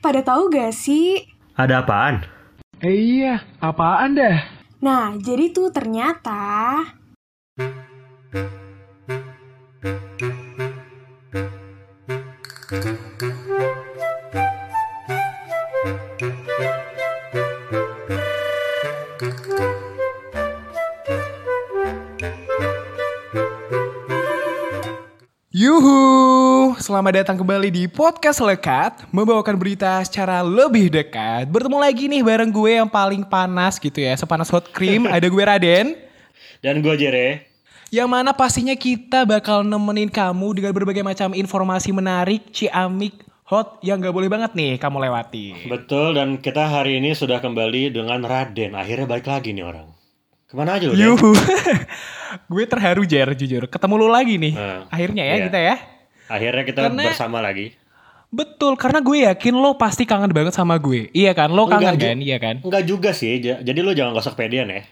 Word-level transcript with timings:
pada 0.00 0.24
tahu 0.24 0.48
gak 0.48 0.72
sih? 0.72 1.28
Ada 1.54 1.84
apaan? 1.84 2.24
Eh 2.80 3.20
iya, 3.20 3.44
apaan 3.60 4.16
dah? 4.16 4.40
Nah, 4.80 5.12
jadi 5.20 5.52
tuh 5.52 5.68
ternyata... 5.68 6.40
selamat 27.00 27.16
datang 27.16 27.40
kembali 27.40 27.72
di 27.72 27.88
podcast 27.88 28.44
Lekat 28.44 29.08
Membawakan 29.08 29.56
berita 29.56 30.04
secara 30.04 30.44
lebih 30.44 30.92
dekat 30.92 31.48
Bertemu 31.48 31.80
lagi 31.80 32.12
nih 32.12 32.20
bareng 32.20 32.52
gue 32.52 32.76
yang 32.76 32.92
paling 32.92 33.24
panas 33.24 33.80
gitu 33.80 34.04
ya 34.04 34.12
Sepanas 34.20 34.52
hot 34.52 34.68
cream, 34.68 35.08
ada 35.08 35.24
gue 35.24 35.40
Raden 35.40 35.96
Dan 36.60 36.84
gue 36.84 36.92
Jere. 37.00 37.48
Yang 37.88 38.04
mana 38.04 38.36
pastinya 38.36 38.76
kita 38.76 39.24
bakal 39.24 39.64
nemenin 39.64 40.12
kamu 40.12 40.60
dengan 40.60 40.76
berbagai 40.76 41.00
macam 41.00 41.32
informasi 41.32 41.88
menarik, 41.88 42.52
ciamik, 42.52 43.16
hot 43.48 43.80
yang 43.80 43.96
gak 44.04 44.12
boleh 44.12 44.28
banget 44.28 44.52
nih 44.52 44.76
kamu 44.76 45.00
lewati 45.00 45.72
Betul, 45.72 46.20
dan 46.20 46.36
kita 46.36 46.68
hari 46.68 47.00
ini 47.00 47.16
sudah 47.16 47.40
kembali 47.40 47.96
dengan 47.96 48.20
Raden. 48.20 48.76
Akhirnya 48.76 49.08
balik 49.08 49.24
lagi 49.24 49.56
nih 49.56 49.64
orang. 49.64 49.88
Ke 50.44 50.52
mana 50.52 50.76
aja 50.76 50.92
lu? 50.92 50.92
Yuhu, 50.92 51.32
gue 52.52 52.64
terharu 52.68 53.08
Jer 53.08 53.32
jujur 53.32 53.72
Ketemu 53.72 53.94
lu 53.96 54.12
lagi 54.12 54.36
nih, 54.36 54.52
Nah, 54.52 54.84
akhirnya 54.92 55.24
ya 55.24 55.36
iya. 55.40 55.46
kita 55.48 55.60
ya 55.64 55.76
Akhirnya 56.30 56.62
kita 56.62 56.86
Karena- 56.86 57.10
bersama 57.10 57.42
lagi. 57.42 57.74
Betul, 58.30 58.78
karena 58.78 59.02
gue 59.02 59.26
yakin 59.26 59.52
lo 59.52 59.74
pasti 59.74 60.06
kangen 60.06 60.30
banget 60.30 60.54
sama 60.54 60.78
gue 60.78 61.10
Iya 61.10 61.34
kan, 61.34 61.50
lo 61.50 61.66
kangen 61.66 61.98
Enggak, 61.98 62.14
kan, 62.14 62.18
iya 62.22 62.38
kan 62.38 62.56
Enggak 62.62 62.86
juga 62.86 63.10
sih, 63.10 63.42
ja- 63.42 63.58
jadi 63.58 63.82
lu 63.82 63.90
jangan 63.90 64.14
gosok 64.14 64.38
pedean 64.38 64.70
ya. 64.70 64.86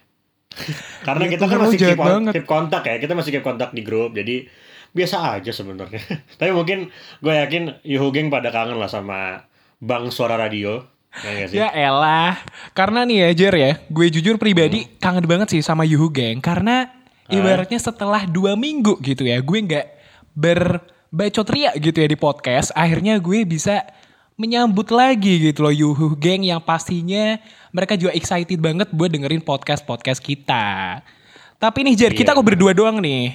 Karena 1.06 1.25
Ya 1.25 1.30
kita 1.30 1.45
kan 1.47 1.58
masih 1.62 1.78
keep, 1.78 2.00
on- 2.03 2.34
keep 2.34 2.42
kontak 2.45 2.83
ya, 2.83 2.98
kita 2.98 3.14
masih 3.14 3.30
keep 3.30 3.47
kontak 3.47 3.70
di 3.70 3.86
grup, 3.86 4.11
jadi 4.11 4.50
biasa 4.91 5.39
aja 5.39 5.55
sebenarnya. 5.55 6.03
Tapi 6.42 6.50
mungkin 6.50 6.91
gue 7.17 7.30
yakin 7.33 7.78
Yuhu 7.86 8.11
Geng 8.11 8.27
pada 8.27 8.50
kangen 8.50 8.75
lah 8.75 8.91
sama 8.91 9.47
Bang 9.78 10.11
Suara 10.11 10.34
Radio. 10.34 10.91
Ya? 11.14 11.47
Ya 11.48 11.69
elah, 11.73 12.36
karena 12.73 13.02
nih 13.02 13.23
ya 13.23 13.30
Jer 13.33 13.55
ya, 13.55 13.73
gue 13.80 14.06
jujur 14.11 14.34
pribadi 14.34 14.83
Hmm. 14.83 14.91
kangen 14.98 15.25
banget 15.25 15.48
sih 15.48 15.62
sama 15.62 15.86
Yuhu 15.86 16.11
Gang 16.11 16.42
karena 16.42 16.91
ibaratnya 17.28 17.78
setelah 17.78 18.27
dua 18.27 18.58
minggu 18.58 18.98
gitu 18.98 19.23
ya, 19.23 19.39
gue 19.39 19.58
nggak 19.62 19.86
berbacot 21.09 21.48
ria 21.48 21.73
gitu 21.77 21.97
ya 21.98 22.09
di 22.09 22.19
podcast, 22.19 22.73
akhirnya 22.77 23.17
gue 23.17 23.45
bisa 23.48 23.84
menyambut 24.39 24.95
lagi 24.95 25.51
gitu 25.51 25.67
loh 25.67 25.75
Yuhu 25.75 26.14
Gang 26.14 26.47
yang 26.47 26.62
pastinya 26.62 27.42
mereka 27.75 27.98
juga 27.98 28.14
excited 28.14 28.61
banget 28.62 28.87
buat 28.95 29.11
dengerin 29.11 29.42
podcast-podcast 29.42 30.23
kita. 30.23 31.01
Tapi 31.59 31.79
nih 31.83 31.95
Jer, 31.98 32.12
kita 32.14 32.33
Iya. 32.33 32.39
kok 32.39 32.47
berdua 32.47 32.70
doang 32.70 33.03
nih. 33.03 33.34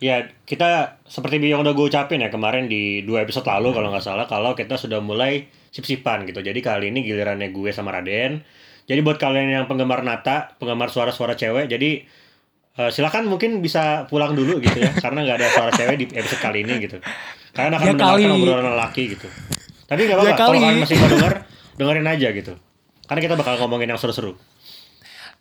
Ya, 0.00 0.32
kita 0.48 0.96
seperti 1.04 1.36
yang 1.44 1.60
udah 1.60 1.76
gue 1.76 1.92
ucapin 1.92 2.24
ya 2.24 2.32
kemarin 2.32 2.72
di 2.72 3.04
dua 3.04 3.20
episode 3.20 3.44
lalu 3.44 3.76
kalau 3.76 3.92
nggak 3.92 4.00
salah, 4.00 4.24
kalau 4.24 4.56
kita 4.56 4.80
sudah 4.80 4.96
mulai 5.04 5.44
sip-sipan 5.68 6.24
gitu. 6.24 6.40
Jadi 6.40 6.56
kali 6.64 6.88
ini 6.88 7.04
gilirannya 7.04 7.52
gue 7.52 7.68
sama 7.68 7.92
Raden. 7.92 8.40
Jadi 8.88 9.00
buat 9.04 9.20
kalian 9.20 9.52
yang 9.60 9.64
penggemar 9.68 10.00
Nata, 10.00 10.56
penggemar 10.56 10.88
suara-suara 10.88 11.36
cewek, 11.36 11.68
jadi 11.68 12.08
eh, 12.72 12.90
silakan 12.90 13.26
mungkin 13.26 13.58
bisa 13.58 13.82
pulang 14.06 14.32
dulu 14.32 14.58
gitu 14.58 14.78
ya, 14.78 14.90
karena 15.04 15.22
nggak 15.22 15.36
ada 15.36 15.48
suara 15.48 15.70
cewek 15.70 15.96
di 15.96 16.06
episode 16.12 16.38
kali 16.38 16.62
ini 16.62 16.74
gitu. 16.80 16.98
Kalian 17.50 17.72
akan 17.72 17.82
Ya 17.82 17.92
mendengarkan 17.92 18.26
kali. 18.26 18.42
obrolan 18.42 18.66
lelaki 18.68 19.02
gitu. 19.10 19.26
Tapi 19.84 20.00
nggak 20.02 20.16
apa-apa, 20.16 20.28
Ya 20.28 20.36
kalau 20.36 20.50
kali. 20.50 20.60
kalian 20.60 20.78
masih 20.80 20.96
mau 20.96 21.08
denger, 21.08 21.32
dengerin 21.74 22.06
aja 22.08 22.28
gitu. 22.30 22.52
Karena 23.04 23.20
kita 23.20 23.34
bakal 23.34 23.54
ngomongin 23.58 23.88
yang 23.88 23.98
seru-seru. 23.98 24.38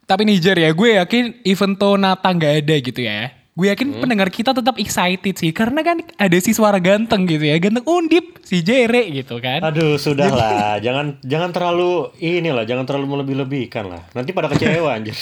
Tapi 0.03 0.25
nih 0.25 0.41
Jer 0.41 0.57
ya, 0.57 0.71
gue 0.71 0.97
yakin 0.97 1.25
even 1.43 1.77
though 1.77 1.93
Nata 1.93 2.25
nggak 2.27 2.65
ada 2.65 2.75
gitu 2.79 2.97
ya. 2.99 3.29
Gue 3.53 3.67
yakin 3.67 3.91
Hmm. 3.91 4.01
pendengar 4.01 4.31
kita 4.31 4.49
tetap 4.51 4.79
excited 4.79 5.35
sih. 5.35 5.51
Karena 5.51 5.83
kan 5.83 6.01
ada 6.15 6.37
si 6.39 6.49
suara 6.49 6.79
ganteng 6.79 7.27
gitu 7.27 7.43
ya. 7.43 7.59
Ganteng 7.59 7.85
undip, 7.85 8.41
si 8.41 8.63
Jere 8.63 9.05
gitu 9.11 9.37
kan. 9.37 9.61
Aduh, 9.61 9.95
sudahlah. 9.95 10.79
jangan 10.85 11.21
jangan 11.21 11.51
terlalu 11.51 12.09
ini 12.17 12.49
lah, 12.49 12.65
jangan 12.65 12.87
terlalu 12.87 13.05
melebih-lebihkan 13.11 13.85
lah. 13.85 14.01
Nanti 14.09 14.31
pada 14.31 14.49
kecewa 14.49 14.89
anjir. 14.89 15.13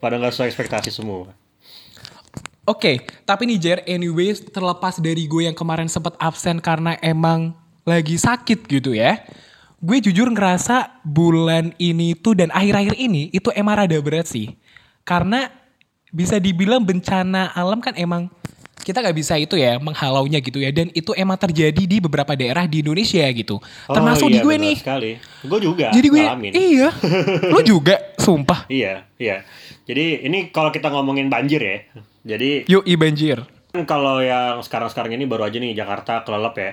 Pada 0.00 0.16
nggak 0.16 0.32
sesuai 0.32 0.48
ekspektasi 0.48 0.90
semua. 0.90 1.30
Oke, 2.64 3.02
tapi 3.24 3.50
nih 3.50 3.58
Jer, 3.58 3.78
anyways 3.82 4.44
terlepas 4.46 4.96
dari 4.96 5.26
gue 5.26 5.48
yang 5.48 5.56
kemarin 5.56 5.90
sempat 5.90 6.14
absen 6.16 6.60
karena 6.60 6.94
emang 7.00 7.50
lagi 7.82 8.14
sakit 8.14 8.62
gitu 8.64 8.94
ya. 8.94 9.18
Gue 9.80 9.98
jujur 9.98 10.28
ngerasa 10.28 11.00
bulan 11.02 11.72
ini 11.76 12.12
tuh 12.12 12.36
dan 12.36 12.52
akhir-akhir 12.52 12.94
ini 12.94 13.32
itu 13.32 13.48
emang 13.50 13.80
rada 13.80 13.96
berat 13.98 14.28
sih. 14.28 14.54
Karena 15.02 15.48
bisa 16.12 16.36
dibilang 16.36 16.84
bencana 16.84 17.50
alam 17.56 17.80
kan 17.80 17.96
emang 17.96 18.28
kita 18.80 19.00
nggak 19.00 19.16
bisa 19.16 19.34
itu 19.36 19.56
ya 19.56 19.80
menghalaunya 19.80 20.38
gitu 20.38 20.60
ya. 20.60 20.68
Dan 20.70 20.92
itu 20.92 21.10
emang 21.16 21.40
terjadi 21.40 21.80
di 21.80 21.96
beberapa 21.98 22.36
daerah 22.36 22.68
di 22.68 22.84
Indonesia 22.84 23.24
gitu. 23.32 23.56
Termasuk 23.88 24.28
Oh, 24.28 24.30
di 24.30 24.38
iya, 24.38 24.44
gue 24.44 24.54
benar 24.54 24.66
nih. 24.68 24.76
sekali. 24.78 25.12
Gue 25.42 25.58
juga 25.58 25.86
Jadi 25.90 26.06
gue, 26.06 26.22
ngalamin. 26.22 26.52
iya. 26.54 26.88
Lo 27.48 27.60
juga, 27.64 27.96
sumpah. 28.20 28.68
Iya, 28.68 29.08
iya. 29.16 29.42
Jadi 29.88 30.24
ini 30.26 30.52
kalau 30.52 30.68
kita 30.72 30.92
ngomongin 30.92 31.28
banjir 31.32 31.60
ya. 31.62 31.78
Jadi 32.36 32.68
Yuk, 32.68 32.84
i 32.84 32.94
banjir. 33.00 33.40
kan 33.70 33.86
kalau 33.86 34.18
yang 34.18 34.58
sekarang-sekarang 34.60 35.14
ini 35.14 35.30
baru 35.30 35.46
aja 35.46 35.62
nih 35.62 35.72
Jakarta 35.78 36.26
kelelep 36.26 36.54
ya. 36.58 36.72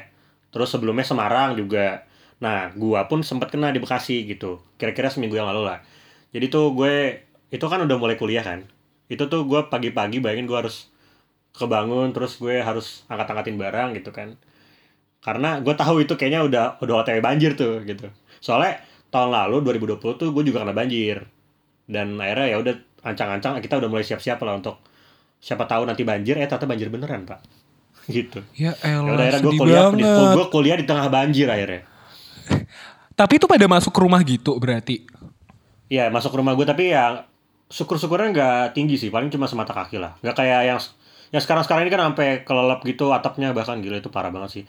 Terus 0.49 0.69
sebelumnya 0.73 1.05
Semarang 1.05 1.53
juga. 1.53 2.03
Nah, 2.41 2.69
gua 2.73 3.05
pun 3.09 3.21
sempat 3.25 3.49
kena 3.53 3.69
di 3.73 3.77
Bekasi 3.81 4.25
gitu. 4.25 4.61
Kira-kira 4.77 5.09
seminggu 5.09 5.37
yang 5.37 5.49
lalu 5.49 5.69
lah. 5.69 5.79
Jadi 6.33 6.45
tuh 6.51 6.73
gue 6.75 7.23
itu 7.49 7.65
kan 7.65 7.79
udah 7.81 7.97
mulai 7.97 8.17
kuliah 8.19 8.43
kan. 8.43 8.65
Itu 9.07 9.31
tuh 9.31 9.47
gue 9.47 9.71
pagi-pagi 9.71 10.19
bayangin 10.19 10.45
gue 10.45 10.57
harus 10.57 10.91
kebangun 11.55 12.13
terus 12.13 12.37
gue 12.37 12.61
harus 12.61 13.07
angkat-angkatin 13.09 13.57
barang 13.57 13.89
gitu 13.97 14.11
kan. 14.13 14.35
Karena 15.23 15.59
gue 15.63 15.73
tahu 15.73 16.03
itu 16.05 16.13
kayaknya 16.19 16.45
udah 16.45 16.65
udah 16.83 16.93
OTW 17.03 17.19
banjir 17.23 17.57
tuh 17.57 17.81
gitu. 17.87 18.11
Soalnya 18.43 18.83
tahun 19.09 19.33
lalu 19.33 19.65
2020 19.65 19.97
tuh 20.19 20.29
gue 20.35 20.43
juga 20.45 20.61
kena 20.61 20.75
banjir. 20.75 21.25
Dan 21.87 22.19
akhirnya 22.19 22.47
ya 22.51 22.57
udah 22.61 22.75
ancang-ancang 23.05 23.59
kita 23.61 23.77
udah 23.77 23.89
mulai 23.89 24.05
siap-siap 24.05 24.39
lah 24.41 24.57
untuk 24.57 24.81
siapa 25.37 25.69
tahu 25.69 25.85
nanti 25.85 26.01
banjir 26.01 26.37
eh 26.37 26.49
ternyata 26.49 26.65
banjir 26.65 26.89
beneran 26.89 27.25
pak 27.25 27.39
gitu 28.09 28.41
Ya 28.57 28.73
ya 28.81 29.03
elah, 29.03 29.17
akhirnya 29.19 29.41
gue 29.43 29.53
kuliah 29.57 29.83
di, 29.93 30.03
banget. 30.03 30.33
gue 30.33 30.45
kuliah 30.49 30.77
di 30.79 30.85
tengah 30.87 31.07
banjir 31.11 31.47
akhirnya 31.49 31.81
Tapi 33.19 33.41
itu 33.41 33.49
pada 33.49 33.65
masuk 33.65 33.89
ke 33.89 33.99
rumah 34.05 34.21
gitu 34.21 34.61
berarti. 34.61 35.01
Iya 35.89 36.13
masuk 36.13 36.29
ke 36.33 36.37
rumah 36.37 36.53
gue 36.53 36.65
tapi 36.69 36.93
ya 36.93 37.25
syukur-syukurnya 37.67 38.29
nggak 38.29 38.63
tinggi 38.77 38.95
sih 38.95 39.09
paling 39.09 39.27
cuma 39.33 39.49
semata 39.49 39.73
kaki 39.73 39.97
lah 39.99 40.15
nggak 40.21 40.35
kayak 40.37 40.61
yang 40.69 40.79
yang 41.33 41.41
sekarang-sekarang 41.43 41.83
ini 41.83 41.91
kan 41.91 42.01
sampai 42.13 42.45
kelelep 42.47 42.79
gitu 42.85 43.11
atapnya 43.11 43.51
bahkan 43.51 43.81
gila 43.81 43.99
itu 43.99 44.07
parah 44.13 44.29
banget 44.31 44.61
sih 44.61 44.63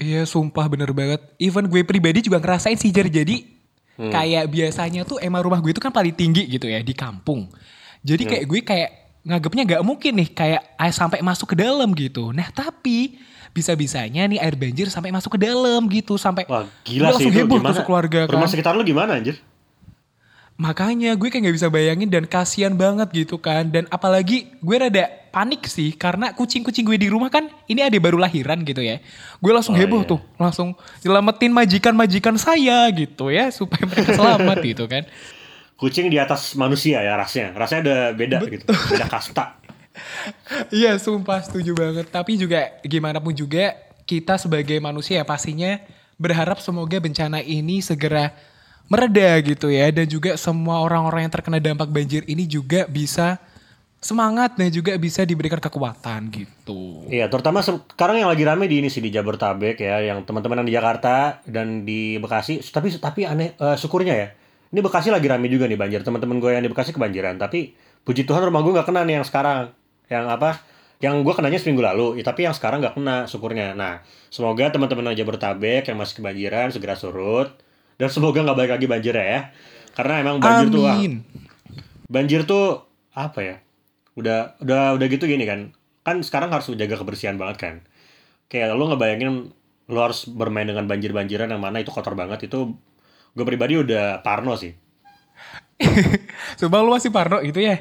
Iya 0.00 0.24
sumpah 0.24 0.64
bener 0.72 0.96
banget. 0.96 1.20
Even 1.36 1.68
gue 1.68 1.84
pribadi 1.84 2.24
juga 2.24 2.40
ngerasain 2.40 2.72
sih. 2.80 2.88
Jadi 2.88 3.59
Hmm. 4.00 4.08
kayak 4.08 4.48
biasanya 4.48 5.04
tuh 5.04 5.20
emang 5.20 5.44
rumah 5.44 5.60
gue 5.60 5.76
itu 5.76 5.82
kan 5.82 5.92
paling 5.92 6.16
tinggi 6.16 6.48
gitu 6.48 6.64
ya 6.64 6.80
di 6.80 6.96
kampung. 6.96 7.52
Jadi 8.00 8.22
Hmm. 8.24 8.30
kayak 8.32 8.44
gue 8.48 8.60
kayak 8.64 8.90
nganggepnya 9.20 9.62
nggak 9.68 9.82
mungkin 9.84 10.12
nih 10.16 10.28
kayak 10.32 10.62
air 10.80 10.94
sampai 10.96 11.20
masuk 11.20 11.52
ke 11.52 11.56
dalam 11.60 11.92
gitu. 11.92 12.32
Nah 12.32 12.48
tapi 12.48 13.20
bisa-bisanya 13.50 14.24
nih 14.24 14.38
air 14.38 14.54
banjir 14.54 14.86
sampai 14.88 15.10
masuk 15.10 15.36
ke 15.36 15.40
dalam 15.42 15.84
gitu 15.90 16.14
sampai 16.14 16.46
wah 16.46 16.64
gila 16.86 17.12
sih 17.18 17.28
langsung 17.28 17.32
itu 17.34 17.38
heboh 17.42 17.58
gimana 17.58 17.76
tuh 17.76 17.84
keluarga 17.84 18.20
kan. 18.30 18.34
rumah 18.38 18.46
sekitar 18.48 18.72
lu 18.78 18.86
gimana 18.86 19.18
anjir 19.18 19.42
Makanya 20.60 21.16
gue 21.16 21.32
kayak 21.32 21.48
gak 21.48 21.56
bisa 21.56 21.68
bayangin 21.72 22.12
dan 22.12 22.28
kasihan 22.28 22.76
banget 22.76 23.08
gitu 23.16 23.40
kan. 23.40 23.72
Dan 23.72 23.88
apalagi 23.88 24.52
gue 24.60 24.76
rada 24.76 25.08
panik 25.32 25.64
sih 25.64 25.96
karena 25.96 26.36
kucing-kucing 26.36 26.84
gue 26.84 27.00
di 27.00 27.08
rumah 27.08 27.32
kan 27.32 27.48
ini 27.64 27.80
ada 27.80 27.96
baru 27.96 28.20
lahiran 28.20 28.60
gitu 28.68 28.84
ya. 28.84 29.00
Gue 29.40 29.56
langsung 29.56 29.72
Oh, 29.72 29.80
heboh 29.80 30.04
iya. 30.04 30.10
tuh, 30.12 30.20
langsung 30.36 30.76
nyelamatin 31.00 31.48
majikan-majikan 31.48 32.36
saya 32.36 32.84
gitu 32.92 33.32
ya 33.32 33.48
supaya 33.48 33.88
mereka 33.88 34.12
selamat 34.12 34.56
gitu 34.76 34.84
kan. 34.84 35.08
kucing 35.80 36.12
di 36.12 36.20
atas 36.20 36.52
manusia 36.60 37.00
ya 37.00 37.16
rasnya 37.16 37.56
rasanya 37.56 37.80
udah 37.88 38.00
beda 38.12 38.38
gitu 38.52 38.68
beda 38.68 39.08
kasta 39.08 39.56
Iya 40.76 41.00
sumpah 41.00 41.40
setuju 41.40 41.72
banget. 41.72 42.12
Tapi 42.12 42.36
juga 42.36 42.68
gimana 42.84 43.16
pun 43.16 43.32
juga 43.32 43.72
kita 44.04 44.36
sebagai 44.36 44.76
manusia 44.76 45.22
ya 45.22 45.24
pastinya 45.24 45.80
berharap 46.20 46.60
semoga 46.60 47.00
bencana 47.00 47.40
ini 47.40 47.80
segera 47.80 48.36
mereda 48.90 49.38
gitu 49.40 49.70
ya. 49.70 49.88
Dan 49.94 50.10
juga 50.10 50.34
semua 50.34 50.82
orang-orang 50.82 51.30
yang 51.30 51.32
terkena 51.32 51.62
dampak 51.62 51.88
banjir 51.88 52.26
ini 52.26 52.44
juga 52.44 52.84
bisa 52.90 53.38
semangat 54.00 54.56
dan 54.56 54.72
juga 54.72 54.96
bisa 54.96 55.22
diberikan 55.22 55.60
kekuatan 55.60 56.32
gitu. 56.32 57.04
Iya, 57.06 57.28
terutama 57.28 57.60
se- 57.60 57.84
sekarang 57.94 58.16
yang 58.18 58.32
lagi 58.32 58.42
rame 58.48 58.64
di 58.66 58.80
ini 58.80 58.88
sih 58.88 59.04
di 59.04 59.12
Jabodetabek 59.12 59.76
ya, 59.76 60.00
yang 60.00 60.24
teman-teman 60.24 60.64
yang 60.64 60.68
di 60.68 60.74
Jakarta 60.74 61.44
dan 61.44 61.84
di 61.84 62.16
Bekasi. 62.18 62.64
Tapi 62.64 62.96
tapi 62.98 63.28
aneh 63.28 63.54
eh, 63.54 63.76
syukurnya 63.78 64.14
ya. 64.16 64.28
Ini 64.72 64.80
Bekasi 64.82 65.12
lagi 65.12 65.28
rame 65.28 65.46
juga 65.46 65.70
nih 65.70 65.78
banjir. 65.78 66.00
Teman-teman 66.02 66.40
gue 66.42 66.50
yang 66.50 66.64
di 66.64 66.70
Bekasi 66.72 66.90
kebanjiran, 66.96 67.36
tapi 67.38 67.76
puji 68.02 68.24
Tuhan 68.26 68.42
rumah 68.42 68.64
gue 68.64 68.72
nggak 68.74 68.88
kena 68.88 69.06
nih 69.06 69.22
yang 69.22 69.26
sekarang. 69.28 69.70
Yang 70.10 70.26
apa? 70.28 70.50
yang 71.00 71.24
gue 71.24 71.32
kenanya 71.32 71.56
seminggu 71.56 71.80
lalu, 71.80 72.20
ya, 72.20 72.24
tapi 72.28 72.44
yang 72.44 72.52
sekarang 72.52 72.84
nggak 72.84 72.92
kena 72.92 73.24
syukurnya. 73.24 73.72
Nah, 73.72 74.04
semoga 74.28 74.68
teman-teman 74.68 75.16
aja 75.16 75.24
bertabek 75.24 75.88
yang 75.88 75.96
masih 75.96 76.20
kebanjiran 76.20 76.68
segera 76.76 76.92
surut 76.92 77.56
dan 78.00 78.08
semoga 78.08 78.40
nggak 78.40 78.56
balik 78.56 78.72
lagi 78.72 78.86
banjir 78.88 79.12
ya. 79.12 79.52
Karena 79.92 80.24
emang 80.24 80.40
banjir 80.40 80.66
tuh 80.72 80.80
wah, 80.80 80.96
Amin. 80.96 81.14
banjir 82.08 82.40
tuh 82.48 82.88
apa 83.12 83.38
ya? 83.38 83.56
Udah 84.16 84.56
udah 84.58 84.96
udah 84.96 85.06
gitu 85.06 85.28
gini 85.28 85.44
kan. 85.44 85.76
Kan 86.00 86.24
sekarang 86.24 86.48
harus 86.48 86.72
jaga 86.72 86.96
kebersihan 86.96 87.36
banget 87.36 87.56
kan. 87.60 87.74
Kayak 88.48 88.72
lu 88.72 88.88
ngebayangin 88.88 89.52
lu 89.90 89.98
harus 89.98 90.24
bermain 90.24 90.64
dengan 90.64 90.86
banjir-banjiran 90.86 91.50
yang 91.50 91.60
mana 91.60 91.82
itu 91.82 91.90
kotor 91.90 92.14
banget 92.14 92.46
itu 92.46 92.72
gue 93.30 93.44
pribadi 93.44 93.76
udah 93.76 94.24
parno 94.24 94.56
sih. 94.56 94.72
Coba 96.60 96.80
lu 96.80 96.94
masih 96.94 97.10
parno 97.10 97.42
gitu 97.42 97.60
ya. 97.60 97.76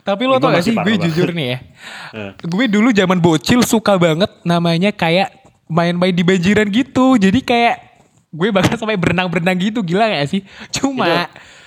Tapi 0.00 0.24
lo 0.24 0.40
Ya, 0.40 0.40
tau 0.40 0.50
gak 0.56 0.64
sih, 0.64 0.72
gue 0.72 0.80
banget. 0.80 1.04
jujur 1.12 1.28
nih 1.36 1.46
ya. 1.46 1.58
Eh. 2.10 2.32
gue 2.42 2.64
dulu 2.66 2.88
zaman 2.90 3.22
bocil 3.22 3.62
suka 3.62 3.94
banget 3.94 4.26
namanya 4.42 4.90
kayak 4.90 5.30
main-main 5.70 6.10
di 6.10 6.24
banjiran 6.26 6.66
gitu. 6.72 7.14
Jadi 7.14 7.44
kayak 7.44 7.76
gue 8.30 8.48
bahkan 8.54 8.78
sampai 8.78 8.94
berenang-berenang 8.94 9.58
gitu, 9.58 9.82
gila 9.82 10.06
gak 10.06 10.30
sih? 10.30 10.42
Cuma 10.70 11.26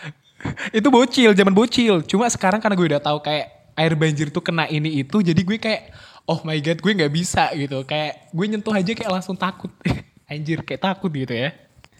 itu, 0.77 0.87
bocil, 0.87 1.31
zaman 1.35 1.51
bocil. 1.51 2.03
Cuma 2.07 2.27
sekarang 2.31 2.63
karena 2.63 2.75
gue 2.79 2.87
udah 2.95 3.01
tahu 3.03 3.19
kayak 3.23 3.75
air 3.75 3.93
banjir 3.99 4.31
tuh 4.31 4.43
kena 4.43 4.67
ini 4.71 5.03
itu, 5.03 5.19
jadi 5.19 5.41
gue 5.43 5.57
kayak 5.59 5.91
oh 6.23 6.39
my 6.47 6.55
god, 6.63 6.79
gue 6.79 6.91
nggak 6.95 7.13
bisa 7.13 7.51
gitu. 7.55 7.83
Kayak 7.83 8.31
gue 8.31 8.45
nyentuh 8.47 8.73
aja 8.73 8.91
kayak 8.95 9.11
langsung 9.11 9.35
takut. 9.35 9.71
Anjir, 10.31 10.63
kayak 10.63 10.81
takut 10.81 11.11
gitu 11.11 11.35
ya. 11.35 11.51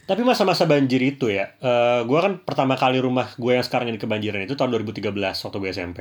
Tapi 0.04 0.20
masa-masa 0.20 0.68
banjir 0.68 1.00
itu 1.00 1.32
ya, 1.32 1.56
eh 1.64 2.04
gue 2.04 2.18
kan 2.20 2.36
pertama 2.44 2.76
kali 2.76 3.00
rumah 3.00 3.32
gue 3.40 3.56
yang 3.56 3.64
sekarang 3.64 3.88
ini 3.88 3.96
kebanjiran 3.96 4.44
itu 4.44 4.52
tahun 4.52 4.76
2013 4.76 5.16
waktu 5.16 5.56
gue 5.56 5.70
SMP. 5.72 6.00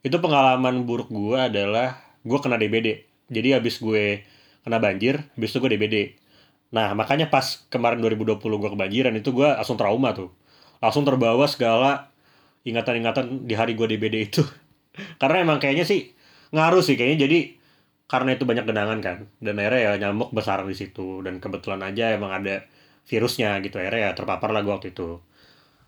Itu 0.00 0.16
pengalaman 0.16 0.88
buruk 0.88 1.12
gue 1.12 1.36
adalah 1.36 2.00
gue 2.24 2.38
kena 2.40 2.56
DBD. 2.56 3.04
Jadi 3.28 3.48
habis 3.52 3.76
gue 3.84 4.24
kena 4.64 4.80
banjir, 4.80 5.28
habis 5.36 5.52
itu 5.52 5.60
gue 5.60 5.70
DBD. 5.76 5.96
Nah 6.74 6.92
makanya 6.98 7.30
pas 7.30 7.62
kemarin 7.70 8.02
2020 8.02 8.42
gue 8.42 8.70
kebanjiran 8.74 9.14
itu 9.14 9.30
gue 9.30 9.46
langsung 9.46 9.78
trauma 9.78 10.10
tuh. 10.12 10.34
Langsung 10.82 11.06
terbawa 11.06 11.46
segala 11.46 12.10
ingatan-ingatan 12.66 13.46
di 13.46 13.54
hari 13.54 13.78
gue 13.78 13.86
DBD 13.86 14.16
itu. 14.28 14.42
Karena 15.22 15.46
emang 15.46 15.62
kayaknya 15.62 15.86
sih 15.86 16.10
ngaruh 16.54 16.82
sih 16.86 16.94
kayaknya 16.94 17.26
jadi 17.26 17.38
karena 18.06 18.36
itu 18.38 18.44
banyak 18.46 18.62
genangan 18.68 18.98
kan 19.02 19.18
dan 19.42 19.58
akhirnya 19.58 19.80
ya 19.80 19.92
nyamuk 20.06 20.30
besar 20.30 20.62
di 20.62 20.76
situ 20.76 21.24
dan 21.24 21.42
kebetulan 21.42 21.82
aja 21.82 22.14
emang 22.14 22.30
ada 22.30 22.62
virusnya 23.10 23.58
gitu 23.64 23.82
akhirnya 23.82 24.00
ya 24.06 24.10
terpapar 24.14 24.54
lah 24.54 24.62
gue 24.62 24.70
waktu 24.70 24.94
itu 24.94 25.18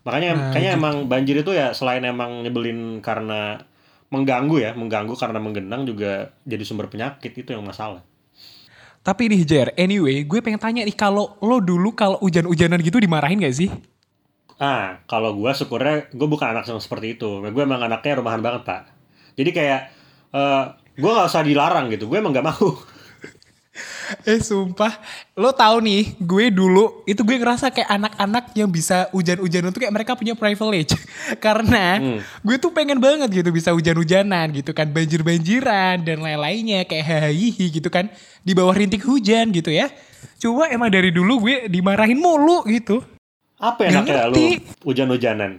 makanya 0.03 0.35
Nah, 0.35 0.51
kayaknya 0.51 0.73
gitu. 0.75 0.79
emang 0.83 0.95
banjir 1.07 1.35
itu 1.39 1.51
ya 1.55 1.71
selain 1.71 2.03
emang 2.03 2.43
nyebelin 2.43 2.99
karena 2.99 3.63
mengganggu 4.11 4.55
ya 4.59 4.71
mengganggu 4.75 5.15
karena 5.15 5.39
menggenang 5.39 5.87
juga 5.87 6.35
jadi 6.43 6.63
sumber 6.67 6.91
penyakit 6.91 7.31
itu 7.31 7.49
yang 7.55 7.63
masalah 7.63 8.03
Tapi 9.07 9.31
nih 9.31 9.47
Jer, 9.47 9.67
anyway, 9.79 10.27
gue 10.27 10.43
pengen 10.43 10.59
tanya 10.59 10.83
nih 10.83 10.91
kalau 10.91 11.39
lo 11.39 11.63
dulu 11.63 11.95
kalau 11.95 12.19
hujan-hujanan 12.19 12.83
gitu 12.83 12.99
dimarahin 12.99 13.39
gak 13.39 13.55
sih? 13.55 13.71
ah 14.57 14.97
kalau 15.05 15.37
gue 15.37 15.51
syukurnya 15.53 16.09
gue 16.09 16.27
bukan 16.27 16.49
anak 16.49 16.65
yang 16.65 16.81
seperti 16.81 17.13
itu. 17.17 17.29
Gue 17.53 17.63
emang 17.63 17.81
anaknya 17.81 18.19
rumahan 18.19 18.41
banget 18.41 18.65
pak. 18.65 18.81
Jadi 19.37 19.49
kayak 19.53 19.81
eh 20.33 20.63
gue 20.97 21.11
nggak 21.13 21.29
usah 21.29 21.45
dilarang 21.45 21.93
gitu. 21.93 22.09
Gue 22.09 22.17
emang 22.17 22.33
nggak 22.33 22.45
mau 22.45 22.67
Eh 24.29 24.39
sumpah, 24.39 24.93
lo 25.33 25.51
tahu 25.51 25.83
nih, 25.83 26.15
gue 26.17 26.47
dulu 26.47 27.03
itu 27.03 27.19
gue 27.21 27.35
ngerasa 27.35 27.69
kayak 27.69 27.89
anak-anak 27.91 28.43
yang 28.53 28.67
bisa 28.67 29.11
hujan-hujanan 29.11 29.69
tuh 29.69 29.83
kayak 29.83 29.93
mereka 29.93 30.15
punya 30.15 30.33
privilege. 30.33 30.95
Karena 31.45 31.99
Hmm. 31.99 32.19
gue 32.41 32.55
tuh 32.57 32.71
pengen 32.71 32.97
banget 32.97 33.27
gitu 33.33 33.49
bisa 33.49 33.71
hujan-hujanan 33.71 34.51
gitu 34.51 34.71
kan, 34.71 34.87
banjir-banjiran 34.87 36.01
dan 36.01 36.17
lain-lainnya 36.19 36.83
kayak 36.83 37.05
hahihi 37.27 37.79
gitu 37.79 37.87
kan 37.87 38.07
di 38.41 38.51
bawah 38.51 38.71
rintik 38.71 39.03
hujan 39.03 39.51
gitu 39.51 39.69
ya. 39.69 39.91
Cuma 40.37 40.67
emang 40.67 40.87
dari 40.87 41.11
dulu 41.11 41.43
gue 41.43 41.67
dimarahin 41.67 42.17
mulu 42.17 42.63
gitu. 42.65 43.03
apa 43.57 43.89
enaknya 43.89 44.29
lu 44.29 44.37
ngerti. 44.37 44.47
hujan-hujanan 44.85 45.57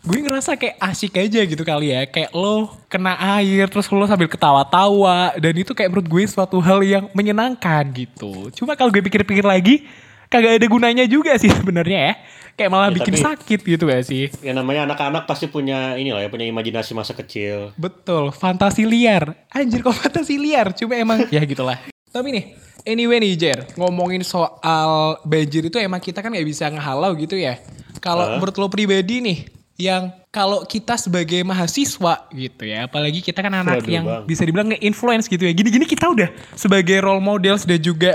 Gue 0.00 0.20
ngerasa 0.20 0.54
kayak 0.54 0.76
asik 0.78 1.16
aja 1.16 1.40
gitu 1.42 1.62
kali 1.62 1.90
ya. 1.90 2.04
Kayak 2.04 2.30
lo 2.30 2.70
kena 2.86 3.16
air 3.36 3.66
terus 3.66 3.88
lo 3.88 4.04
sambil 4.04 4.28
ketawa-tawa. 4.28 5.34
Dan 5.34 5.54
itu 5.56 5.72
kayak 5.72 5.90
menurut 5.90 6.06
gue 6.06 6.24
suatu 6.24 6.60
hal 6.60 6.80
yang 6.80 7.04
menyenangkan 7.10 7.88
gitu. 7.90 8.52
Cuma 8.52 8.76
kalau 8.76 8.92
gue 8.92 9.00
pikir-pikir 9.00 9.42
lagi, 9.42 9.82
kagak 10.28 10.60
ada 10.60 10.66
gunanya 10.68 11.04
juga 11.04 11.34
sih 11.34 11.50
sebenarnya 11.58 12.00
ya. 12.00 12.14
Kayak 12.54 12.70
malah 12.70 12.86
Ya, 12.86 12.94
bikin 12.94 13.14
tapi- 13.18 13.24
sakit 13.26 13.60
gitu 13.66 13.84
gak 13.84 14.04
sih? 14.06 14.30
ya 14.38 14.54
namanya 14.54 14.86
anak-anak 14.86 15.26
pasti 15.26 15.50
punya 15.50 15.98
ini 15.98 16.14
lah 16.14 16.22
ya 16.22 16.30
punya 16.30 16.46
imajinasi 16.46 16.94
masa 16.94 17.10
kecil 17.10 17.74
Betul, 17.74 18.30
fantasi 18.30 18.86
liar. 18.86 19.34
Anjir 19.50 19.82
kok 19.82 19.90
fantasi 19.92 20.38
liar, 20.38 20.70
cuma 20.70 20.94
emang 20.94 21.26
ya 21.34 21.42
gitulah. 21.42 21.82
Tapi 22.14 22.30
nih, 22.30 22.44
anyway 22.86 23.18
nih 23.18 23.34
Jer, 23.34 23.58
ngomongin 23.74 24.22
soal 24.22 25.18
banjir 25.26 25.66
itu 25.66 25.82
emang 25.82 25.98
kita 25.98 26.22
kan 26.22 26.30
gak 26.30 26.46
bisa 26.46 26.70
ngehalau 26.70 27.10
gitu 27.18 27.34
ya. 27.34 27.58
Kalau 27.98 28.22
Hah? 28.22 28.38
menurut 28.38 28.54
lo 28.54 28.70
pribadi 28.70 29.18
nih, 29.18 29.38
yang 29.74 30.14
kalau 30.30 30.62
kita 30.62 30.94
sebagai 30.94 31.42
mahasiswa 31.42 32.30
gitu 32.30 32.62
ya, 32.62 32.86
apalagi 32.86 33.18
kita 33.18 33.42
kan 33.42 33.50
anak 33.50 33.82
Waduh, 33.82 33.90
yang 33.90 34.04
Bang. 34.06 34.22
bisa 34.22 34.46
dibilang 34.46 34.70
nge-influence 34.70 35.26
gitu 35.26 35.42
ya. 35.42 35.50
Gini-gini 35.50 35.82
kita 35.82 36.06
udah 36.06 36.30
sebagai 36.54 37.02
role 37.02 37.18
models 37.18 37.66
dan 37.66 37.78
juga 37.78 38.14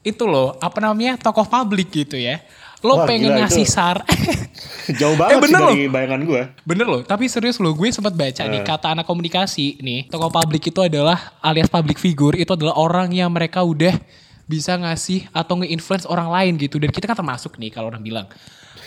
itu 0.00 0.24
loh, 0.24 0.56
apa 0.56 0.80
namanya, 0.80 1.20
tokoh 1.20 1.44
publik 1.44 1.92
gitu 1.92 2.16
ya. 2.16 2.40
Lo 2.80 3.02
Wah, 3.02 3.08
pengen 3.08 3.32
gila, 3.34 3.44
ngasih 3.44 3.64
itu. 3.64 3.72
sar 3.72 4.04
jauh 5.00 5.16
banget 5.16 5.40
sih 5.40 5.42
bener 5.48 5.60
dari 5.64 5.84
bayangan 5.88 6.20
gue 6.22 6.42
Bener 6.62 6.86
loh, 6.86 7.00
tapi 7.02 7.24
serius 7.26 7.56
loh, 7.56 7.72
gue 7.72 7.88
sempat 7.88 8.12
baca 8.12 8.42
nih 8.44 8.60
Eh. 8.60 8.64
kata 8.64 8.92
anak 8.92 9.04
komunikasi 9.04 9.80
nih, 9.80 10.06
tokoh 10.06 10.28
publik 10.28 10.68
itu 10.68 10.80
adalah 10.80 11.34
alias 11.40 11.66
public 11.66 11.96
figure 11.96 12.36
itu 12.36 12.52
adalah 12.52 12.76
orang 12.76 13.10
yang 13.10 13.32
mereka 13.32 13.60
udah 13.60 13.96
bisa 14.44 14.76
ngasih 14.76 15.26
atau 15.32 15.58
nge-influence 15.58 16.06
orang 16.06 16.28
lain 16.30 16.52
gitu 16.56 16.78
dan 16.78 16.88
kita 16.88 17.04
kan 17.04 17.16
termasuk 17.16 17.56
nih 17.58 17.68
kalau 17.68 17.90
orang 17.90 18.00
bilang. 18.00 18.28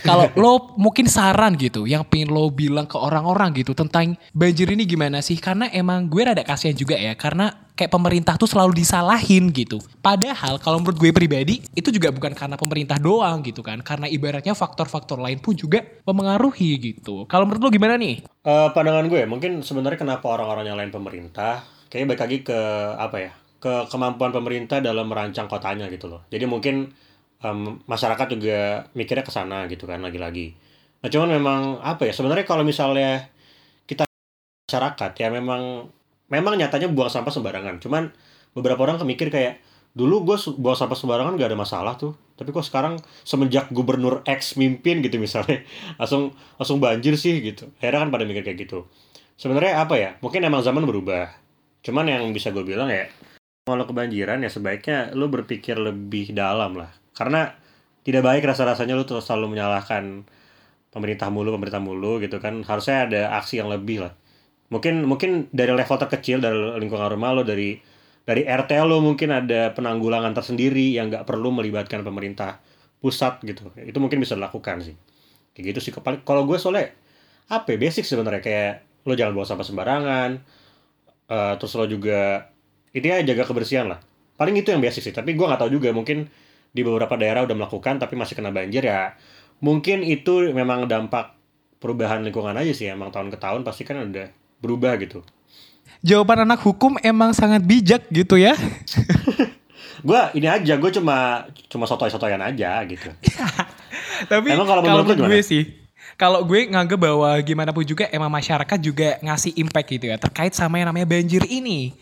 Kalau 0.04 0.32
lo 0.40 0.74
mungkin 0.80 1.06
saran 1.08 1.56
gitu 1.60 1.84
yang 1.86 2.08
pengen 2.08 2.32
lo 2.32 2.48
bilang 2.50 2.88
ke 2.88 2.96
orang-orang 2.96 3.52
gitu 3.58 3.76
tentang 3.76 4.16
banjir 4.32 4.70
ini 4.72 4.88
gimana 4.88 5.20
sih? 5.20 5.36
Karena 5.40 5.68
emang 5.72 6.08
gue 6.08 6.24
rada 6.24 6.44
kasihan 6.46 6.76
juga 6.76 6.96
ya 6.96 7.16
karena 7.16 7.72
kayak 7.76 7.96
pemerintah 7.96 8.36
tuh 8.36 8.48
selalu 8.48 8.76
disalahin 8.80 9.52
gitu. 9.56 9.80
Padahal 10.04 10.60
kalau 10.60 10.84
menurut 10.84 11.00
gue 11.00 11.12
pribadi 11.16 11.64
itu 11.76 11.90
juga 11.92 12.12
bukan 12.12 12.36
karena 12.36 12.56
pemerintah 12.60 13.00
doang 13.00 13.40
gitu 13.44 13.64
kan. 13.64 13.80
Karena 13.84 14.08
ibaratnya 14.12 14.52
faktor-faktor 14.56 15.20
lain 15.20 15.40
pun 15.40 15.56
juga 15.56 15.84
mempengaruhi 16.04 16.76
gitu. 16.80 17.24
Kalau 17.28 17.48
menurut 17.48 17.64
lo 17.64 17.70
gimana 17.72 17.96
nih? 17.96 18.24
Eh, 18.40 18.70
pandangan 18.72 19.06
gue 19.12 19.28
mungkin 19.28 19.60
sebenarnya 19.60 20.00
kenapa 20.00 20.32
orang-orang 20.32 20.72
nyalain 20.72 20.90
pemerintah 20.90 21.60
kayaknya 21.92 22.08
balik 22.14 22.22
lagi 22.24 22.38
ke 22.46 22.60
apa 22.96 23.18
ya 23.20 23.32
ke 23.60 23.74
kemampuan 23.92 24.32
pemerintah 24.32 24.80
dalam 24.80 25.12
merancang 25.12 25.52
kotanya 25.52 25.92
gitu 25.92 26.08
loh 26.08 26.24
jadi 26.32 26.48
mungkin 26.48 26.96
em, 27.44 27.80
masyarakat 27.88 28.28
juga 28.36 28.88
mikirnya 28.96 29.24
ke 29.26 29.34
sana 29.34 29.66
gitu 29.72 29.88
kan 29.88 30.04
lagi-lagi. 30.04 30.56
Nah 31.00 31.08
cuman 31.08 31.30
memang 31.40 31.62
apa 31.80 32.08
ya 32.08 32.14
sebenarnya 32.16 32.44
kalau 32.44 32.64
misalnya 32.68 33.32
kita 33.88 34.04
masyarakat 34.68 35.12
ya 35.16 35.28
memang 35.32 35.88
memang 36.28 36.54
nyatanya 36.60 36.92
buang 36.92 37.12
sampah 37.12 37.32
sembarangan. 37.32 37.80
Cuman 37.80 38.12
beberapa 38.56 38.84
orang 38.84 39.00
kemikir 39.00 39.32
kayak 39.32 39.64
dulu 39.96 40.22
gue 40.28 40.38
buang 40.60 40.78
sampah 40.78 40.96
sembarangan 41.00 41.40
gak 41.40 41.50
ada 41.56 41.60
masalah 41.60 41.94
tuh. 41.96 42.14
Tapi 42.36 42.52
kok 42.56 42.68
sekarang 42.68 43.00
semenjak 43.24 43.72
gubernur 43.72 44.24
X 44.28 44.56
mimpin 44.60 45.04
gitu 45.04 45.20
misalnya 45.20 45.64
langsung 46.00 46.36
langsung 46.60 46.78
banjir 46.84 47.16
sih 47.16 47.40
gitu. 47.40 47.72
Akhirnya 47.80 48.08
kan 48.08 48.10
pada 48.12 48.24
mikir 48.28 48.44
kayak 48.44 48.60
gitu. 48.68 48.86
Sebenarnya 49.40 49.80
apa 49.88 49.96
ya 49.96 50.10
mungkin 50.20 50.44
emang 50.44 50.62
zaman 50.64 50.84
berubah. 50.84 51.32
Cuman 51.80 52.12
yang 52.12 52.24
bisa 52.36 52.52
gue 52.52 52.68
bilang 52.68 52.92
ya 52.92 53.08
kalau 53.64 53.88
kebanjiran 53.88 54.44
ya 54.44 54.52
sebaiknya 54.52 55.16
lu 55.16 55.32
berpikir 55.32 55.78
lebih 55.80 56.34
dalam 56.36 56.76
lah 56.76 56.99
karena 57.20 57.52
tidak 58.08 58.24
baik 58.24 58.48
rasa-rasanya 58.48 58.96
lu 58.96 59.04
terus 59.04 59.28
selalu 59.28 59.60
menyalahkan 59.60 60.24
pemerintah 60.90 61.28
mulu 61.28 61.52
pemerintah 61.54 61.84
mulu 61.84 62.24
gitu 62.24 62.40
kan. 62.40 62.64
Harusnya 62.64 63.06
ada 63.12 63.22
aksi 63.36 63.60
yang 63.60 63.68
lebih 63.68 64.08
lah. 64.08 64.14
Mungkin 64.72 65.04
mungkin 65.04 65.52
dari 65.52 65.76
level 65.76 65.98
terkecil 66.00 66.40
dari 66.40 66.56
lingkungan 66.80 67.12
rumah 67.12 67.36
lo 67.36 67.44
dari 67.44 67.76
dari 68.24 68.46
RT 68.46 68.72
lo 68.86 69.02
mungkin 69.02 69.34
ada 69.34 69.74
penanggulangan 69.74 70.32
tersendiri 70.38 70.94
yang 70.94 71.10
nggak 71.10 71.26
perlu 71.26 71.50
melibatkan 71.52 72.06
pemerintah 72.06 72.62
pusat 73.04 73.42
gitu. 73.44 73.74
Itu 73.76 74.00
mungkin 74.00 74.22
bisa 74.24 74.40
dilakukan 74.40 74.86
sih. 74.86 74.96
Kayak 75.54 75.76
gitu 75.76 75.80
sih. 75.90 75.92
Kepal- 75.92 76.24
kalau 76.24 76.46
gue 76.48 76.56
soalnya 76.56 76.94
apa 77.50 77.74
ya, 77.74 77.78
basic 77.82 78.06
sebenarnya. 78.06 78.42
Kayak 78.42 78.72
lo 79.04 79.14
jangan 79.18 79.34
buang 79.36 79.50
sampah 79.50 79.66
sembarangan 79.68 80.30
eh, 81.30 81.54
terus 81.60 81.74
lo 81.78 81.86
juga 81.90 82.50
intinya 82.94 83.22
jaga 83.26 83.44
kebersihan 83.50 83.86
lah. 83.90 84.00
Paling 84.40 84.56
itu 84.56 84.70
yang 84.72 84.82
basic 84.82 85.02
sih. 85.04 85.14
Tapi 85.14 85.34
gue 85.34 85.46
nggak 85.46 85.62
tahu 85.62 85.72
juga. 85.74 85.90
Mungkin 85.92 86.30
di 86.70 86.82
beberapa 86.86 87.14
daerah 87.18 87.46
udah 87.46 87.56
melakukan 87.56 87.98
tapi 87.98 88.14
masih 88.14 88.38
kena 88.38 88.54
banjir 88.54 88.86
ya 88.86 89.14
mungkin 89.60 90.06
itu 90.06 90.54
memang 90.54 90.86
dampak 90.86 91.36
perubahan 91.82 92.22
lingkungan 92.24 92.56
aja 92.56 92.72
sih 92.76 92.88
emang 92.92 93.10
tahun 93.10 93.34
ke 93.34 93.38
tahun 93.40 93.62
pasti 93.66 93.84
kan 93.88 94.00
udah 94.06 94.28
berubah 94.60 94.96
gitu 95.02 95.24
Jawaban 96.00 96.48
anak 96.48 96.64
hukum 96.64 96.96
emang 97.04 97.36
sangat 97.36 97.60
bijak 97.60 98.08
gitu 98.08 98.40
ya. 98.40 98.56
gue 100.08 100.22
ini 100.40 100.48
aja 100.48 100.80
gue 100.80 100.92
cuma 100.96 101.44
cuma 101.68 101.84
sotoy-sotoyan 101.84 102.40
aja 102.40 102.80
gitu 102.88 103.12
Tapi 104.32 104.48
Emang 104.52 104.68
kalau 104.68 104.82
menurut 104.84 105.08
menurut 105.08 105.28
gue 105.28 105.40
gimana? 105.40 105.48
sih, 105.48 105.64
kalau 106.20 106.44
gue 106.44 106.68
nganggep 106.68 107.00
bahwa 107.00 107.32
gimana 107.40 107.72
pun 107.72 107.88
juga 107.88 108.12
emang 108.12 108.28
masyarakat 108.28 108.80
juga 108.84 109.16
ngasih 109.24 109.56
impact 109.56 109.88
gitu 109.96 110.06
ya 110.12 110.18
terkait 110.20 110.52
sama 110.52 110.80
yang 110.82 110.92
namanya 110.92 111.08
banjir 111.08 111.44
ini. 111.48 111.96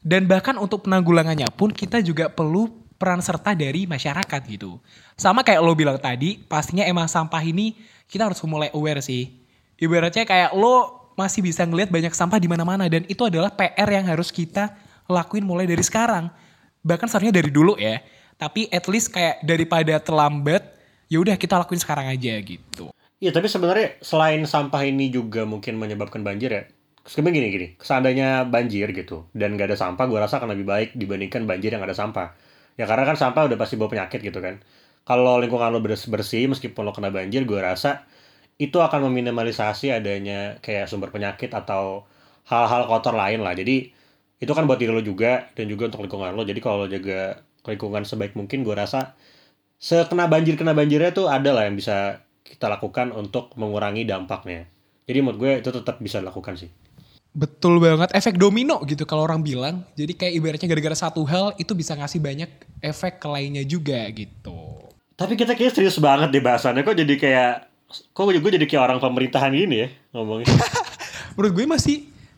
Dan 0.00 0.24
bahkan 0.24 0.56
untuk 0.56 0.86
penanggulangannya 0.88 1.50
pun 1.52 1.74
kita 1.74 2.00
juga 2.00 2.32
perlu 2.32 2.70
peran 2.98 3.22
serta 3.22 3.54
dari 3.54 3.86
masyarakat 3.86 4.40
gitu. 4.50 4.82
Sama 5.14 5.46
kayak 5.46 5.62
lo 5.62 5.72
bilang 5.78 5.96
tadi, 5.96 6.36
pastinya 6.36 6.82
emang 6.82 7.06
sampah 7.06 7.40
ini 7.46 7.78
kita 8.10 8.26
harus 8.26 8.42
mulai 8.44 8.68
aware 8.74 8.98
sih. 9.00 9.30
Ibaratnya 9.78 10.26
kayak 10.26 10.50
lo 10.58 11.08
masih 11.14 11.42
bisa 11.42 11.62
ngelihat 11.62 11.90
banyak 11.90 12.10
sampah 12.10 12.38
di 12.42 12.50
mana-mana 12.50 12.90
dan 12.90 13.06
itu 13.06 13.22
adalah 13.22 13.54
PR 13.54 13.86
yang 13.86 14.06
harus 14.10 14.34
kita 14.34 14.74
lakuin 15.06 15.46
mulai 15.46 15.64
dari 15.64 15.82
sekarang. 15.82 16.30
Bahkan 16.82 17.06
seharusnya 17.06 17.34
dari 17.34 17.50
dulu 17.54 17.78
ya. 17.78 18.02
Tapi 18.38 18.70
at 18.70 18.86
least 18.86 19.10
kayak 19.10 19.42
daripada 19.42 19.98
terlambat, 19.98 20.62
ya 21.10 21.18
udah 21.18 21.34
kita 21.34 21.58
lakuin 21.58 21.82
sekarang 21.82 22.06
aja 22.06 22.38
gitu. 22.38 22.94
Iya, 23.18 23.34
tapi 23.34 23.50
sebenarnya 23.50 23.98
selain 23.98 24.46
sampah 24.46 24.86
ini 24.86 25.10
juga 25.10 25.42
mungkin 25.42 25.74
menyebabkan 25.74 26.22
banjir 26.22 26.54
ya. 26.54 26.62
Sebenarnya 27.02 27.34
gini 27.34 27.48
gini, 27.50 27.68
seandainya 27.82 28.46
banjir 28.46 28.94
gitu 28.94 29.26
dan 29.34 29.58
gak 29.58 29.74
ada 29.74 29.78
sampah, 29.80 30.06
gue 30.06 30.18
rasa 30.22 30.38
akan 30.38 30.54
lebih 30.54 30.68
baik 30.68 30.88
dibandingkan 30.94 31.48
banjir 31.50 31.74
yang 31.74 31.82
ada 31.82 31.96
sampah. 31.96 32.30
Ya 32.78 32.86
karena 32.86 33.04
kan 33.04 33.18
sampah 33.18 33.50
udah 33.50 33.58
pasti 33.58 33.74
bawa 33.74 33.90
penyakit 33.90 34.22
gitu 34.22 34.38
kan. 34.38 34.62
Kalau 35.02 35.40
lingkungan 35.42 35.74
lo 35.74 35.82
bersih 35.82 36.08
bersih 36.14 36.46
meskipun 36.46 36.86
lo 36.86 36.94
kena 36.94 37.10
banjir, 37.10 37.42
gue 37.42 37.58
rasa 37.58 38.06
itu 38.58 38.78
akan 38.78 39.10
meminimalisasi 39.10 39.90
adanya 39.94 40.62
kayak 40.62 40.86
sumber 40.86 41.10
penyakit 41.10 41.50
atau 41.50 42.06
hal-hal 42.46 42.86
kotor 42.86 43.18
lain 43.18 43.42
lah. 43.42 43.54
Jadi 43.58 43.90
itu 44.38 44.52
kan 44.54 44.70
buat 44.70 44.78
diri 44.78 44.94
lo 44.94 45.02
juga 45.02 45.50
dan 45.58 45.66
juga 45.66 45.90
untuk 45.90 46.06
lingkungan 46.06 46.32
lo. 46.38 46.46
Jadi 46.46 46.60
kalau 46.62 46.84
lo 46.84 46.86
jaga 46.86 47.42
lingkungan 47.66 48.06
sebaik 48.06 48.38
mungkin, 48.38 48.62
gue 48.62 48.74
rasa 48.74 49.18
sekena 49.78 50.30
banjir 50.30 50.54
kena 50.54 50.74
banjirnya 50.74 51.10
tuh 51.14 51.26
ada 51.30 51.50
lah 51.54 51.66
yang 51.66 51.78
bisa 51.78 52.22
kita 52.46 52.70
lakukan 52.70 53.10
untuk 53.10 53.54
mengurangi 53.58 54.06
dampaknya. 54.06 54.70
Jadi 55.08 55.18
menurut 55.24 55.38
gue 55.38 55.52
itu 55.64 55.70
tetap 55.72 55.98
bisa 55.98 56.20
dilakukan 56.22 56.54
sih. 56.58 56.70
Betul 57.32 57.78
banget, 57.78 58.10
efek 58.16 58.40
domino 58.40 58.82
gitu 58.88 59.06
kalau 59.06 59.24
orang 59.24 59.44
bilang. 59.44 59.86
Jadi 59.94 60.16
kayak 60.16 60.34
ibaratnya 60.34 60.68
gara-gara 60.68 60.96
satu 60.96 61.22
hal 61.28 61.54
itu 61.60 61.70
bisa 61.76 61.94
ngasih 61.94 62.18
banyak 62.18 62.50
efek 62.82 63.22
ke 63.22 63.28
lainnya 63.28 63.64
juga 63.66 64.06
gitu. 64.10 64.88
Tapi 65.18 65.34
kita 65.34 65.58
kayak 65.58 65.74
serius 65.74 65.98
banget 65.98 66.30
deh 66.30 66.42
bahasannya. 66.42 66.86
Kok 66.86 66.94
jadi 66.94 67.14
kayak, 67.18 67.52
kok 68.14 68.22
gue 68.22 68.52
jadi 68.54 68.66
kayak 68.70 68.82
orang 68.86 68.98
pemerintahan 69.02 69.50
gini 69.50 69.76
ya 69.84 69.88
ngomongnya. 70.14 70.46
Menurut 71.34 71.52
gue 71.58 71.66
masih 71.66 71.96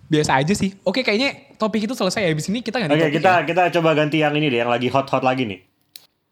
biasa 0.08 0.40
aja 0.40 0.54
sih. 0.56 0.74
Oke 0.82 1.04
kayaknya 1.04 1.54
topik 1.60 1.84
itu 1.84 1.92
selesai 1.92 2.24
ya. 2.24 2.30
Abis 2.32 2.48
ini 2.48 2.64
kita 2.64 2.80
ganti 2.80 2.96
Oke 2.96 3.04
topik 3.04 3.16
kita 3.20 3.32
ya. 3.32 3.44
kita 3.44 3.62
coba 3.80 3.90
ganti 3.92 4.16
yang 4.24 4.32
ini 4.34 4.48
deh, 4.48 4.64
yang 4.64 4.72
lagi 4.72 4.88
hot-hot 4.88 5.20
lagi 5.20 5.44
nih. 5.44 5.60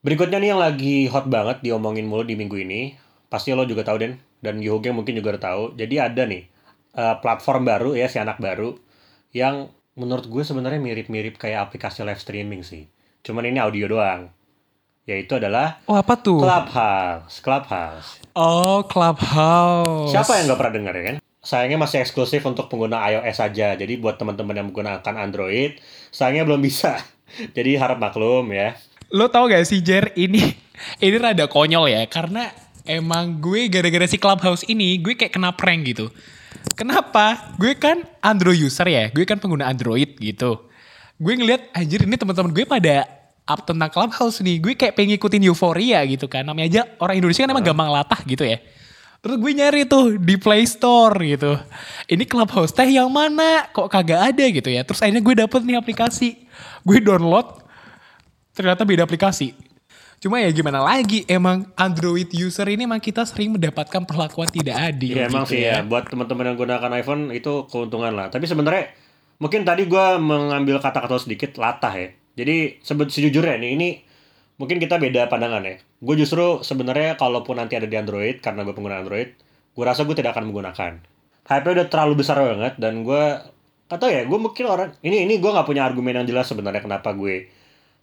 Berikutnya 0.01 0.41
nih 0.41 0.49
yang 0.57 0.61
lagi 0.63 1.07
hot 1.13 1.29
banget 1.29 1.61
diomongin 1.61 2.09
mulu 2.09 2.25
di 2.25 2.35
minggu 2.35 2.57
ini. 2.59 2.97
Pasti 3.29 3.53
lo 3.53 3.69
juga 3.69 3.85
tahu 3.85 4.01
Den, 4.01 4.17
dan 4.41 4.57
Yohoge 4.65 4.89
mungkin 4.89 5.13
juga 5.21 5.37
udah 5.37 5.43
tahu. 5.43 5.63
Jadi 5.77 5.95
ada 6.01 6.25
nih 6.25 6.49
eh, 6.97 7.17
platform 7.21 7.69
baru 7.69 7.91
ya, 7.93 8.09
si 8.09 8.17
anak 8.17 8.41
baru 8.41 8.73
yang 9.37 9.69
menurut 9.99 10.31
gue 10.31 10.41
sebenarnya 10.41 10.81
mirip-mirip 10.81 11.37
kayak 11.37 11.69
aplikasi 11.69 12.07
live 12.07 12.23
streaming 12.23 12.65
sih. 12.65 12.89
Cuman 13.23 13.45
ini 13.47 13.59
audio 13.61 13.87
doang. 13.89 14.31
Yaitu 15.09 15.41
adalah 15.41 15.81
Oh 15.89 15.97
apa 15.97 16.21
tuh? 16.21 16.45
Clubhouse. 16.45 17.41
Clubhouse. 17.41 18.09
Oh 18.37 18.85
Clubhouse. 18.85 20.13
Siapa 20.13 20.37
yang 20.37 20.53
nggak 20.53 20.59
pernah 20.61 20.75
dengar 20.77 20.95
ya 20.95 21.05
kan? 21.13 21.17
Sayangnya 21.41 21.79
masih 21.81 22.05
eksklusif 22.05 22.45
untuk 22.45 22.69
pengguna 22.69 23.01
iOS 23.09 23.41
saja. 23.41 23.73
Jadi 23.73 23.97
buat 23.97 24.21
teman-teman 24.21 24.53
yang 24.53 24.67
menggunakan 24.69 25.15
Android, 25.17 25.81
sayangnya 26.13 26.45
belum 26.45 26.61
bisa. 26.61 27.01
Jadi 27.57 27.81
harap 27.81 27.97
maklum 27.97 28.53
ya. 28.53 28.77
Lo 29.09 29.33
tau 29.33 29.49
gak 29.49 29.65
sih 29.65 29.81
Jer 29.81 30.13
ini 30.13 30.45
ini 31.01 31.17
rada 31.17 31.49
konyol 31.49 31.89
ya 31.89 32.05
karena 32.05 32.53
emang 32.85 33.41
gue 33.41 33.73
gara-gara 33.73 34.05
si 34.05 34.21
Clubhouse 34.21 34.69
ini 34.69 35.01
gue 35.01 35.17
kayak 35.17 35.33
kena 35.33 35.57
prank 35.57 35.89
gitu. 35.89 36.13
Kenapa? 36.77 37.57
Gue 37.57 37.75
kan 37.81 38.05
Android 38.21 38.61
user 38.61 38.87
ya, 38.87 39.09
gue 39.09 39.25
kan 39.25 39.41
pengguna 39.41 39.67
Android 39.67 40.15
gitu. 40.21 40.68
Gue 41.19 41.35
ngeliat 41.35 41.75
anjir 41.75 42.07
ini 42.07 42.15
teman-teman 42.15 42.55
gue 42.55 42.63
pada 42.63 43.11
up 43.43 43.67
tentang 43.67 43.91
Clubhouse 43.91 44.39
nih. 44.39 44.63
Gue 44.63 44.79
kayak 44.79 44.95
pengen 44.95 45.19
ngikutin 45.19 45.51
euforia 45.51 45.99
gitu 46.07 46.31
kan. 46.31 46.47
Namanya 46.47 46.67
aja 46.71 46.83
orang 47.03 47.19
Indonesia 47.19 47.43
kan 47.43 47.51
emang 47.51 47.67
gampang 47.67 47.91
latah 47.91 48.23
gitu 48.23 48.47
ya. 48.47 48.63
Terus 49.19 49.35
gue 49.35 49.51
nyari 49.51 49.83
tuh 49.83 50.15
di 50.15 50.39
Play 50.39 50.63
Store 50.71 51.19
gitu. 51.19 51.59
Ini 52.07 52.23
Clubhouse 52.23 52.71
teh 52.71 52.87
yang 52.87 53.11
mana? 53.11 53.67
Kok 53.75 53.91
kagak 53.91 54.31
ada 54.31 54.45
gitu 54.47 54.71
ya. 54.71 54.87
Terus 54.87 55.03
akhirnya 55.03 55.19
gue 55.19 55.35
dapet 55.43 55.61
nih 55.67 55.75
aplikasi. 55.75 56.47
Gue 56.87 57.03
download. 57.03 57.67
Ternyata 58.55 58.87
beda 58.87 59.03
aplikasi. 59.03 59.59
Cuma 60.19 60.43
ya 60.43 60.51
gimana 60.51 60.83
lagi, 60.83 61.23
emang 61.31 61.71
Android 61.79 62.27
user 62.35 62.67
ini 62.67 62.87
emang 62.87 62.99
kita 62.99 63.23
sering 63.23 63.55
mendapatkan 63.55 64.03
perlakuan 64.03 64.51
tidak 64.51 64.75
adil. 64.75 65.15
Iya 65.15 65.31
emang 65.31 65.47
gitu 65.47 65.55
sih 65.55 65.63
ya. 65.63 65.83
Buat 65.87 66.11
teman-teman 66.11 66.55
yang 66.55 66.59
gunakan 66.59 66.91
iPhone 66.95 67.31
itu 67.31 67.71
keuntungan 67.71 68.11
lah. 68.11 68.27
Tapi 68.27 68.47
sebenarnya 68.51 68.91
mungkin 69.39 69.63
tadi 69.63 69.87
gue 69.87 70.07
mengambil 70.19 70.83
kata-kata 70.83 71.19
sedikit 71.23 71.57
latah 71.59 71.95
ya. 71.95 72.09
Jadi 72.39 72.83
sejujurnya 72.87 73.59
nih 73.59 73.71
ini 73.75 73.89
mungkin 74.59 74.79
kita 74.79 74.99
beda 74.99 75.27
pandangan 75.27 75.63
ya. 75.67 75.79
Gue 75.99 76.15
justru 76.15 76.63
sebenarnya 76.63 77.19
kalaupun 77.19 77.59
nanti 77.59 77.75
ada 77.75 77.87
di 77.91 77.99
Android 77.99 78.39
karena 78.39 78.63
gue 78.63 78.75
pengguna 78.75 79.03
Android, 79.03 79.35
gue 79.75 79.85
rasa 79.87 80.07
gue 80.07 80.15
tidak 80.15 80.39
akan 80.39 80.51
menggunakan. 80.51 81.03
Hype-nya 81.49 81.73
udah 81.83 81.87
terlalu 81.89 82.15
besar 82.21 82.37
banget 82.39 82.77
dan 82.77 83.03
gue 83.03 83.25
atau 83.89 84.07
ya 84.13 84.29
gue 84.29 84.39
mungkin 84.39 84.69
orang 84.69 84.93
ini 85.01 85.25
ini 85.25 85.41
gue 85.41 85.49
nggak 85.49 85.65
punya 85.65 85.89
argumen 85.89 86.13
yang 86.13 86.29
jelas 86.29 86.45
sebenarnya 86.53 86.85
kenapa 86.85 87.17
gue 87.17 87.49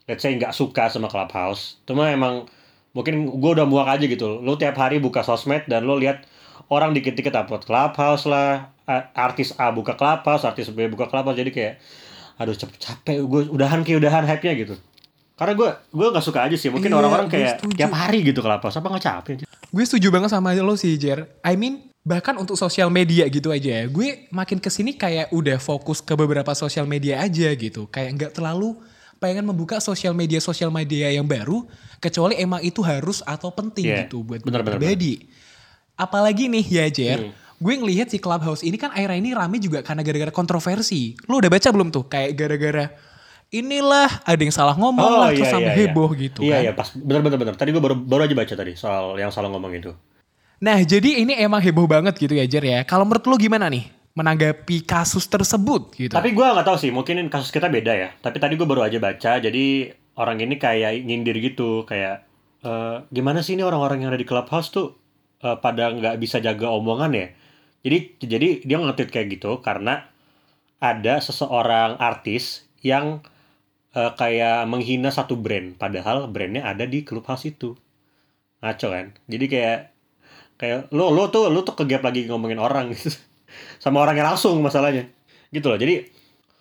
let's 0.10 0.26
say 0.26 0.34
nggak 0.34 0.54
suka 0.54 0.90
sama 0.90 1.08
Clubhouse. 1.10 1.78
Cuma 1.86 2.10
emang 2.10 2.50
mungkin 2.96 3.30
gue 3.30 3.52
udah 3.56 3.68
muak 3.70 3.88
aja 4.00 4.06
gitu. 4.06 4.42
Lo 4.42 4.58
tiap 4.58 4.78
hari 4.82 4.98
buka 4.98 5.22
sosmed 5.22 5.68
dan 5.70 5.86
lo 5.86 5.98
lihat 6.00 6.26
orang 6.74 6.98
dikit-dikit 6.98 7.34
upload 7.38 7.64
Clubhouse 7.68 8.26
lah, 8.26 8.75
artis 9.12 9.54
A 9.56 9.70
buka 9.70 9.94
Clubhouse, 9.94 10.44
artis 10.44 10.70
B 10.70 10.86
buka 10.86 11.06
Clubhouse 11.06 11.36
jadi 11.36 11.50
kayak 11.50 11.74
aduh 12.36 12.52
capek-capek 12.52 13.18
gue 13.22 13.42
udahan 13.50 13.80
kayak 13.82 13.98
udahan 14.00 14.24
hype-nya 14.24 14.54
gitu. 14.56 14.76
Karena 15.36 15.52
gue 15.52 15.70
gue 15.90 16.08
nggak 16.10 16.24
suka 16.24 16.40
aja 16.42 16.56
sih. 16.56 16.70
Mungkin 16.70 16.88
Iya, 16.88 16.98
orang-orang 16.98 17.28
kayak 17.28 17.60
setuju. 17.60 17.76
tiap 17.76 17.94
hari 17.94 18.20
gitu 18.24 18.40
Clubhouse 18.40 18.76
apa 18.76 18.88
nggak 18.88 19.04
capek? 19.04 19.36
Gue 19.68 19.84
setuju 19.84 20.08
banget 20.10 20.30
sama 20.30 20.54
lo 20.54 20.76
sih 20.76 20.96
Jer. 20.96 21.28
I 21.42 21.56
mean 21.56 21.92
bahkan 22.06 22.38
untuk 22.38 22.56
sosial 22.56 22.88
media 22.88 23.26
gitu 23.28 23.50
aja 23.50 23.84
ya. 23.84 23.86
Gue 23.86 24.30
makin 24.30 24.58
ke 24.58 24.70
sini 24.70 24.94
kayak 24.94 25.32
udah 25.32 25.58
fokus 25.58 26.00
ke 26.00 26.14
beberapa 26.14 26.54
sosial 26.54 26.86
media 26.86 27.20
aja 27.20 27.52
gitu. 27.52 27.90
Kayak 27.90 28.10
nggak 28.16 28.32
terlalu 28.32 28.78
pengen 29.16 29.44
membuka 29.44 29.80
sosial 29.80 30.12
media 30.12 30.38
sosial 30.38 30.70
media 30.70 31.08
yang 31.10 31.26
baru 31.26 31.64
kecuali 31.98 32.36
emang 32.36 32.60
itu 32.62 32.80
harus 32.80 33.24
atau 33.24 33.50
penting 33.50 33.88
Iya, 33.88 33.98
gitu 34.06 34.22
buat 34.22 34.40
bener, 34.40 34.62
pribadi. 34.62 35.24
Apalagi 35.96 36.52
nih 36.52 36.66
ya 36.68 36.86
Jer, 36.88 37.20
Hmm. 37.24 37.32
Gue 37.66 37.74
ngelihat 37.74 38.14
si 38.14 38.22
Clubhouse 38.22 38.62
ini 38.62 38.78
kan 38.78 38.94
akhirnya 38.94 39.18
ini 39.18 39.34
rame 39.34 39.58
juga 39.58 39.82
karena 39.82 40.06
gara-gara 40.06 40.30
kontroversi. 40.30 41.18
Lo 41.26 41.42
udah 41.42 41.50
baca 41.50 41.66
belum 41.74 41.90
tuh? 41.90 42.06
Kayak 42.06 42.38
gara-gara 42.38 42.86
inilah 43.50 44.22
ada 44.22 44.38
yang 44.38 44.54
salah 44.54 44.78
ngomong 44.78 45.12
lah 45.18 45.30
terus 45.34 45.50
sampai 45.50 45.74
heboh 45.76 46.10
gitu 46.14 46.42
Iya 46.44 46.54
kan. 46.54 46.62
iya 46.62 46.72
pas 46.74 46.88
bener 46.94 47.22
bener 47.26 47.38
bener. 47.42 47.54
Tadi 47.58 47.74
gue 47.74 47.82
baru 47.82 47.96
baru 47.98 48.22
aja 48.30 48.36
baca 48.38 48.54
tadi 48.54 48.74
soal 48.78 49.18
yang 49.18 49.34
salah 49.34 49.50
ngomong 49.50 49.74
itu. 49.74 49.92
Nah, 50.62 50.78
jadi 50.82 51.26
ini 51.26 51.34
emang 51.36 51.60
heboh 51.60 51.84
banget 51.86 52.16
gitu 52.16 52.32
ya, 52.32 52.46
Jer 52.46 52.64
ya. 52.64 52.80
Kalau 52.86 53.04
menurut 53.04 53.26
lu 53.26 53.36
gimana 53.36 53.66
nih 53.68 53.90
menanggapi 54.16 54.86
kasus 54.88 55.26
tersebut 55.26 55.92
gitu? 55.94 56.14
Tapi 56.14 56.32
gue 56.32 56.46
nggak 56.46 56.64
tahu 56.64 56.78
sih, 56.80 56.90
mungkin 56.90 57.20
kasus 57.28 57.50
kita 57.50 57.68
beda 57.68 57.92
ya. 57.92 58.10
Tapi 58.16 58.40
tadi 58.40 58.56
gue 58.56 58.64
baru 58.64 58.86
aja 58.86 58.96
baca, 58.96 59.42
jadi 59.42 59.66
orang 60.16 60.40
ini 60.40 60.56
kayak 60.56 61.04
nyindir 61.04 61.36
gitu, 61.44 61.84
kayak 61.84 62.24
"Eh, 62.64 62.96
gimana 63.12 63.44
sih 63.44 63.60
ini 63.60 63.68
orang-orang 63.68 64.06
yang 64.06 64.10
ada 64.16 64.18
di 64.18 64.24
clubhouse 64.24 64.72
tuh 64.72 64.96
eh, 65.44 65.58
pada 65.60 65.92
nggak 65.92 66.16
bisa 66.18 66.40
jaga 66.40 66.72
omongan 66.72 67.12
ya. 67.12 67.28
Jadi 67.86 68.18
jadi 68.18 68.48
dia 68.66 68.82
nge 68.82 69.06
kayak 69.14 69.28
gitu 69.38 69.62
karena 69.62 70.10
ada 70.82 71.22
seseorang 71.22 72.02
artis 72.02 72.66
yang 72.82 73.22
eh, 73.94 74.12
kayak 74.18 74.66
menghina 74.66 75.14
satu 75.14 75.38
brand, 75.38 75.78
padahal 75.78 76.26
brandnya 76.34 76.66
ada 76.66 76.90
di 76.90 77.06
clubhouse 77.06 77.46
itu. 77.46 77.78
Ngaco 78.66 78.88
kan? 78.90 79.08
Jadi 79.30 79.46
kayak 79.46 79.80
kayak 80.58 80.80
lo 80.98 81.14
lo 81.14 81.30
tuh 81.30 81.54
lo 81.54 81.62
tuh 81.62 81.78
kegap 81.78 82.02
lagi 82.02 82.26
ngomongin 82.26 82.58
orang 82.58 82.90
gitu. 82.98 83.14
Sama 83.84 84.02
orangnya 84.02 84.34
langsung 84.34 84.58
masalahnya. 84.66 85.06
Gitu 85.54 85.70
loh. 85.70 85.78
Jadi 85.78 86.10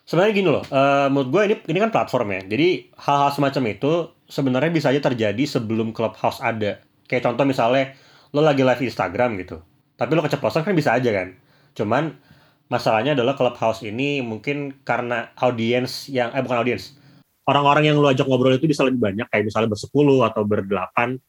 sebenarnya 0.04 0.32
gini 0.36 0.48
loh 0.52 0.64
eh, 0.68 1.08
menurut 1.08 1.28
gue 1.32 1.42
ini 1.48 1.54
ini 1.72 1.78
kan 1.80 1.90
platform 1.94 2.28
ya. 2.36 2.40
Jadi 2.52 2.68
hal-hal 3.00 3.30
semacam 3.32 3.62
itu 3.72 3.92
sebenarnya 4.28 4.70
bisa 4.76 4.92
aja 4.92 5.00
terjadi 5.00 5.44
sebelum 5.48 5.96
clubhouse 5.96 6.44
ada. 6.44 6.84
Kayak 7.08 7.32
contoh 7.32 7.48
misalnya 7.48 7.96
lo 8.36 8.44
lagi 8.44 8.60
live 8.60 8.84
Instagram 8.84 9.40
gitu 9.40 9.64
tapi 9.94 10.10
lo 10.14 10.22
keceplosan 10.22 10.66
kan 10.66 10.74
bisa 10.74 10.94
aja 10.94 11.10
kan 11.10 11.34
cuman 11.74 12.14
masalahnya 12.70 13.14
adalah 13.14 13.36
clubhouse 13.38 13.84
ini 13.84 14.24
mungkin 14.24 14.82
karena 14.82 15.30
audiens 15.38 16.10
yang 16.10 16.32
eh 16.32 16.42
bukan 16.42 16.64
audiens 16.64 16.96
orang-orang 17.44 17.92
yang 17.92 17.96
lo 18.00 18.08
ajak 18.10 18.24
ngobrol 18.24 18.56
itu 18.56 18.66
bisa 18.66 18.82
lebih 18.82 19.00
banyak 19.00 19.26
kayak 19.28 19.44
misalnya 19.46 19.74
bersepuluh 19.74 20.24
atau 20.24 20.42
berdelapan 20.42 21.20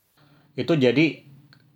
itu 0.56 0.74
jadi 0.74 1.22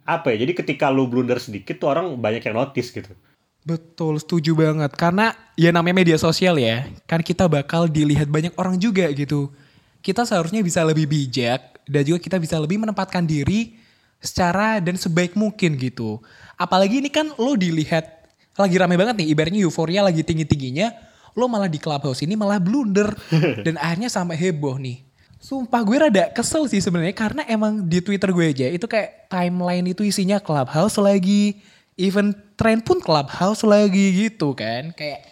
apa 0.09 0.33
ya 0.33 0.47
jadi 0.47 0.53
ketika 0.57 0.89
lu 0.89 1.05
blunder 1.05 1.37
sedikit 1.37 1.77
tuh 1.77 1.91
orang 1.91 2.17
banyak 2.17 2.41
yang 2.41 2.57
notice 2.57 2.89
gitu 2.89 3.13
Betul, 3.59 4.17
setuju 4.17 4.55
banget. 4.55 4.95
Karena 4.95 5.35
ya 5.59 5.69
namanya 5.75 6.01
media 6.01 6.17
sosial 6.17 6.55
ya, 6.57 6.87
kan 7.03 7.19
kita 7.19 7.45
bakal 7.51 7.91
dilihat 7.91 8.31
banyak 8.31 8.55
orang 8.55 8.79
juga 8.79 9.11
gitu. 9.11 9.51
Kita 9.99 10.23
seharusnya 10.23 10.63
bisa 10.63 10.79
lebih 10.87 11.05
bijak 11.05 11.83
dan 11.83 12.01
juga 12.07 12.23
kita 12.23 12.39
bisa 12.39 12.55
lebih 12.55 12.79
menempatkan 12.79 13.27
diri 13.27 13.75
secara 14.23 14.79
dan 14.79 14.95
sebaik 14.95 15.35
mungkin 15.35 15.75
gitu. 15.75 16.23
Apalagi 16.59 16.99
ini 16.99 17.07
kan 17.07 17.31
lo 17.39 17.55
dilihat 17.55 18.19
lagi 18.59 18.75
rame 18.75 18.99
banget 18.99 19.23
nih, 19.23 19.31
ibaratnya 19.31 19.63
euforia 19.63 20.03
lagi 20.03 20.19
tinggi-tingginya, 20.27 20.91
lo 21.39 21.47
malah 21.47 21.71
di 21.71 21.79
clubhouse 21.79 22.19
ini 22.27 22.35
malah 22.35 22.59
blunder 22.59 23.15
dan 23.65 23.79
akhirnya 23.79 24.11
sampai 24.11 24.35
heboh 24.35 24.75
nih. 24.75 25.07
Sumpah 25.39 25.79
gue 25.87 25.95
rada 25.95 26.27
kesel 26.35 26.67
sih 26.67 26.83
sebenarnya 26.83 27.15
karena 27.15 27.47
emang 27.47 27.87
di 27.87 28.03
Twitter 28.03 28.27
gue 28.35 28.51
aja 28.51 28.67
itu 28.67 28.83
kayak 28.83 29.31
timeline 29.31 29.87
itu 29.87 30.03
isinya 30.03 30.35
clubhouse 30.35 30.99
lagi, 30.99 31.63
even 31.95 32.35
trend 32.59 32.83
pun 32.83 32.99
clubhouse 32.99 33.63
lagi 33.63 34.27
gitu 34.27 34.51
kan. 34.51 34.91
Kayak 34.91 35.23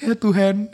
ya 0.00 0.16
Tuhan. 0.16 0.72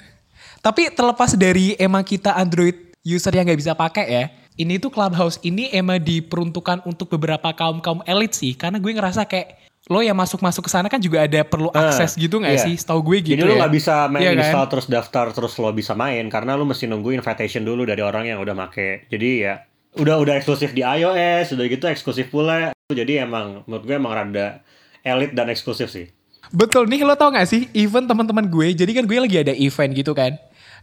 Tapi 0.63 0.95
terlepas 0.95 1.35
dari 1.35 1.75
emang 1.83 2.07
kita 2.07 2.39
Android 2.39 2.95
user 3.03 3.35
yang 3.35 3.43
nggak 3.43 3.59
bisa 3.59 3.75
pakai 3.75 4.07
ya, 4.07 4.25
ini 4.59 4.77
tuh 4.77 4.91
clubhouse 4.91 5.39
ini 5.41 5.71
emang 5.71 6.03
diperuntukkan 6.03 6.83
untuk 6.85 7.09
beberapa 7.09 7.55
kaum 7.55 7.79
kaum 7.79 8.03
elit 8.05 8.35
sih, 8.35 8.53
karena 8.53 8.77
gue 8.77 8.91
ngerasa 8.91 9.25
kayak 9.25 9.55
lo 9.89 10.05
yang 10.05 10.19
masuk-masuk 10.19 10.67
ke 10.67 10.71
sana 10.71 10.91
kan 10.91 11.01
juga 11.01 11.25
ada 11.25 11.41
perlu 11.47 11.73
Ah, 11.73 11.89
akses 11.89 12.13
gitu 12.13 12.37
nggak 12.37 12.61
iya. 12.61 12.65
sih? 12.67 12.75
Setahu 12.77 13.01
gue 13.01 13.25
gitu 13.25 13.41
Jadi 13.41 13.55
ya. 13.55 13.59
nggak 13.65 13.73
bisa 13.73 13.95
main 14.11 14.21
Iya 14.21 14.31
kan? 14.35 14.41
install 14.45 14.67
terus 14.69 14.87
daftar 14.91 15.27
terus 15.33 15.55
lo 15.57 15.71
bisa 15.73 15.97
main 15.97 16.29
karena 16.29 16.59
lu 16.59 16.69
mesti 16.69 16.85
nunggu 16.85 17.15
invitation 17.15 17.65
dulu 17.65 17.89
dari 17.89 18.05
orang 18.05 18.29
yang 18.29 18.43
udah 18.43 18.53
make. 18.53 19.09
Jadi 19.09 19.49
ya 19.49 19.65
udah 19.97 20.21
udah 20.21 20.35
eksklusif 20.37 20.77
di 20.77 20.85
iOS, 20.85 21.57
udah 21.57 21.65
gitu 21.65 21.89
eksklusif 21.89 22.29
pula. 22.29 22.77
Jadi 22.91 23.17
emang 23.17 23.65
menurut 23.65 23.85
gue 23.87 23.97
emang 23.97 24.13
rada 24.13 24.61
elit 25.01 25.33
dan 25.33 25.49
eksklusif 25.49 25.89
sih. 25.89 26.13
Betul 26.49 26.85
nih 26.89 27.05
lo 27.05 27.17
tau 27.17 27.33
gak 27.33 27.49
sih 27.49 27.69
event 27.73 28.05
teman-teman 28.05 28.45
gue. 28.45 28.77
Jadi 28.77 28.93
kan 28.93 29.05
gue 29.09 29.17
lagi 29.17 29.37
ada 29.41 29.57
event 29.57 29.93
gitu 29.93 30.13
kan. 30.13 30.37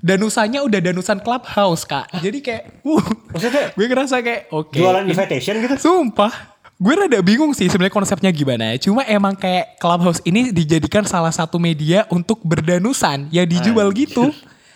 Danusanya 0.05 0.61
udah 0.61 0.77
danusan 0.77 1.17
clubhouse 1.17 1.81
kak. 1.81 2.05
Jadi 2.21 2.37
kayak, 2.39 2.85
uh, 2.85 3.01
Maksudnya 3.33 3.73
gue 3.73 3.85
ngerasa 3.89 4.21
kayak 4.21 4.41
oke. 4.53 4.77
jualan 4.77 5.01
ini- 5.01 5.17
invitation 5.17 5.57
gitu? 5.57 5.75
Sumpah. 5.81 6.53
Gue 6.75 6.93
rada 6.93 7.17
bingung 7.23 7.55
sih 7.55 7.65
sebenarnya 7.65 7.95
konsepnya 7.95 8.29
gimana. 8.29 8.77
Cuma 8.77 9.01
emang 9.01 9.33
kayak 9.33 9.79
Clubhouse 9.79 10.21
ini 10.21 10.51
dijadikan 10.51 11.07
salah 11.07 11.31
satu 11.31 11.57
media 11.57 12.05
untuk 12.11 12.43
berdanusan 12.45 13.31
yang 13.31 13.47
dijual 13.47 13.89
Anjir. 13.89 14.05
gitu. 14.05 14.29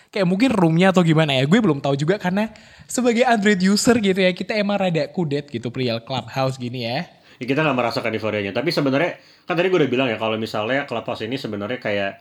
Kayak 0.10 0.26
mungkin 0.26 0.50
roomnya 0.50 0.90
atau 0.90 1.04
gimana 1.04 1.38
ya. 1.38 1.44
Gue 1.44 1.60
belum 1.60 1.78
tahu 1.78 1.94
juga 1.94 2.18
karena 2.18 2.50
sebagai 2.88 3.22
Android 3.22 3.60
user 3.62 4.00
gitu 4.00 4.16
ya. 4.16 4.32
Kita 4.32 4.56
emang 4.56 4.80
rada 4.80 5.06
kudet 5.12 5.52
gitu 5.52 5.70
perihal 5.70 6.02
Clubhouse 6.02 6.58
gini 6.58 6.88
ya. 6.88 7.06
Ya, 7.38 7.46
kita 7.46 7.62
nggak 7.62 7.78
merasakan 7.78 8.16
euforianya. 8.16 8.56
Tapi 8.56 8.72
sebenarnya 8.72 9.20
kan 9.44 9.54
tadi 9.54 9.68
gue 9.68 9.78
udah 9.78 9.92
bilang 9.92 10.08
ya 10.08 10.16
kalau 10.16 10.40
misalnya 10.40 10.88
Clubhouse 10.88 11.22
ini 11.22 11.36
sebenarnya 11.36 11.78
kayak 11.78 12.12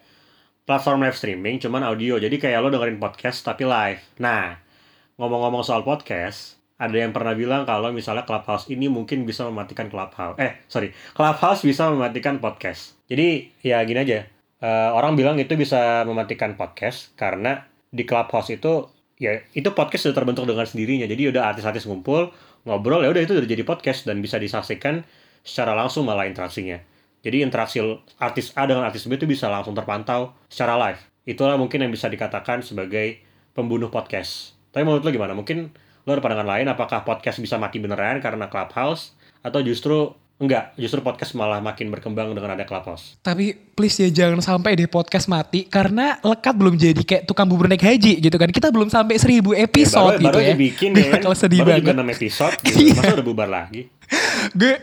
platform 0.69 1.01
live 1.01 1.17
streaming 1.17 1.57
cuman 1.57 1.81
audio. 1.89 2.21
Jadi 2.21 2.37
kayak 2.37 2.61
lo 2.61 2.69
dengerin 2.69 3.01
podcast 3.01 3.41
tapi 3.41 3.65
live. 3.65 4.05
Nah, 4.21 4.61
ngomong-ngomong 5.17 5.65
soal 5.65 5.81
podcast, 5.81 6.61
ada 6.77 6.93
yang 6.93 7.17
pernah 7.17 7.33
bilang 7.33 7.65
kalau 7.65 7.89
misalnya 7.89 8.29
Clubhouse 8.29 8.69
ini 8.69 8.93
mungkin 8.93 9.25
bisa 9.25 9.49
mematikan 9.49 9.89
Clubhouse. 9.89 10.37
Eh, 10.37 10.61
sorry. 10.69 10.93
Clubhouse 11.17 11.65
bisa 11.65 11.89
mematikan 11.89 12.37
podcast. 12.37 13.01
Jadi 13.09 13.49
ya 13.65 13.81
gini 13.89 13.97
aja. 13.97 14.29
Eh, 14.61 14.91
orang 14.93 15.17
bilang 15.17 15.41
itu 15.41 15.57
bisa 15.57 16.05
mematikan 16.05 16.53
podcast 16.53 17.17
karena 17.17 17.65
di 17.89 18.05
Clubhouse 18.05 18.53
itu 18.53 18.93
ya 19.17 19.41
itu 19.57 19.73
podcast 19.73 20.05
sudah 20.05 20.21
terbentuk 20.21 20.45
dengan 20.45 20.69
sendirinya. 20.69 21.09
Jadi 21.09 21.33
udah 21.33 21.49
artis-artis 21.49 21.89
ngumpul, 21.89 22.29
ngobrol 22.69 23.01
ya 23.03 23.09
udah 23.09 23.25
itu 23.25 23.33
udah 23.33 23.49
jadi 23.49 23.65
podcast 23.65 24.05
dan 24.05 24.21
bisa 24.21 24.37
disaksikan 24.37 25.01
secara 25.41 25.73
langsung 25.73 26.05
malah 26.05 26.29
interaksinya. 26.29 26.79
Jadi 27.19 27.43
interaksi 27.43 27.83
artis 28.19 28.55
A 28.55 28.65
dengan 28.69 28.87
artis 28.87 29.05
B 29.05 29.19
itu 29.19 29.27
bisa 29.27 29.51
langsung 29.51 29.75
terpantau 29.75 30.35
secara 30.47 30.79
live. 30.79 31.01
Itulah 31.27 31.59
mungkin 31.59 31.83
yang 31.83 31.93
bisa 31.93 32.07
dikatakan 32.07 32.63
sebagai 32.63 33.21
pembunuh 33.53 33.91
podcast. 33.91 34.55
Tapi 34.71 34.87
menurut 34.87 35.03
lo 35.03 35.11
gimana? 35.11 35.35
Mungkin 35.35 35.75
lo 36.07 36.11
ada 36.15 36.23
pandangan 36.23 36.49
lain 36.49 36.67
apakah 36.71 37.03
podcast 37.03 37.43
bisa 37.43 37.59
mati 37.59 37.83
beneran 37.83 38.23
karena 38.23 38.47
Clubhouse 38.49 39.19
atau 39.43 39.61
justru 39.61 40.15
enggak, 40.39 40.73
justru 40.79 41.03
podcast 41.03 41.35
malah 41.35 41.59
makin 41.59 41.91
berkembang 41.91 42.31
dengan 42.31 42.55
ada 42.55 42.63
Clubhouse. 42.63 43.19
Tapi 43.21 43.53
please 43.75 43.99
ya 43.99 44.09
jangan 44.09 44.39
sampai 44.39 44.79
deh 44.79 44.87
podcast 44.87 45.27
mati 45.27 45.67
karena 45.67 46.19
lekat 46.23 46.55
belum 46.55 46.75
jadi 46.75 47.03
kayak 47.03 47.23
tukang 47.27 47.51
bubur 47.51 47.67
naik 47.67 47.83
haji 47.83 48.23
gitu 48.23 48.37
kan. 48.39 48.49
Kita 48.49 48.71
belum 48.71 48.87
sampai 48.87 49.19
seribu 49.19 49.53
episode 49.53 50.17
baru, 50.17 50.23
gitu 50.23 50.39
baru 50.39 50.41
ya. 50.41 50.49
aja 50.51 50.59
bikin 50.59 50.91
Gue 50.95 51.03
ya. 51.03 51.11
bakal 51.19 51.33
sedih 51.35 51.61
baru 51.67 51.83
banget. 51.83 51.95
6 51.99 52.15
episode 52.17 52.57
gitu. 52.67 52.79
Iya. 52.79 52.95
Masa 52.97 53.13
udah 53.19 53.27
bubar 53.27 53.49
lagi? 53.51 53.83
gue 54.57 54.81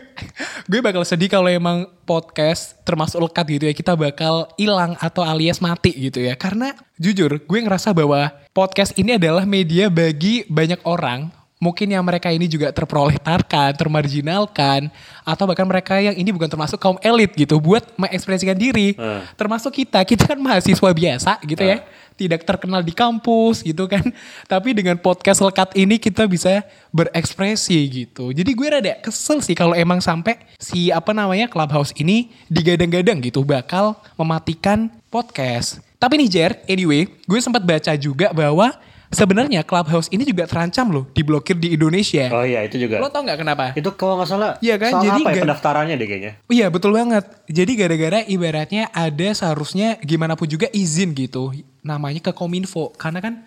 gue 0.70 0.78
bakal 0.78 1.02
sedih 1.02 1.26
kalau 1.26 1.50
emang 1.50 1.90
podcast 2.06 2.78
termasuk 2.86 3.18
lekat 3.18 3.46
gitu 3.58 3.64
ya 3.66 3.74
kita 3.74 3.92
bakal 3.98 4.46
hilang 4.54 4.94
atau 5.02 5.26
alias 5.26 5.58
mati 5.58 5.90
gitu 5.90 6.22
ya 6.22 6.38
karena 6.38 6.70
jujur 6.94 7.42
gue 7.42 7.58
ngerasa 7.58 7.90
bahwa 7.90 8.30
podcast 8.54 8.94
ini 8.94 9.18
adalah 9.18 9.42
media 9.42 9.90
bagi 9.90 10.46
banyak 10.46 10.78
orang 10.86 11.34
mungkin 11.56 11.88
yang 11.88 12.04
mereka 12.04 12.28
ini 12.28 12.44
juga 12.44 12.68
terproletarkan, 12.68 13.72
termarginalkan, 13.76 14.92
atau 15.24 15.44
bahkan 15.48 15.64
mereka 15.64 15.96
yang 15.96 16.12
ini 16.12 16.28
bukan 16.28 16.52
termasuk 16.52 16.76
kaum 16.76 17.00
elit 17.00 17.32
gitu 17.32 17.56
buat 17.56 17.82
mengekspresikan 17.96 18.56
diri. 18.56 18.92
Hmm. 18.92 19.24
Termasuk 19.34 19.72
kita, 19.72 20.04
kita 20.04 20.36
kan 20.36 20.38
mahasiswa 20.38 20.90
biasa 20.92 21.40
gitu 21.48 21.64
ya, 21.64 21.80
tidak 22.20 22.44
terkenal 22.44 22.84
di 22.84 22.92
kampus 22.92 23.64
gitu 23.64 23.88
kan. 23.88 24.04
Tapi 24.52 24.76
dengan 24.76 25.00
podcast 25.00 25.40
lekat 25.40 25.72
ini 25.80 25.96
kita 25.96 26.28
bisa 26.28 26.60
berekspresi 26.92 27.80
gitu. 27.88 28.36
Jadi 28.36 28.50
gue 28.52 28.68
rada 28.68 28.92
kesel 29.00 29.40
sih 29.40 29.56
kalau 29.56 29.72
emang 29.72 30.04
sampai 30.04 30.36
si 30.60 30.92
apa 30.92 31.16
namanya 31.16 31.48
Clubhouse 31.48 31.96
ini 31.96 32.32
digadang-gadang 32.52 33.16
gitu 33.24 33.40
bakal 33.44 33.96
mematikan 34.20 34.92
podcast. 35.08 35.80
Tapi 35.96 36.20
nih 36.20 36.28
Jer, 36.28 36.52
anyway, 36.68 37.08
gue 37.08 37.40
sempat 37.40 37.64
baca 37.64 37.96
juga 37.96 38.28
bahwa 38.28 38.76
sebenarnya 39.16 39.64
Clubhouse 39.64 40.12
ini 40.12 40.28
juga 40.28 40.44
terancam 40.44 40.92
loh 40.92 41.04
diblokir 41.16 41.56
di 41.56 41.72
Indonesia. 41.72 42.28
Oh 42.28 42.44
iya 42.44 42.60
itu 42.68 42.76
juga. 42.76 43.00
Lo 43.00 43.08
tau 43.08 43.24
nggak 43.24 43.40
kenapa? 43.40 43.64
Itu 43.72 43.96
kalau 43.96 44.20
nggak 44.20 44.28
salah, 44.28 44.60
Iya 44.60 44.76
kan, 44.76 44.92
soal 44.92 45.04
jadi 45.08 45.20
apa 45.24 45.30
ya 45.32 45.42
pendaftarannya 45.48 45.94
deh 45.96 46.06
kayaknya. 46.06 46.32
Iya 46.52 46.66
betul 46.68 46.92
banget. 46.92 47.24
Jadi 47.48 47.72
gara-gara 47.80 48.18
ibaratnya 48.28 48.92
ada 48.92 49.28
seharusnya 49.32 49.96
gimana 50.04 50.36
pun 50.36 50.44
juga 50.44 50.68
izin 50.68 51.16
gitu. 51.16 51.56
Namanya 51.80 52.20
ke 52.20 52.36
Kominfo. 52.36 52.92
Karena 53.00 53.24
kan 53.24 53.40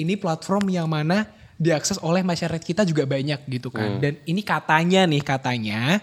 ini 0.00 0.16
platform 0.16 0.72
yang 0.72 0.88
mana 0.88 1.28
diakses 1.60 2.00
oleh 2.00 2.24
masyarakat 2.24 2.64
kita 2.64 2.82
juga 2.88 3.04
banyak 3.04 3.44
gitu 3.44 3.68
kan. 3.68 4.00
Dan 4.00 4.16
ini 4.24 4.40
katanya 4.40 5.04
nih 5.04 5.20
katanya 5.20 6.00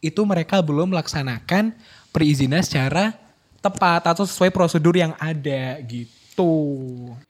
itu 0.00 0.20
mereka 0.24 0.64
belum 0.64 0.96
melaksanakan 0.96 1.76
perizinan 2.08 2.64
secara 2.64 3.12
tepat 3.60 4.04
atau 4.08 4.24
sesuai 4.24 4.48
prosedur 4.48 4.96
yang 4.96 5.12
ada 5.20 5.76
gitu. 5.84 6.23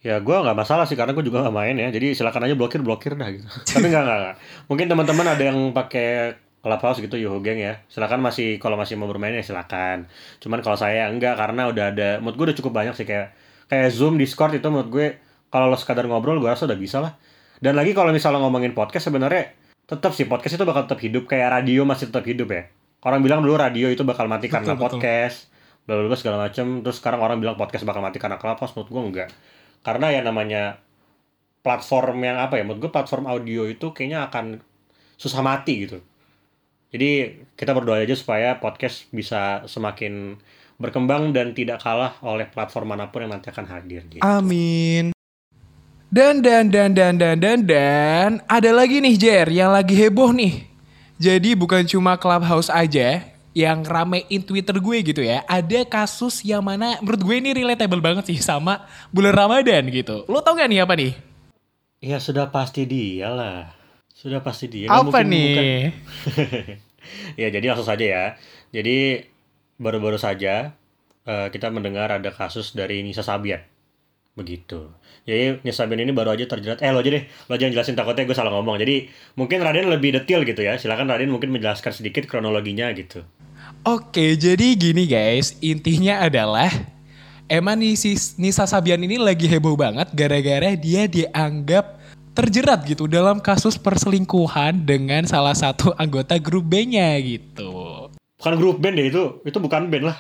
Ya 0.00 0.16
gue 0.20 0.36
nggak 0.36 0.56
masalah 0.56 0.88
sih 0.88 0.96
karena 0.96 1.12
gue 1.12 1.24
juga 1.24 1.44
nggak 1.44 1.56
main 1.56 1.76
ya. 1.76 1.88
Jadi 1.92 2.16
silakan 2.16 2.48
aja 2.48 2.54
blokir 2.56 2.80
blokir 2.80 3.12
dah 3.14 3.28
gitu. 3.28 3.44
Tapi 3.68 3.86
nggak 3.92 4.02
nggak. 4.02 4.36
Mungkin 4.72 4.86
teman-teman 4.88 5.26
ada 5.28 5.42
yang 5.44 5.58
pakai 5.76 6.40
Clubhouse 6.64 7.04
gitu 7.04 7.20
Yoho 7.20 7.44
Gang 7.44 7.60
ya. 7.60 7.84
Silakan 7.92 8.24
masih 8.24 8.56
kalau 8.56 8.80
masih 8.80 8.96
mau 8.96 9.04
bermain 9.04 9.36
ya 9.36 9.44
silakan. 9.44 10.08
Cuman 10.40 10.64
kalau 10.64 10.80
saya 10.80 11.12
enggak 11.12 11.36
karena 11.36 11.68
udah 11.68 11.84
ada. 11.92 12.08
Menurut 12.24 12.36
gue 12.40 12.44
udah 12.52 12.56
cukup 12.56 12.72
banyak 12.72 12.96
sih 12.96 13.04
kayak 13.04 13.36
kayak 13.68 13.92
Zoom, 13.92 14.16
Discord 14.16 14.56
itu 14.56 14.64
menurut 14.72 14.88
gue 14.88 15.06
kalau 15.52 15.68
lo 15.68 15.76
sekadar 15.76 16.08
ngobrol 16.08 16.40
gue 16.40 16.48
rasa 16.48 16.64
udah 16.64 16.78
bisa 16.80 17.04
lah. 17.04 17.12
Dan 17.60 17.76
lagi 17.76 17.92
kalau 17.92 18.10
misalnya 18.10 18.40
ngomongin 18.40 18.72
podcast 18.72 19.12
sebenarnya 19.12 19.52
tetap 19.84 20.16
sih 20.16 20.24
podcast 20.24 20.56
itu 20.56 20.64
bakal 20.64 20.88
tetap 20.88 21.00
hidup 21.04 21.28
kayak 21.28 21.60
radio 21.60 21.84
masih 21.84 22.08
tetap 22.08 22.24
hidup 22.24 22.48
ya. 22.48 22.72
Orang 23.04 23.20
bilang 23.20 23.44
dulu 23.44 23.60
radio 23.60 23.92
itu 23.92 24.00
bakal 24.00 24.24
mati 24.32 24.48
karena 24.48 24.72
Betul, 24.72 24.80
betul. 24.80 25.04
podcast, 25.04 25.52
bla 25.84 26.00
bla 26.04 26.16
segala 26.16 26.48
macem. 26.48 26.80
Terus 26.80 26.96
sekarang 27.00 27.20
orang 27.20 27.40
bilang 27.40 27.56
podcast 27.56 27.84
bakal 27.84 28.00
mati 28.00 28.16
karena 28.16 28.40
Clubhouse, 28.40 28.72
menurut 28.76 28.90
gue 28.90 29.02
enggak. 29.02 29.30
Karena 29.84 30.12
ya 30.12 30.20
namanya 30.24 30.80
platform 31.60 32.24
yang 32.24 32.36
apa 32.40 32.60
ya, 32.60 32.62
menurut 32.64 32.88
gue 32.88 32.92
platform 32.92 33.24
audio 33.28 33.68
itu 33.68 33.92
kayaknya 33.92 34.28
akan 34.28 34.60
susah 35.16 35.40
mati 35.44 35.88
gitu. 35.88 35.98
Jadi 36.94 37.42
kita 37.58 37.74
berdoa 37.74 38.00
aja 38.00 38.14
supaya 38.14 38.62
podcast 38.62 39.10
bisa 39.10 39.66
semakin 39.66 40.38
berkembang 40.78 41.34
dan 41.34 41.50
tidak 41.50 41.82
kalah 41.82 42.18
oleh 42.22 42.46
platform 42.46 42.94
mana 42.94 43.10
pun 43.10 43.26
yang 43.26 43.34
nanti 43.34 43.50
akan 43.50 43.66
hadir. 43.66 44.06
Gitu. 44.06 44.22
Amin. 44.22 45.10
Dan 46.14 46.46
dan 46.46 46.70
dan 46.70 46.94
dan 46.94 47.18
dan 47.18 47.42
dan 47.42 47.60
dan 47.66 48.30
ada 48.46 48.70
lagi 48.70 49.02
nih 49.02 49.18
Jer 49.18 49.50
yang 49.50 49.74
lagi 49.74 49.98
heboh 49.98 50.30
nih. 50.30 50.62
Jadi 51.18 51.58
bukan 51.58 51.82
cuma 51.86 52.14
Clubhouse 52.14 52.70
aja 52.70 53.33
yang 53.54 53.86
ramein 53.86 54.42
Twitter 54.42 54.76
gue 54.82 54.98
gitu 55.06 55.22
ya. 55.22 55.46
Ada 55.46 55.86
kasus 55.86 56.42
yang 56.42 56.60
mana 56.66 56.98
menurut 57.00 57.22
gue 57.22 57.36
ini 57.38 57.50
relatable 57.54 58.02
banget 58.02 58.34
sih 58.34 58.38
sama 58.42 58.84
bulan 59.14 59.32
Ramadan 59.32 59.86
gitu. 59.88 60.26
Lo 60.26 60.42
tau 60.42 60.58
gak 60.58 60.68
nih 60.68 60.82
apa 60.82 60.94
nih? 60.98 61.14
Ya 62.02 62.18
sudah 62.18 62.50
pasti 62.50 62.84
dia 62.84 63.30
lah. 63.30 63.72
Sudah 64.10 64.42
pasti 64.42 64.66
dia. 64.66 64.90
Apa 64.90 65.06
mungkin 65.06 65.26
nih? 65.30 65.54
bukan. 65.54 65.66
ya 67.40 67.48
jadi 67.48 67.64
langsung 67.72 67.88
saja 67.88 68.04
ya. 68.04 68.24
Jadi 68.74 69.22
baru-baru 69.78 70.18
saja 70.18 70.74
eh, 71.24 71.48
kita 71.54 71.70
mendengar 71.70 72.10
ada 72.10 72.34
kasus 72.34 72.74
dari 72.74 73.06
Nisa 73.06 73.22
Sabian. 73.22 73.62
Begitu. 74.34 74.90
Jadi 75.22 75.62
Nisa 75.62 75.86
Sabian 75.86 76.02
ini 76.02 76.10
baru 76.10 76.34
aja 76.34 76.44
terjerat. 76.50 76.82
Eh 76.82 76.90
lo 76.90 77.00
aja 77.00 77.10
deh, 77.14 77.24
lo 77.46 77.52
aja 77.54 77.62
yang 77.70 77.74
jelasin 77.74 77.94
takutnya 77.94 78.26
gue 78.26 78.34
salah 78.34 78.50
ngomong. 78.50 78.82
Jadi 78.82 79.06
mungkin 79.38 79.62
Raden 79.62 79.86
lebih 79.86 80.10
detail 80.18 80.42
gitu 80.42 80.66
ya. 80.66 80.74
Silakan 80.74 81.06
Raden 81.06 81.30
mungkin 81.30 81.54
menjelaskan 81.54 81.94
sedikit 81.94 82.26
kronologinya 82.26 82.90
gitu. 82.98 83.22
Oke, 83.86 84.34
jadi 84.34 84.74
gini 84.74 85.06
guys, 85.06 85.54
intinya 85.62 86.26
adalah 86.26 86.68
emang 87.46 87.78
Nisi, 87.78 88.18
Nisa 88.36 88.66
Sabian 88.66 89.00
ini 89.00 89.20
lagi 89.20 89.46
heboh 89.46 89.78
banget 89.78 90.10
gara-gara 90.12 90.74
dia 90.74 91.06
dianggap 91.06 92.02
terjerat 92.34 92.82
gitu 92.90 93.06
dalam 93.06 93.38
kasus 93.38 93.78
perselingkuhan 93.78 94.82
dengan 94.82 95.22
salah 95.24 95.54
satu 95.54 95.94
anggota 96.02 96.36
grup 96.42 96.66
B-nya 96.66 97.14
gitu. 97.22 98.10
Bukan 98.44 98.54
grup 98.60 98.76
band 98.82 98.98
deh 98.98 99.08
itu. 99.08 99.24
Itu 99.46 99.56
bukan 99.62 99.88
band 99.88 100.04
lah. 100.12 100.18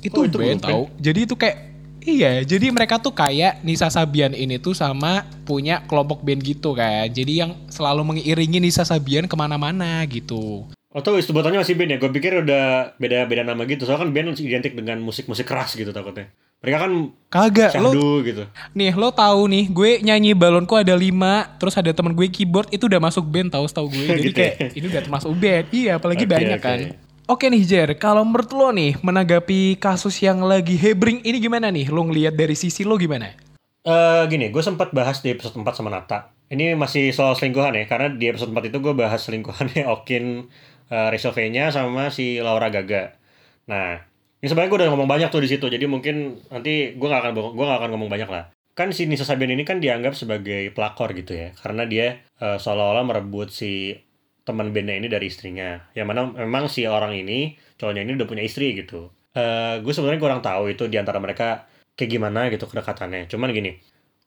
Itu 0.00 0.22
Oh, 0.22 0.24
itu 0.24 0.38
band 0.38 0.62
grup 0.62 0.70
tau. 0.70 0.82
Jadi 0.96 1.28
itu 1.28 1.34
kayak 1.36 1.75
Iya, 2.06 2.46
jadi 2.46 2.70
mereka 2.70 3.02
tuh 3.02 3.10
kayak 3.10 3.66
Nisa 3.66 3.90
Sabian 3.90 4.30
ini 4.30 4.62
tuh 4.62 4.78
sama 4.78 5.26
punya 5.42 5.82
kelompok 5.90 6.22
band 6.22 6.38
gitu 6.38 6.70
kan. 6.70 7.10
Jadi 7.10 7.42
yang 7.42 7.58
selalu 7.66 8.14
mengiringi 8.14 8.62
Nisa 8.62 8.86
Sabian 8.86 9.26
ke 9.26 9.34
mana-mana 9.34 10.06
gitu. 10.06 10.70
Oh 10.70 11.00
tuh 11.02 11.18
sebutannya 11.18 11.66
masih 11.66 11.74
band 11.74 11.90
ya? 11.92 11.98
Gue 11.98 12.14
pikir 12.14 12.46
udah 12.46 12.94
beda-beda 12.94 13.42
nama 13.42 13.58
gitu. 13.66 13.82
Soalnya 13.82 14.06
kan 14.06 14.10
band 14.14 14.38
identik 14.38 14.78
dengan 14.78 15.02
musik-musik 15.02 15.50
keras 15.50 15.74
gitu 15.74 15.90
takutnya. 15.90 16.30
Mereka 16.62 16.78
kan 16.88 16.92
Kagak, 17.28 17.76
lo 17.76 18.24
gitu. 18.24 18.48
nih 18.72 18.96
lo 18.96 19.12
tahu 19.12 19.44
nih, 19.44 19.68
gue 19.68 19.90
nyanyi 20.00 20.32
balonku 20.32 20.72
ada 20.72 20.96
lima, 20.96 21.52
terus 21.60 21.76
ada 21.76 21.92
temen 21.92 22.16
gue 22.16 22.32
keyboard 22.32 22.72
itu 22.72 22.88
udah 22.88 22.96
masuk 22.96 23.28
band 23.28 23.52
tahu 23.52 23.68
setahu 23.68 23.92
gue. 23.92 24.06
Jadi 24.14 24.22
Gitu 24.24 24.38
ya? 24.40 24.50
kayak 24.56 24.72
ini 24.72 24.86
udah 24.88 25.02
termasuk 25.04 25.30
band. 25.36 25.64
Iya, 25.68 25.92
apalagi 26.00 26.24
Oke, 26.24 26.32
banyak 26.32 26.58
oke. 26.58 26.64
kan. 26.64 26.78
Oke 27.26 27.50
nih 27.50 27.66
Jer, 27.66 27.90
kalau 27.98 28.22
menurut 28.22 28.54
lo 28.54 28.70
nih 28.70 29.02
menanggapi 29.02 29.82
kasus 29.82 30.22
yang 30.22 30.46
lagi 30.46 30.78
hebring 30.78 31.26
ini 31.26 31.42
gimana 31.42 31.74
nih? 31.74 31.90
Lo 31.90 32.06
ngeliat 32.06 32.38
dari 32.38 32.54
sisi 32.54 32.86
lo 32.86 32.94
gimana? 32.94 33.34
Eh 33.82 34.22
gini, 34.30 34.54
gue 34.54 34.62
sempat 34.62 34.94
bahas 34.94 35.18
di 35.26 35.34
episode 35.34 35.58
4 35.58 35.66
sama 35.74 35.90
Nata. 35.90 36.30
Ini 36.46 36.78
masih 36.78 37.10
soal 37.10 37.34
selingkuhan 37.34 37.74
ya, 37.74 37.90
karena 37.90 38.14
di 38.14 38.30
episode 38.30 38.54
4 38.54 38.70
itu 38.70 38.78
gue 38.78 38.94
bahas 38.94 39.18
selingkuhannya 39.26 39.90
Okin, 39.98 40.46
uh, 40.86 41.10
Rachel 41.10 41.34
V-nya 41.34 41.74
sama 41.74 42.14
si 42.14 42.38
Laura 42.38 42.70
Gaga. 42.70 43.18
Nah, 43.66 43.98
ini 44.38 44.46
sebenarnya 44.46 44.70
gue 44.70 44.78
udah 44.86 44.90
ngomong 44.94 45.10
banyak 45.10 45.26
tuh 45.26 45.42
di 45.42 45.50
situ, 45.50 45.66
jadi 45.66 45.82
mungkin 45.90 46.38
nanti 46.46 46.94
gue 46.94 47.06
gak 47.10 47.26
akan 47.26 47.58
gue 47.58 47.64
gak 47.66 47.80
akan 47.82 47.90
ngomong 47.90 48.06
banyak 48.06 48.30
lah. 48.30 48.54
Kan 48.78 48.94
si 48.94 49.10
Nisa 49.10 49.26
Sabian 49.26 49.50
ini 49.50 49.66
kan 49.66 49.82
dianggap 49.82 50.14
sebagai 50.14 50.70
pelakor 50.70 51.10
gitu 51.10 51.34
ya, 51.34 51.50
karena 51.58 51.90
dia 51.90 52.22
eh, 52.38 52.58
seolah-olah 52.62 53.02
merebut 53.02 53.50
si 53.50 53.98
teman 54.46 54.70
bandnya 54.70 54.96
ini 55.02 55.10
dari 55.10 55.26
istrinya. 55.26 55.90
Yang 55.98 56.06
mana 56.06 56.20
memang 56.46 56.70
si 56.70 56.86
orang 56.86 57.12
ini, 57.18 57.58
cowoknya 57.76 58.06
ini 58.06 58.14
udah 58.14 58.28
punya 58.30 58.46
istri 58.46 58.78
gitu. 58.78 59.10
Eh 59.34 59.82
gue 59.82 59.92
sebenarnya 59.92 60.22
kurang 60.22 60.40
tahu 60.40 60.70
itu 60.70 60.86
di 60.86 60.96
antara 60.96 61.18
mereka 61.18 61.66
kayak 61.98 62.10
gimana 62.14 62.46
gitu 62.54 62.70
kedekatannya. 62.70 63.26
Cuman 63.26 63.50
gini, 63.50 63.74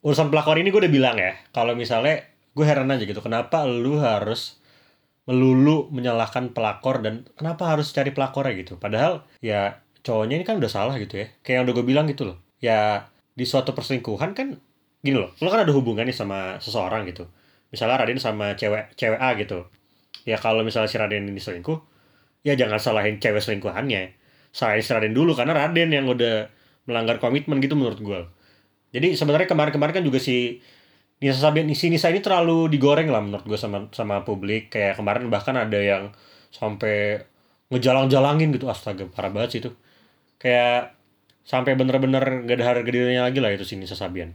urusan 0.04 0.28
pelakor 0.28 0.60
ini 0.60 0.70
gue 0.70 0.82
udah 0.84 0.92
bilang 0.92 1.16
ya, 1.16 1.40
kalau 1.56 1.74
misalnya 1.74 2.28
gue 2.52 2.66
heran 2.68 2.92
aja 2.92 3.08
gitu, 3.08 3.24
kenapa 3.24 3.64
lu 3.64 3.98
harus 4.04 4.60
melulu 5.30 5.88
menyalahkan 5.94 6.52
pelakor 6.58 7.06
dan 7.06 7.24
kenapa 7.38 7.70
harus 7.72 7.94
cari 7.96 8.12
pelakornya 8.12 8.54
gitu. 8.60 8.76
Padahal 8.82 9.24
ya 9.40 9.80
cowoknya 10.02 10.42
ini 10.42 10.46
kan 10.46 10.58
udah 10.60 10.72
salah 10.72 10.98
gitu 11.00 11.22
ya. 11.22 11.28
Kayak 11.46 11.56
yang 11.56 11.64
udah 11.70 11.76
gue 11.80 11.86
bilang 11.86 12.06
gitu 12.12 12.28
loh. 12.28 12.38
Ya 12.60 13.08
di 13.38 13.48
suatu 13.48 13.72
perselingkuhan 13.72 14.36
kan 14.36 14.60
gini 15.00 15.16
loh, 15.16 15.32
lu 15.40 15.48
kan 15.48 15.64
ada 15.64 15.72
hubungannya 15.72 16.12
sama 16.12 16.60
seseorang 16.60 17.08
gitu. 17.08 17.30
Misalnya 17.72 18.02
Raden 18.02 18.20
sama 18.20 18.58
cewek 18.60 18.98
cewek 19.00 19.22
A 19.22 19.38
gitu. 19.40 19.70
Ya 20.28 20.38
kalau 20.40 20.64
misalnya 20.64 20.90
si 20.92 20.98
Raden 21.00 21.28
ini 21.30 21.40
selingkuh, 21.40 21.80
ya 22.44 22.56
jangan 22.60 22.80
salahin 22.80 23.20
cewek 23.20 23.40
selingkuhannya. 23.44 24.16
Salahin 24.52 24.84
si 24.84 24.92
Raden 24.92 25.14
dulu 25.16 25.36
karena 25.38 25.56
Raden 25.56 25.90
yang 25.96 26.06
udah 26.10 26.50
melanggar 26.90 27.22
komitmen 27.22 27.62
gitu 27.62 27.78
menurut 27.78 28.00
gue. 28.02 28.22
Jadi 28.90 29.14
sebenarnya 29.14 29.46
kemarin-kemarin 29.46 30.02
kan 30.02 30.04
juga 30.06 30.18
si 30.18 30.60
Nisa 31.20 31.38
Sabian 31.38 31.68
si 31.76 31.92
Nisa 31.92 32.08
ini 32.10 32.24
terlalu 32.24 32.72
digoreng 32.72 33.12
lah 33.12 33.22
menurut 33.22 33.46
gue 33.46 33.60
sama 33.60 33.92
sama 33.94 34.26
publik. 34.26 34.74
Kayak 34.74 34.98
kemarin 34.98 35.30
bahkan 35.30 35.56
ada 35.60 35.78
yang 35.78 36.04
sampai 36.50 37.22
ngejalang-jalangin 37.70 38.50
gitu 38.56 38.66
astaga 38.72 39.06
parah 39.12 39.30
banget 39.30 39.50
sih 39.54 39.60
itu. 39.62 39.72
Kayak 40.42 40.96
sampai 41.46 41.74
bener-bener 41.78 42.46
gak 42.46 42.58
ada 42.62 42.66
harga 42.66 42.90
dirinya 42.90 43.26
lagi 43.28 43.40
lah 43.42 43.52
itu 43.54 43.66
si 43.68 43.76
Nisa 43.78 43.94
Sabian. 43.98 44.34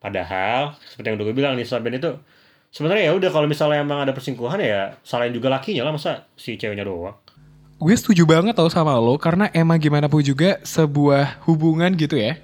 Padahal 0.00 0.76
seperti 0.88 1.06
yang 1.12 1.16
udah 1.20 1.26
gue 1.28 1.36
bilang 1.36 1.54
Nisa 1.58 1.76
Sabian 1.80 1.96
itu 2.00 2.16
sebenarnya 2.74 3.06
ya 3.06 3.12
udah 3.14 3.30
kalau 3.30 3.46
misalnya 3.46 3.86
emang 3.86 4.02
ada 4.02 4.10
persingkuhan 4.10 4.58
ya 4.58 4.98
salahin 5.06 5.30
juga 5.30 5.46
lakinya 5.46 5.86
lah 5.86 5.94
masa 5.94 6.26
si 6.34 6.58
ceweknya 6.58 6.82
doang. 6.82 7.14
Gue 7.78 7.94
setuju 7.94 8.26
banget 8.26 8.58
tau 8.58 8.66
sama 8.66 8.98
lo 8.98 9.14
karena 9.14 9.46
emang 9.54 9.78
gimana 9.78 10.10
pun 10.10 10.18
juga 10.26 10.58
sebuah 10.66 11.46
hubungan 11.46 11.94
gitu 11.94 12.18
ya. 12.18 12.34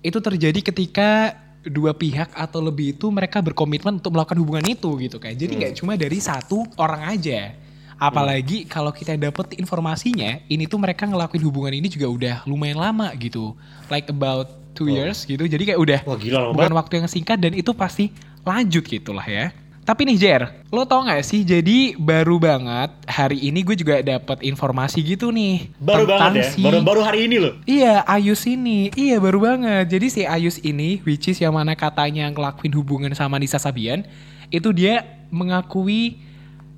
Itu 0.00 0.24
terjadi 0.24 0.60
ketika 0.64 1.36
dua 1.64 1.96
pihak 1.96 2.32
atau 2.32 2.60
lebih 2.60 2.96
itu 2.96 3.08
mereka 3.08 3.40
berkomitmen 3.40 4.00
untuk 4.00 4.16
melakukan 4.16 4.40
hubungan 4.40 4.64
itu 4.64 4.88
gitu 5.00 5.20
kan. 5.20 5.36
Jadi 5.36 5.52
nggak 5.60 5.72
cuma 5.80 5.96
dari 6.00 6.16
satu 6.20 6.64
orang 6.80 7.16
aja. 7.16 7.52
Apalagi 7.94 8.68
kalau 8.68 8.90
kita 8.90 9.16
dapet 9.16 9.56
informasinya, 9.56 10.42
ini 10.50 10.66
tuh 10.66 10.82
mereka 10.82 11.08
ngelakuin 11.08 11.40
hubungan 11.46 11.72
ini 11.72 11.88
juga 11.88 12.10
udah 12.10 12.36
lumayan 12.44 12.76
lama 12.76 13.08
gitu. 13.16 13.56
Like 13.88 14.10
about 14.12 14.50
two 14.76 14.90
years 14.90 15.24
gitu. 15.24 15.46
Jadi 15.46 15.72
kayak 15.72 15.80
udah 15.80 15.98
Wah 16.04 16.18
gila 16.18 16.52
bukan 16.52 16.74
banget. 16.74 16.76
waktu 16.76 16.92
yang 17.00 17.08
singkat 17.08 17.38
dan 17.40 17.52
itu 17.56 17.70
pasti 17.72 18.12
lanjut 18.44 18.84
gitu 18.84 19.16
lah 19.16 19.24
ya. 19.24 19.63
Tapi 19.84 20.08
nih 20.08 20.16
Jer, 20.16 20.42
lo 20.68 20.88
tau 20.88 21.04
gak 21.04 21.20
sih 21.20 21.44
jadi 21.44 21.92
baru 21.94 22.40
banget 22.40 22.88
hari 23.04 23.36
ini 23.42 23.60
gue 23.60 23.76
juga 23.76 24.00
dapat 24.00 24.40
informasi 24.40 25.04
gitu 25.04 25.28
nih. 25.28 25.68
Baru 25.76 26.08
banget 26.08 26.40
ya. 26.40 26.48
si- 26.48 26.64
Baru 26.64 26.80
baru 26.80 27.00
hari 27.04 27.28
ini 27.28 27.36
loh. 27.36 27.52
Iya 27.64 28.00
Ayus 28.02 28.48
ini, 28.48 28.88
iya 28.96 29.20
baru 29.20 29.44
banget. 29.44 29.92
Jadi 29.92 30.06
si 30.08 30.20
Ayus 30.24 30.56
ini, 30.58 31.04
which 31.04 31.28
is 31.28 31.36
yang 31.36 31.52
mana 31.52 31.76
katanya 31.76 32.24
ngelakuin 32.26 32.72
hubungan 32.72 33.12
sama 33.12 33.36
Nisa 33.36 33.60
Sabian, 33.60 34.08
itu 34.48 34.72
dia 34.72 35.04
mengakui 35.28 36.16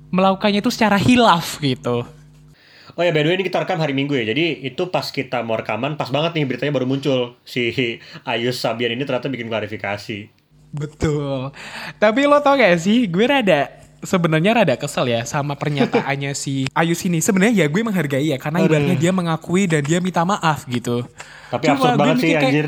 melakukannya 0.09 0.59
itu 0.59 0.67
secara 0.67 0.99
hilaf 0.99 1.63
gitu. 1.63 2.03
Oh 2.91 3.05
ya, 3.05 3.13
by 3.13 3.21
the 3.21 3.29
way 3.29 3.37
ini 3.37 3.45
kita 3.45 3.61
rekam 3.61 3.77
hari 3.77 3.93
Minggu 3.93 4.17
ya. 4.17 4.25
Jadi 4.25 4.67
itu 4.67 4.83
pas 4.89 5.07
kita 5.07 5.45
mau 5.45 5.55
rekaman, 5.55 5.95
pas 5.95 6.09
banget 6.09 6.33
nih 6.33 6.43
beritanya 6.43 6.73
baru 6.73 6.83
muncul. 6.83 7.39
Si 7.45 7.71
Ayus 8.25 8.59
Sabian 8.59 8.91
ini 8.91 9.07
ternyata 9.07 9.29
bikin 9.29 9.47
klarifikasi. 9.47 10.33
Betul. 10.77 11.51
Tapi 11.97 12.21
lo 12.29 12.37
tau 12.39 12.55
gak 12.55 12.77
sih, 12.77 13.09
gue 13.09 13.25
rada 13.25 13.77
sebenarnya 13.97 14.61
rada 14.61 14.75
kesel 14.77 15.09
ya 15.09 15.25
sama 15.25 15.57
pernyataannya 15.57 16.31
si 16.43 16.69
Ayus 16.71 17.01
ini. 17.05 17.19
Sebenarnya 17.19 17.65
ya 17.65 17.67
gue 17.67 17.81
menghargai 17.81 18.29
ya 18.29 18.37
karena 18.37 18.63
ibaratnya 18.63 18.97
dia 18.97 19.11
mengakui 19.11 19.65
dan 19.65 19.81
dia 19.81 19.97
minta 19.97 20.21
maaf 20.21 20.69
gitu. 20.69 21.03
Tapi 21.49 21.63
Cuma 21.65 21.75
absurd 21.75 21.97
banget 21.97 22.15
sih 22.21 22.31
kayak, 22.33 22.43
anjir. 22.45 22.67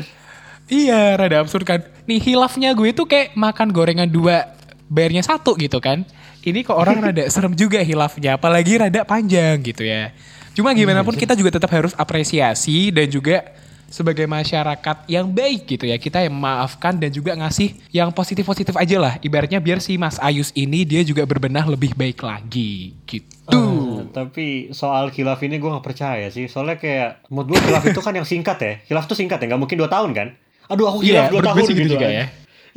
Iya, 0.70 1.00
rada 1.18 1.36
absurd 1.42 1.64
kan. 1.66 1.80
Nih 2.06 2.20
hilafnya 2.22 2.70
gue 2.74 2.90
tuh 2.94 3.06
kayak 3.06 3.34
makan 3.34 3.74
gorengan 3.74 4.10
dua, 4.10 4.54
bayarnya 4.86 5.26
satu 5.26 5.58
gitu 5.58 5.82
kan. 5.82 6.06
Ini 6.40 6.62
kok 6.62 6.78
orang 6.78 7.02
rada 7.10 7.26
serem 7.26 7.54
juga 7.58 7.82
hilafnya, 7.82 8.38
apalagi 8.38 8.78
rada 8.78 9.02
panjang 9.02 9.58
gitu 9.62 9.82
ya. 9.82 10.14
Cuma 10.54 10.74
gimana 10.74 11.06
pun 11.06 11.14
kita 11.14 11.38
juga 11.38 11.58
tetap 11.58 11.70
harus 11.70 11.94
apresiasi 11.94 12.90
dan 12.90 13.06
juga 13.06 13.54
sebagai 13.90 14.24
masyarakat 14.24 14.96
yang 15.10 15.26
baik 15.28 15.66
gitu 15.66 15.84
ya. 15.90 15.98
Kita 15.98 16.22
yang 16.22 16.38
memaafkan 16.38 16.96
dan 16.96 17.10
juga 17.10 17.34
ngasih 17.34 17.74
yang 17.90 18.14
positif-positif 18.14 18.72
aja 18.78 18.96
lah. 19.02 19.14
Ibaratnya 19.20 19.58
biar 19.58 19.82
si 19.82 19.98
Mas 19.98 20.16
Ayus 20.22 20.54
ini 20.54 20.86
dia 20.86 21.02
juga 21.02 21.26
berbenah 21.26 21.66
lebih 21.66 21.92
baik 21.98 22.22
lagi 22.22 22.94
gitu. 23.04 23.26
Eh, 23.50 24.06
tapi 24.14 24.70
soal 24.70 25.10
khilaf 25.10 25.42
ini 25.42 25.58
gue 25.58 25.66
gak 25.68 25.82
percaya 25.82 26.30
sih. 26.30 26.46
Soalnya 26.46 26.78
kayak 26.78 27.26
menurut 27.28 27.58
gue 27.58 27.58
khilaf 27.66 27.84
itu 27.84 28.00
kan 28.00 28.14
yang 28.14 28.24
singkat 28.24 28.58
ya. 28.62 28.72
Khilaf 28.86 29.10
tuh 29.10 29.18
singkat 29.18 29.42
ya, 29.42 29.50
gak 29.50 29.60
mungkin 29.60 29.76
2 29.76 29.90
tahun 29.90 30.10
kan. 30.14 30.28
Aduh 30.70 30.86
aku 30.86 31.02
Iya, 31.02 31.26
khilaf 31.26 31.34
2 31.34 31.34
menurut 31.34 31.42
gue 31.42 31.50
tahun 31.50 31.66
gitu 31.66 31.82
gitu, 31.82 31.94
juga 31.98 32.06
kan. 32.06 32.14
ya. 32.14 32.24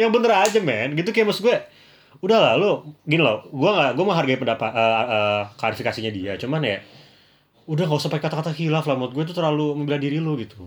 Yang 0.02 0.10
bener 0.18 0.32
aja 0.34 0.60
men. 0.66 0.90
Gitu 0.98 1.10
kayak 1.14 1.28
maksud 1.30 1.44
gue. 1.46 1.58
Udah 2.26 2.38
lah 2.42 2.54
lu 2.58 2.98
gini 3.06 3.22
loh. 3.22 3.46
Gue 3.54 3.70
gak, 3.70 3.94
gue 3.94 4.06
menghargai 4.10 4.38
pendapat 4.42 4.70
eh, 4.74 5.04
eh, 5.14 5.42
klarifikasinya 5.62 6.10
dia. 6.10 6.34
Cuman 6.42 6.66
ya 6.66 6.82
udah 7.70 7.86
gak 7.86 8.00
usah 8.02 8.10
pakai 8.10 8.26
kata-kata 8.34 8.52
khilaf 8.58 8.90
lah. 8.90 8.98
Menurut 8.98 9.14
gue 9.14 9.24
itu 9.30 9.34
terlalu 9.38 9.78
membela 9.78 10.02
diri 10.02 10.18
lu 10.18 10.34
gitu. 10.42 10.66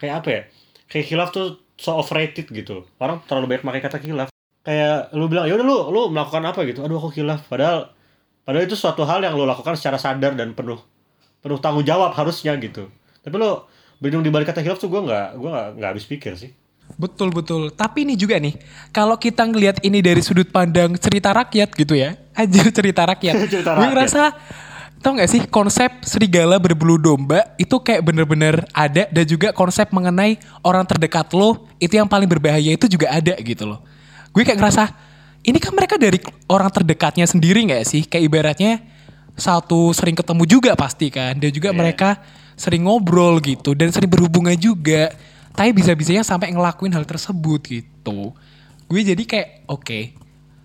Kayak 0.00 0.14
apa 0.22 0.28
ya? 0.30 0.42
Kayak 0.90 1.04
khilaf 1.10 1.28
tuh 1.30 1.46
so 1.74 1.98
overrated 1.98 2.46
gitu. 2.50 2.86
Orang 2.98 3.22
terlalu 3.26 3.56
banyak 3.56 3.62
pakai 3.66 3.82
kata 3.82 3.98
khilaf. 3.98 4.28
Kayak 4.64 5.12
lu 5.12 5.28
bilang, 5.28 5.44
ya 5.44 5.54
udah 5.58 5.66
lu 5.66 5.78
lu 5.92 6.00
melakukan 6.12 6.42
apa 6.44 6.60
gitu. 6.64 6.80
Aduh 6.82 6.96
aku 6.98 7.12
khilaf. 7.14 7.44
Padahal 7.46 7.94
Padahal 8.44 8.68
itu 8.68 8.76
suatu 8.76 9.08
hal 9.08 9.24
yang 9.24 9.32
lo 9.40 9.48
lakukan 9.48 9.72
secara 9.72 9.96
sadar 9.96 10.36
dan 10.36 10.52
penuh 10.52 10.76
penuh 11.40 11.56
tanggung 11.64 11.84
jawab 11.84 12.12
harusnya 12.12 12.52
gitu. 12.60 12.92
Tapi 13.24 13.34
lo 13.40 13.68
berlindung 13.96 14.20
di 14.20 14.28
balik 14.28 14.52
kata 14.52 14.60
hilaf 14.60 14.76
tuh 14.76 14.92
gue 14.92 15.00
nggak 15.00 15.40
gue 15.40 15.48
nggak 15.48 15.68
nggak 15.80 15.90
habis 15.96 16.04
pikir 16.04 16.36
sih. 16.36 16.52
Betul 17.00 17.32
betul. 17.32 17.72
Tapi 17.72 18.04
ini 18.04 18.12
juga 18.12 18.36
nih, 18.36 18.52
kalau 18.92 19.16
kita 19.16 19.48
ngelihat 19.48 19.80
ini 19.80 20.04
dari 20.04 20.20
sudut 20.20 20.52
pandang 20.52 20.92
cerita 21.00 21.32
rakyat 21.32 21.72
gitu 21.72 21.96
ya, 21.96 22.20
aja 22.36 22.62
cerita 22.68 23.08
rakyat. 23.08 23.34
Cerita 23.48 23.72
Gue 23.72 23.88
rakyat. 23.88 23.92
ngerasa, 23.96 24.22
tau 25.04 25.12
gak 25.20 25.28
sih 25.28 25.44
konsep 25.52 25.92
serigala 26.00 26.56
berbulu 26.56 26.96
domba 26.96 27.44
itu 27.60 27.76
kayak 27.76 28.00
bener-bener 28.08 28.64
ada 28.72 29.04
dan 29.12 29.24
juga 29.28 29.52
konsep 29.52 29.92
mengenai 29.92 30.40
orang 30.64 30.88
terdekat 30.88 31.28
lo 31.36 31.68
itu 31.76 31.92
yang 32.00 32.08
paling 32.08 32.24
berbahaya 32.24 32.72
itu 32.72 32.88
juga 32.88 33.12
ada 33.12 33.36
gitu 33.36 33.68
loh. 33.68 33.84
Gue 34.32 34.48
kayak 34.48 34.56
ngerasa, 34.56 34.90
ini 35.44 35.60
kan 35.60 35.76
mereka 35.76 36.00
dari 36.00 36.16
orang 36.48 36.72
terdekatnya 36.72 37.28
sendiri 37.28 37.68
gak 37.68 37.84
sih? 37.84 38.08
Kayak 38.08 38.24
ibaratnya 38.32 38.72
satu 39.36 39.92
sering 39.92 40.16
ketemu 40.16 40.48
juga 40.48 40.72
pasti 40.72 41.12
kan, 41.12 41.36
dan 41.36 41.52
juga 41.52 41.70
Iya. 41.70 41.76
mereka 41.76 42.24
sering 42.54 42.86
ngobrol 42.86 43.42
gitu 43.42 43.74
dan 43.74 43.90
sering 43.90 44.10
berhubungan 44.10 44.54
juga 44.54 45.10
tapi 45.54 45.74
bisa-bisanya 45.74 46.22
sampai 46.22 46.54
ngelakuin 46.54 46.94
hal 46.94 47.02
tersebut 47.06 47.60
gitu 47.66 48.30
gue 48.86 49.00
jadi 49.02 49.22
kayak 49.26 49.48
oke 49.66 50.00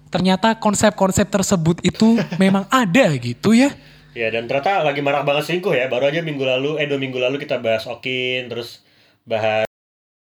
ternyata 0.09 0.57
konsep-konsep 0.57 1.29
tersebut 1.29 1.81
itu 1.81 2.17
memang 2.41 2.65
ada 2.69 3.09
gitu 3.17 3.57
ya 3.57 3.73
Ya 4.11 4.27
dan 4.29 4.45
ternyata 4.45 4.81
lagi 4.81 4.99
marak 4.99 5.23
banget 5.23 5.45
selingkuh 5.45 5.71
ya. 5.71 5.85
Baru 5.85 6.05
aja 6.05 6.19
minggu 6.19 6.41
lalu 6.41 6.77
eh 6.77 6.85
dua 6.85 6.97
minggu 6.97 7.15
lalu 7.15 7.37
kita 7.37 7.57
bahas 7.57 7.85
Okin 7.85 8.47
terus 8.47 8.81
bahas 9.23 9.69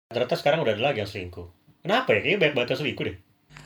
ternyata 0.07 0.33
sekarang 0.33 0.61
udah 0.61 0.73
ada 0.73 0.83
lagi 0.83 0.99
yang 0.99 1.07
selingkuh. 1.07 1.47
Kenapa 1.79 2.11
ya? 2.11 2.19
Kayaknya 2.19 2.39
banyak 2.39 2.53
banget 2.53 2.69
yang 2.73 2.81
selingkuh 2.81 3.05
deh. 3.05 3.17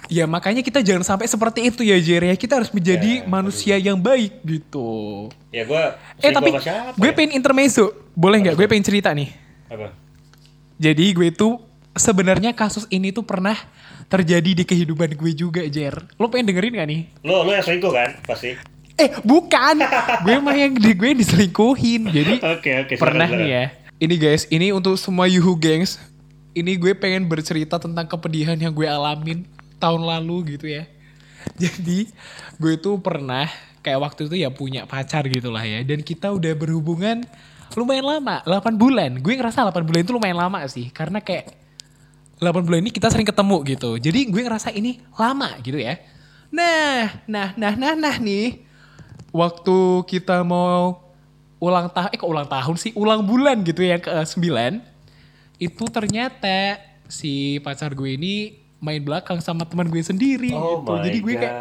ya 0.09 0.25
makanya 0.25 0.59
kita 0.59 0.81
jangan 0.81 1.05
sampai 1.05 1.23
seperti 1.23 1.71
itu 1.71 1.81
ya 1.81 1.95
Jer 1.95 2.19
ya 2.21 2.35
kita 2.35 2.59
harus 2.59 2.67
menjadi 2.69 3.21
Ya, 3.21 3.25
manusia 3.25 3.75
yang 3.77 3.95
baik 3.95 4.43
gitu 4.43 5.29
Ya 5.47 5.63
gue 5.63 5.83
eh 6.19 6.31
tapi 6.31 6.51
gue 6.51 6.59
ya? 7.05 7.15
pengen 7.15 7.31
intermezzo 7.33 7.95
boleh 8.11 8.41
nggak 8.41 8.55
gue 8.55 8.67
pengen 8.67 8.83
cerita 8.83 9.13
nih 9.13 9.31
apa? 9.67 9.93
jadi 10.75 11.05
gue 11.11 11.31
tuh 11.31 11.63
sebenarnya 11.93 12.51
kasus 12.51 12.89
ini 12.89 13.09
tuh 13.09 13.23
pernah 13.23 13.55
terjadi 14.05 14.51
di 14.53 14.63
kehidupan 14.65 15.15
gue 15.15 15.31
juga, 15.31 15.63
Jer. 15.63 15.95
Lo 16.17 16.27
pengen 16.27 16.51
dengerin 16.51 16.75
gak 16.75 16.87
nih? 16.89 17.01
Lo 17.23 17.43
lo 17.43 17.51
yang 17.51 17.63
selingkuh 17.63 17.91
kan 17.91 18.09
pasti. 18.21 18.59
Eh, 18.99 19.09
bukan. 19.23 19.75
gue 20.25 20.35
mah 20.41 20.55
yang 20.55 20.73
di 20.75 20.91
gue 20.91 21.11
diselingkuhin. 21.23 22.01
Jadi 22.11 22.33
oke. 22.43 22.71
silakan, 22.95 22.99
pernah 22.99 23.27
nih 23.29 23.49
ya. 23.49 23.63
Ini 24.01 24.15
guys, 24.17 24.49
ini 24.49 24.73
untuk 24.73 24.97
semua 24.97 25.29
Yuhu 25.29 25.53
gengs. 25.61 26.01
Ini 26.51 26.75
gue 26.75 26.91
pengen 26.97 27.29
bercerita 27.29 27.79
tentang 27.79 28.09
kepedihan 28.09 28.57
yang 28.59 28.75
gue 28.75 28.89
alamin 28.89 29.47
tahun 29.79 30.03
lalu 30.03 30.57
gitu 30.57 30.67
ya. 30.67 30.89
Jadi 31.61 32.09
gue 32.59 32.73
tuh 32.81 32.99
pernah 32.99 33.47
kayak 33.81 33.99
waktu 34.01 34.29
itu 34.29 34.35
ya 34.41 34.49
punya 34.53 34.85
pacar 34.85 35.25
gitu 35.29 35.49
lah 35.49 35.63
ya. 35.63 35.85
Dan 35.85 36.03
kita 36.03 36.33
udah 36.33 36.53
berhubungan 36.57 37.23
lumayan 37.77 38.05
lama, 38.17 38.43
8 38.43 38.75
bulan. 38.75 39.21
Gue 39.23 39.39
ngerasa 39.39 39.63
8 39.63 39.85
bulan 39.87 40.01
itu 40.03 40.11
lumayan 40.11 40.37
lama 40.37 40.59
sih. 40.67 40.91
Karena 40.91 41.23
kayak 41.23 41.53
8 42.41 42.65
bulan 42.65 42.81
ini 42.81 42.91
kita 42.91 43.07
sering 43.07 43.29
ketemu 43.29 43.57
gitu. 43.77 44.01
Jadi 44.01 44.27
gue 44.27 44.41
ngerasa 44.41 44.73
ini 44.73 44.99
lama 45.13 45.55
gitu 45.61 45.77
ya. 45.77 45.95
Nah, 46.51 47.21
nah, 47.29 47.53
nah, 47.55 47.73
nah, 47.77 47.93
nah 47.95 48.15
nih. 48.19 48.70
Waktu 49.31 50.03
kita 50.11 50.43
mau 50.43 50.99
ulang 51.61 51.87
tahun, 51.87 52.09
eh 52.11 52.19
kok 52.19 52.27
ulang 52.27 52.49
tahun 52.49 52.75
sih? 52.75 52.91
Ulang 52.97 53.23
bulan 53.23 53.63
gitu 53.63 53.85
ya 53.85 54.01
ke 54.01 54.11
9. 54.11 54.83
Itu 55.61 55.87
ternyata 55.87 56.81
si 57.07 57.59
pacar 57.63 57.93
gue 57.93 58.15
ini 58.15 58.59
main 58.81 58.99
belakang 59.03 59.37
sama 59.43 59.61
teman 59.61 59.85
gue 59.85 60.01
sendiri 60.01 60.51
Oh 60.57 60.81
gitu. 60.81 60.97
Jadi 61.05 61.17
gue 61.21 61.35
kayak 61.37 61.57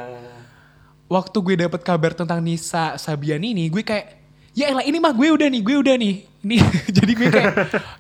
waktu 1.11 1.37
gue 1.43 1.55
dapet 1.69 1.81
kabar 1.85 2.17
tentang 2.17 2.41
Nisa 2.41 2.97
Sabian 2.97 3.45
ini, 3.45 3.69
gue 3.69 3.85
kayak 3.85 4.17
ya 4.57 4.73
elah 4.73 4.83
ini 4.83 4.97
mah 4.97 5.13
gue 5.13 5.29
udah 5.29 5.49
nih, 5.53 5.63
gue 5.63 5.77
udah 5.79 5.97
nih. 6.01 6.17
Ini 6.41 6.57
jadi 6.89 7.13
gue 7.21 7.29
kayak 7.29 7.53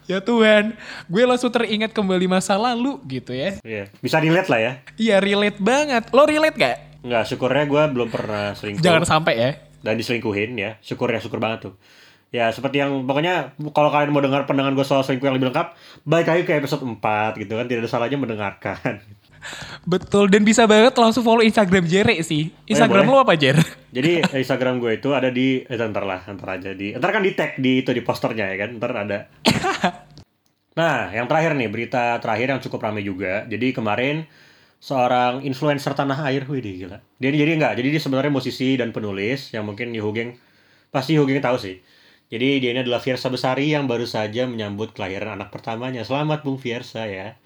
ya 0.09 0.17
Tuhan, 0.25 0.73
gue 1.13 1.23
langsung 1.29 1.53
teringat 1.53 1.93
kembali 1.93 2.25
masa 2.25 2.57
lalu 2.57 2.97
gitu 3.05 3.37
ya. 3.37 3.61
Iya. 3.61 3.93
Bisa 4.01 4.17
dilihat 4.17 4.49
lah 4.49 4.57
ya. 4.57 4.73
Iya 4.97 5.21
relate 5.21 5.61
banget. 5.61 6.09
Lo 6.09 6.25
relate 6.25 6.57
gak? 6.57 6.90
Enggak, 7.01 7.25
syukurnya 7.29 7.65
gue 7.65 7.83
belum 7.97 8.09
pernah 8.13 8.53
selingkuh. 8.53 8.85
Jangan 8.85 9.05
sampai 9.09 9.35
ya. 9.37 9.51
dan 9.81 9.97
diselingkuhin 9.97 10.57
ya 10.61 10.77
syukur 10.85 11.09
ya 11.09 11.21
syukur 11.21 11.41
banget 11.41 11.71
tuh 11.71 11.75
ya 12.31 12.53
seperti 12.55 12.79
yang 12.79 13.09
pokoknya 13.09 13.59
kalau 13.75 13.91
kalian 13.91 14.15
mau 14.15 14.23
dengar 14.23 14.47
pandangan 14.47 14.77
gue 14.77 14.87
soal 14.87 15.03
selingkuh 15.03 15.27
yang 15.27 15.37
lebih 15.41 15.51
lengkap 15.51 15.75
baik 16.07 16.27
lagi 16.31 16.43
ke 16.47 16.53
episode 16.61 16.85
4 16.85 17.01
gitu 17.43 17.59
kan 17.59 17.67
tidak 17.67 17.89
ada 17.89 17.91
salahnya 17.91 18.19
mendengarkan 18.21 19.01
Betul 19.89 20.29
dan 20.29 20.45
bisa 20.45 20.69
banget 20.69 20.93
langsung 21.01 21.25
follow 21.25 21.41
Instagram 21.41 21.89
Jere 21.89 22.21
sih. 22.21 22.53
Instagram 22.69 23.09
boleh. 23.09 23.17
lo 23.17 23.25
apa 23.25 23.41
Jer? 23.41 23.57
jadi 23.97 24.21
Instagram 24.37 24.77
gue 24.77 25.01
itu 25.01 25.17
ada 25.17 25.33
di 25.33 25.65
eh, 25.65 25.81
ntar 25.81 26.05
lah 26.05 26.29
ntar 26.29 26.61
aja 26.61 26.77
di 26.77 26.93
ntar 26.93 27.09
kan 27.09 27.25
di 27.25 27.33
tag 27.33 27.57
di 27.57 27.81
itu 27.81 27.91
di 27.97 28.05
posternya 28.05 28.53
ya 28.53 28.57
kan 28.61 28.77
ntar 28.77 28.93
ada 28.93 29.19
nah 30.79 31.09
yang 31.09 31.25
terakhir 31.25 31.57
nih 31.57 31.73
berita 31.73 32.21
terakhir 32.21 32.53
yang 32.53 32.61
cukup 32.61 32.85
ramai 32.85 33.01
juga 33.01 33.49
jadi 33.49 33.73
kemarin 33.73 34.29
seorang 34.81 35.45
influencer 35.45 35.93
tanah 35.93 36.25
air. 36.27 36.49
Wih 36.49 36.65
dia 36.65 36.75
gila. 36.75 36.99
Dia 37.21 37.29
ini 37.31 37.39
jadi 37.39 37.53
enggak 37.61 37.73
jadi 37.77 37.89
dia 37.93 38.03
sebenarnya 38.03 38.33
musisi 38.33 38.75
dan 38.81 38.91
penulis 38.91 39.53
yang 39.53 39.69
mungkin 39.69 39.93
Yuhugeng 39.93 40.35
pasti 40.89 41.15
Yuhugeng 41.15 41.39
tahu 41.45 41.61
sih. 41.61 41.79
Jadi 42.31 42.63
dia 42.63 42.71
ini 42.73 42.81
adalah 42.87 43.03
Fiersa 43.03 43.27
Besari 43.27 43.75
yang 43.75 43.91
baru 43.91 44.07
saja 44.07 44.47
menyambut 44.47 44.95
kelahiran 44.97 45.37
anak 45.37 45.51
pertamanya. 45.53 46.07
Selamat 46.07 46.47
Bung 46.47 46.63
Fiersa 46.63 47.05
ya. 47.05 47.37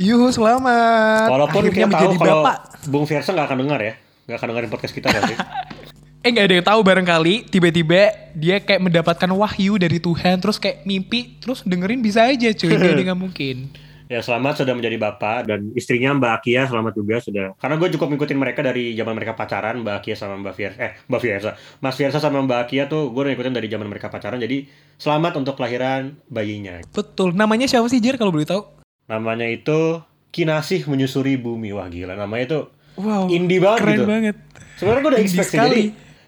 Yuhu 0.00 0.32
selamat. 0.32 1.28
walaupun 1.28 1.68
Akhirnya 1.68 1.88
kita 1.90 1.96
tahu 2.00 2.12
kalau 2.16 2.44
bapak. 2.44 2.56
Bung 2.88 3.04
Fiersa 3.04 3.34
nggak 3.34 3.46
akan 3.50 3.58
dengar 3.66 3.80
ya. 3.82 3.94
Nggak 4.28 4.36
akan 4.38 4.48
dengerin 4.54 4.70
podcast 4.70 4.94
kita 4.94 5.08
berarti 5.10 5.34
Eh 6.22 6.30
nggak 6.30 6.46
ada 6.46 6.54
yang 6.54 6.66
tahu 6.70 6.80
barangkali 6.86 7.34
tiba-tiba 7.50 8.14
dia 8.30 8.62
kayak 8.62 8.78
mendapatkan 8.78 9.26
wahyu 9.34 9.74
dari 9.74 9.98
Tuhan 9.98 10.38
terus 10.38 10.54
kayak 10.62 10.86
mimpi 10.86 11.34
terus 11.42 11.66
dengerin 11.66 11.98
bisa 11.98 12.30
aja 12.30 12.54
cuy. 12.54 12.70
Dia 12.70 13.04
nggak 13.10 13.18
mungkin. 13.18 13.74
Ya 14.12 14.20
selamat 14.20 14.60
sudah 14.60 14.76
menjadi 14.76 15.00
bapak 15.00 15.48
dan 15.48 15.72
istrinya 15.72 16.12
Mbak 16.12 16.32
Akia 16.44 16.68
selamat 16.68 16.92
juga 17.00 17.16
sudah. 17.24 17.56
Karena 17.56 17.80
gue 17.80 17.88
cukup 17.96 18.12
ngikutin 18.12 18.36
mereka 18.36 18.60
dari 18.60 18.92
zaman 18.92 19.16
mereka 19.16 19.32
pacaran 19.32 19.80
Mbak 19.80 20.04
Akia 20.04 20.20
sama 20.20 20.36
Mbak 20.36 20.52
Fiersa. 20.52 20.76
Eh 20.84 20.92
Mbak 21.08 21.20
Fiersa, 21.24 21.50
Mas 21.80 21.96
Fiersa 21.96 22.20
sama 22.20 22.44
Mbak 22.44 22.68
Akia 22.68 22.92
tuh 22.92 23.08
gue 23.08 23.24
ngikutin 23.32 23.56
dari 23.56 23.72
zaman 23.72 23.88
mereka 23.88 24.12
pacaran. 24.12 24.36
Jadi 24.36 24.68
selamat 25.00 25.40
untuk 25.40 25.56
kelahiran 25.56 26.12
bayinya. 26.28 26.84
Betul. 26.92 27.32
Namanya 27.32 27.64
siapa 27.64 27.88
sih 27.88 28.04
Jer 28.04 28.20
kalau 28.20 28.28
boleh 28.36 28.44
tahu? 28.44 28.68
Namanya 29.08 29.48
itu 29.48 30.04
Kinasih 30.28 30.84
menyusuri 30.92 31.40
bumi. 31.40 31.72
Wah 31.72 31.88
gila 31.88 32.12
namanya 32.12 32.44
itu 32.44 32.60
Wow. 33.00 33.32
indie 33.32 33.56
banget 33.64 33.80
keren 33.80 33.96
gitu. 33.96 34.04
banget. 34.04 34.36
Sebenarnya 34.76 35.00
gue 35.00 35.10
udah 35.16 35.22
expect 35.24 35.48
sih. 35.48 35.56
sekali. 35.56 35.72
Jadi, 35.72 35.84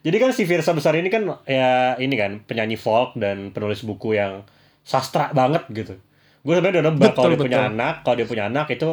jadi 0.09 0.17
kan 0.25 0.31
si 0.33 0.43
Fiersa 0.49 0.73
besar 0.73 0.97
ini 0.97 1.13
kan 1.13 1.29
ya 1.45 2.01
ini 2.01 2.17
kan 2.17 2.41
penyanyi 2.49 2.81
folk 2.81 3.13
dan 3.21 3.53
penulis 3.53 3.85
buku 3.85 4.17
yang 4.17 4.41
sastra 4.81 5.29
banget 5.37 5.69
gitu. 5.69 6.01
Gue 6.45 6.61
sebenarnya 6.61 6.85
udah 6.85 6.85
nebak 6.93 7.13
kalau 7.17 7.33
dia 7.33 7.41
punya 7.41 7.61
betul. 7.65 7.73
anak, 7.73 7.95
kalau 8.05 8.17
dia 8.21 8.29
punya 8.29 8.45
anak 8.53 8.67
itu 8.69 8.91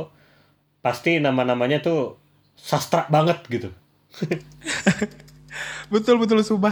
pasti 0.80 1.12
nama-namanya 1.20 1.84
tuh 1.84 2.16
sastra 2.56 3.06
banget 3.12 3.44
gitu. 3.52 3.70
Betul 5.92 6.24
betul 6.24 6.40
sumpah. 6.48 6.72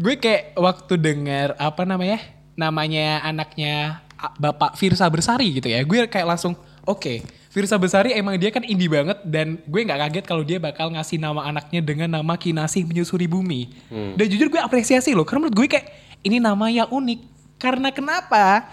Gue 0.00 0.16
kayak 0.16 0.56
waktu 0.56 0.96
dengar 0.96 1.52
apa 1.60 1.84
namanya? 1.84 2.16
Namanya 2.56 3.20
anaknya 3.20 4.00
Bapak 4.40 4.80
Firsa 4.80 5.04
Bersari 5.12 5.60
gitu 5.60 5.68
ya. 5.68 5.84
Gue 5.84 6.08
kayak 6.08 6.24
langsung 6.24 6.56
oke, 6.88 7.20
Firsa 7.52 7.76
Bersari 7.76 8.16
emang 8.16 8.40
dia 8.40 8.48
kan 8.48 8.64
indie 8.64 8.88
banget 8.88 9.20
dan 9.28 9.60
gue 9.68 9.80
nggak 9.84 10.00
kaget 10.08 10.24
kalau 10.24 10.40
dia 10.40 10.56
bakal 10.56 10.88
ngasih 10.88 11.20
nama 11.20 11.44
anaknya 11.44 11.84
dengan 11.84 12.08
nama 12.08 12.34
Kinasih 12.40 12.88
Menyusuri 12.88 13.28
Bumi. 13.28 13.68
Dan 14.16 14.26
jujur 14.32 14.48
gue 14.48 14.60
apresiasi 14.64 15.12
loh 15.12 15.28
karena 15.28 15.46
menurut 15.46 15.56
gue 15.60 15.68
kayak 15.68 15.86
ini 16.24 16.40
namanya 16.40 16.88
unik. 16.88 17.20
Karena 17.60 17.92
kenapa? 17.92 18.72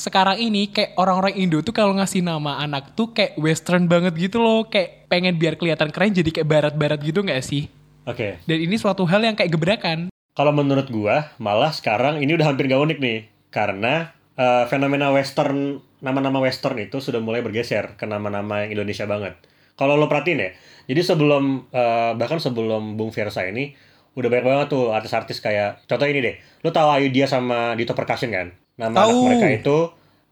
Sekarang 0.00 0.40
ini 0.40 0.72
kayak 0.72 0.96
orang-orang 0.96 1.36
Indo 1.36 1.60
tuh 1.60 1.76
kalau 1.76 1.92
ngasih 1.92 2.24
nama 2.24 2.56
anak 2.56 2.96
tuh 2.96 3.12
kayak 3.12 3.36
western 3.36 3.84
banget 3.84 4.16
gitu 4.16 4.40
loh. 4.40 4.64
Kayak 4.64 5.04
pengen 5.12 5.36
biar 5.36 5.60
kelihatan 5.60 5.92
keren 5.92 6.16
jadi 6.16 6.40
kayak 6.40 6.48
barat-barat 6.48 7.04
gitu 7.04 7.20
nggak 7.20 7.44
sih? 7.44 7.68
Oke. 8.08 8.40
Dan 8.48 8.64
ini 8.64 8.80
suatu 8.80 9.04
hal 9.04 9.20
yang 9.20 9.36
kayak 9.36 9.52
gebrakan. 9.52 10.08
Kalau 10.32 10.56
menurut 10.56 10.88
gua 10.88 11.28
malah 11.36 11.68
sekarang 11.68 12.24
ini 12.24 12.32
udah 12.32 12.48
hampir 12.48 12.64
gak 12.64 12.80
unik 12.80 12.96
nih 12.96 13.28
karena 13.52 14.16
eh, 14.40 14.64
fenomena 14.72 15.12
western 15.12 15.84
nama-nama 16.00 16.40
western 16.40 16.80
itu 16.80 16.96
sudah 17.04 17.20
mulai 17.20 17.44
bergeser 17.44 18.00
ke 18.00 18.08
nama-nama 18.08 18.64
yang 18.64 18.80
Indonesia 18.80 19.04
banget. 19.04 19.36
Kalau 19.76 20.00
lo 20.00 20.08
perhatiin 20.08 20.40
ya, 20.40 20.50
jadi 20.88 21.12
sebelum 21.12 21.68
eh, 21.68 22.16
bahkan 22.16 22.40
sebelum 22.40 22.96
Bung 22.96 23.12
Fiersa 23.12 23.44
ini 23.44 23.76
udah 24.16 24.32
banyak 24.32 24.46
banget 24.48 24.66
tuh 24.72 24.96
artis-artis 24.96 25.44
kayak 25.44 25.84
contoh 25.84 26.08
ini 26.08 26.24
deh, 26.24 26.34
lo 26.64 26.72
tahu 26.72 26.88
Ayu 26.88 27.12
dia 27.12 27.28
sama 27.28 27.76
Dito 27.76 27.92
Percussion 27.92 28.32
kan? 28.32 28.48
Nama 28.80 28.88
anak 28.90 28.96
Tahu. 29.12 29.18
mereka 29.28 29.46
itu 29.52 29.76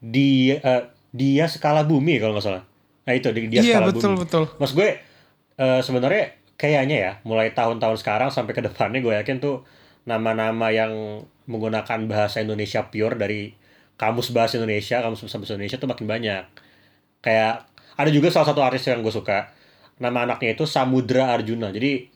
dia 0.01 0.57
eh, 0.59 0.83
dia 1.11 1.45
skala 1.45 1.85
bumi 1.85 2.17
kalau 2.17 2.33
nggak 2.33 2.47
salah. 2.47 2.65
Nah 3.05 3.13
itu 3.13 3.29
di- 3.31 3.49
dia 3.49 3.61
Iya, 3.61 3.77
skala 3.77 3.87
betul, 3.93 4.13
bumi. 4.17 4.23
betul. 4.25 4.45
Mas 4.57 4.73
gue 4.73 4.89
eh, 5.59 5.81
sebenarnya 5.85 6.25
kayaknya 6.57 6.97
ya 6.97 7.13
mulai 7.23 7.53
tahun-tahun 7.53 8.01
sekarang 8.01 8.33
sampai 8.33 8.51
ke 8.51 8.63
depannya 8.63 8.99
gue 8.99 9.15
yakin 9.15 9.37
tuh 9.39 9.63
nama-nama 10.03 10.73
yang 10.73 11.23
menggunakan 11.45 12.09
bahasa 12.09 12.41
Indonesia 12.41 12.89
pure 12.89 13.15
dari 13.15 13.53
kamus 13.95 14.31
bahasa 14.31 14.57
Indonesia, 14.57 14.99
kamus 14.99 15.21
bahasa 15.21 15.55
Indonesia 15.55 15.77
tuh 15.77 15.91
makin 15.91 16.07
banyak. 16.07 16.45
Kayak 17.21 17.67
ada 17.99 18.11
juga 18.11 18.31
salah 18.31 18.49
satu 18.49 18.63
artis 18.63 18.87
yang 18.87 19.03
gue 19.03 19.11
suka. 19.11 19.51
Nama 19.99 20.25
anaknya 20.25 20.55
itu 20.55 20.65
Samudra 20.65 21.35
Arjuna. 21.35 21.75
Jadi 21.75 22.07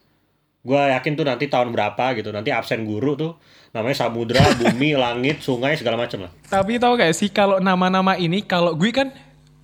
gue 0.63 0.79
yakin 0.79 1.13
tuh 1.13 1.27
nanti 1.27 1.51
tahun 1.51 1.75
berapa 1.75 2.15
gitu 2.15 2.31
nanti 2.31 2.55
absen 2.55 2.87
guru 2.87 3.19
tuh 3.19 3.33
namanya 3.73 4.07
Samudra, 4.07 4.45
Bumi, 4.61 4.95
Langit, 4.95 5.43
Sungai 5.43 5.75
segala 5.75 5.97
macam 5.97 6.29
lah. 6.29 6.31
Tapi 6.47 6.77
tau 6.77 6.95
gak 6.95 7.11
sih 7.13 7.27
kalau 7.29 7.59
nama-nama 7.59 8.15
ini 8.15 8.45
kalau 8.45 8.77
gue 8.77 8.93
kan 8.93 9.11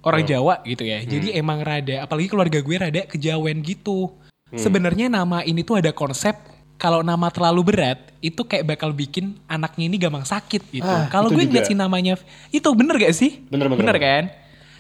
orang 0.01 0.25
Hmm. 0.25 0.31
Jawa 0.33 0.55
gitu 0.65 0.83
ya. 0.83 1.05
Jadi 1.05 1.37
emang 1.37 1.61
rada 1.61 2.03
apalagi 2.03 2.27
keluarga 2.27 2.59
gue 2.59 2.77
rada 2.77 3.03
kejawen 3.05 3.61
gitu. 3.61 4.11
Hmm. 4.49 4.57
Sebenarnya 4.57 5.07
nama 5.07 5.45
ini 5.45 5.61
tuh 5.61 5.79
ada 5.79 5.93
konsep 5.93 6.35
kalau 6.81 7.05
nama 7.05 7.29
terlalu 7.29 7.63
berat 7.69 7.99
itu 8.19 8.41
kayak 8.41 8.65
bakal 8.65 8.91
bikin 8.91 9.37
anaknya 9.45 9.85
ini 9.87 9.97
gampang 10.01 10.25
sakit 10.25 10.63
gitu. 10.73 10.89
Ah, 10.89 11.07
kalau 11.13 11.29
gue 11.29 11.45
juga. 11.45 11.61
ngeliat 11.61 11.67
si 11.69 11.75
namanya 11.77 12.15
itu 12.49 12.69
bener 12.73 12.97
gak 12.97 13.13
sih? 13.15 13.45
Bener, 13.47 13.69
bener, 13.69 13.77
bener 13.77 13.95
bener. 13.95 13.99
kan? 14.01 14.25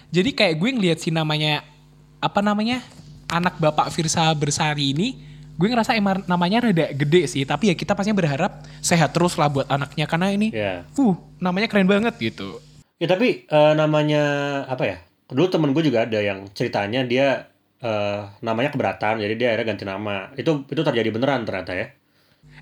Jadi 0.08 0.30
kayak 0.32 0.54
gue 0.56 0.70
ngeliat 0.72 0.98
si 0.98 1.12
namanya 1.12 1.60
apa 2.18 2.40
namanya 2.40 2.80
anak 3.28 3.60
bapak 3.60 3.92
Firsa 3.92 4.24
Bersari 4.32 4.96
ini 4.96 5.27
gue 5.58 5.66
ngerasa 5.66 5.98
emang 5.98 6.22
namanya 6.24 6.70
rada 6.70 6.86
gede 6.94 7.26
sih 7.26 7.42
tapi 7.42 7.68
ya 7.68 7.74
kita 7.74 7.98
pastinya 7.98 8.14
berharap 8.16 8.62
sehat 8.78 9.10
terus 9.10 9.34
lah 9.34 9.50
buat 9.50 9.66
anaknya 9.66 10.06
karena 10.06 10.30
ini 10.30 10.54
Ya. 10.54 10.86
uh 10.94 11.14
namanya 11.42 11.66
keren 11.66 11.90
banget 11.90 12.14
gitu 12.16 12.62
Ya 12.98 13.06
tapi 13.06 13.46
eh, 13.46 13.72
namanya 13.78 14.22
apa 14.66 14.82
ya? 14.82 14.98
Dulu 15.30 15.46
temen 15.46 15.70
gue 15.70 15.86
juga 15.86 16.02
ada 16.02 16.18
yang 16.18 16.50
ceritanya 16.50 17.06
dia 17.06 17.46
eh, 17.78 18.20
namanya 18.42 18.74
keberatan, 18.74 19.22
jadi 19.22 19.34
dia 19.38 19.46
akhirnya 19.54 19.66
ganti 19.70 19.84
nama. 19.86 20.34
Itu 20.34 20.66
itu 20.66 20.82
terjadi 20.82 21.06
beneran 21.14 21.46
ternyata 21.46 21.78
ya. 21.78 21.94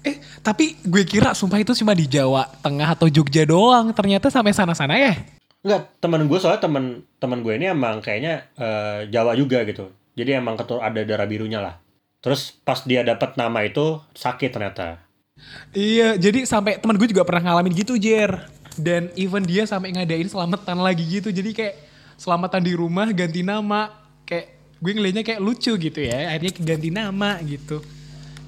Eh, 0.05 0.21
tapi 0.45 0.77
gue 0.85 1.03
kira 1.09 1.33
sumpah 1.33 1.57
itu 1.57 1.73
cuma 1.73 1.97
di 1.97 2.05
Jawa 2.05 2.45
Tengah 2.61 3.01
atau 3.01 3.09
Jogja 3.09 3.49
doang. 3.49 3.97
Ternyata 3.97 4.29
sampai 4.29 4.53
sana-sana 4.53 5.01
ya. 5.01 5.17
Enggak, 5.65 5.89
temen 6.05 6.29
gue 6.29 6.37
soalnya 6.39 6.69
temen 6.69 6.85
temen 7.17 7.41
gue 7.41 7.57
ini 7.57 7.73
emang 7.73 8.05
kayaknya 8.05 8.45
eh, 8.61 9.09
Jawa 9.09 9.33
juga 9.41 9.65
gitu. 9.65 9.89
Jadi 10.21 10.37
emang 10.37 10.61
ketur 10.61 10.85
ada 10.85 11.01
darah 11.01 11.25
birunya 11.25 11.65
lah. 11.65 11.81
Terus 12.21 12.57
pas 12.63 12.83
dia 12.83 13.01
dapat 13.01 13.37
nama 13.37 13.63
itu 13.63 14.01
sakit 14.13 14.51
ternyata. 14.51 15.01
Iya, 15.71 16.17
jadi 16.17 16.49
sampai 16.49 16.81
teman 16.81 16.97
gue 16.97 17.09
juga 17.09 17.23
pernah 17.23 17.53
ngalamin 17.53 17.77
gitu, 17.77 17.95
Jer. 17.95 18.49
Dan 18.77 19.09
even 19.15 19.45
dia 19.45 19.65
sampai 19.65 19.93
ngadain 19.93 20.27
selamatan 20.27 20.81
lagi 20.81 21.05
gitu. 21.07 21.29
Jadi 21.29 21.53
kayak 21.53 21.75
selamatan 22.17 22.65
di 22.65 22.73
rumah 22.73 23.13
ganti 23.13 23.45
nama 23.45 23.93
kayak 24.25 24.57
gue 24.77 24.93
ngelihatnya 24.93 25.25
kayak 25.25 25.41
lucu 25.41 25.73
gitu 25.77 26.01
ya 26.01 26.33
akhirnya 26.33 26.53
ganti 26.57 26.89
nama 26.89 27.37
gitu 27.45 27.81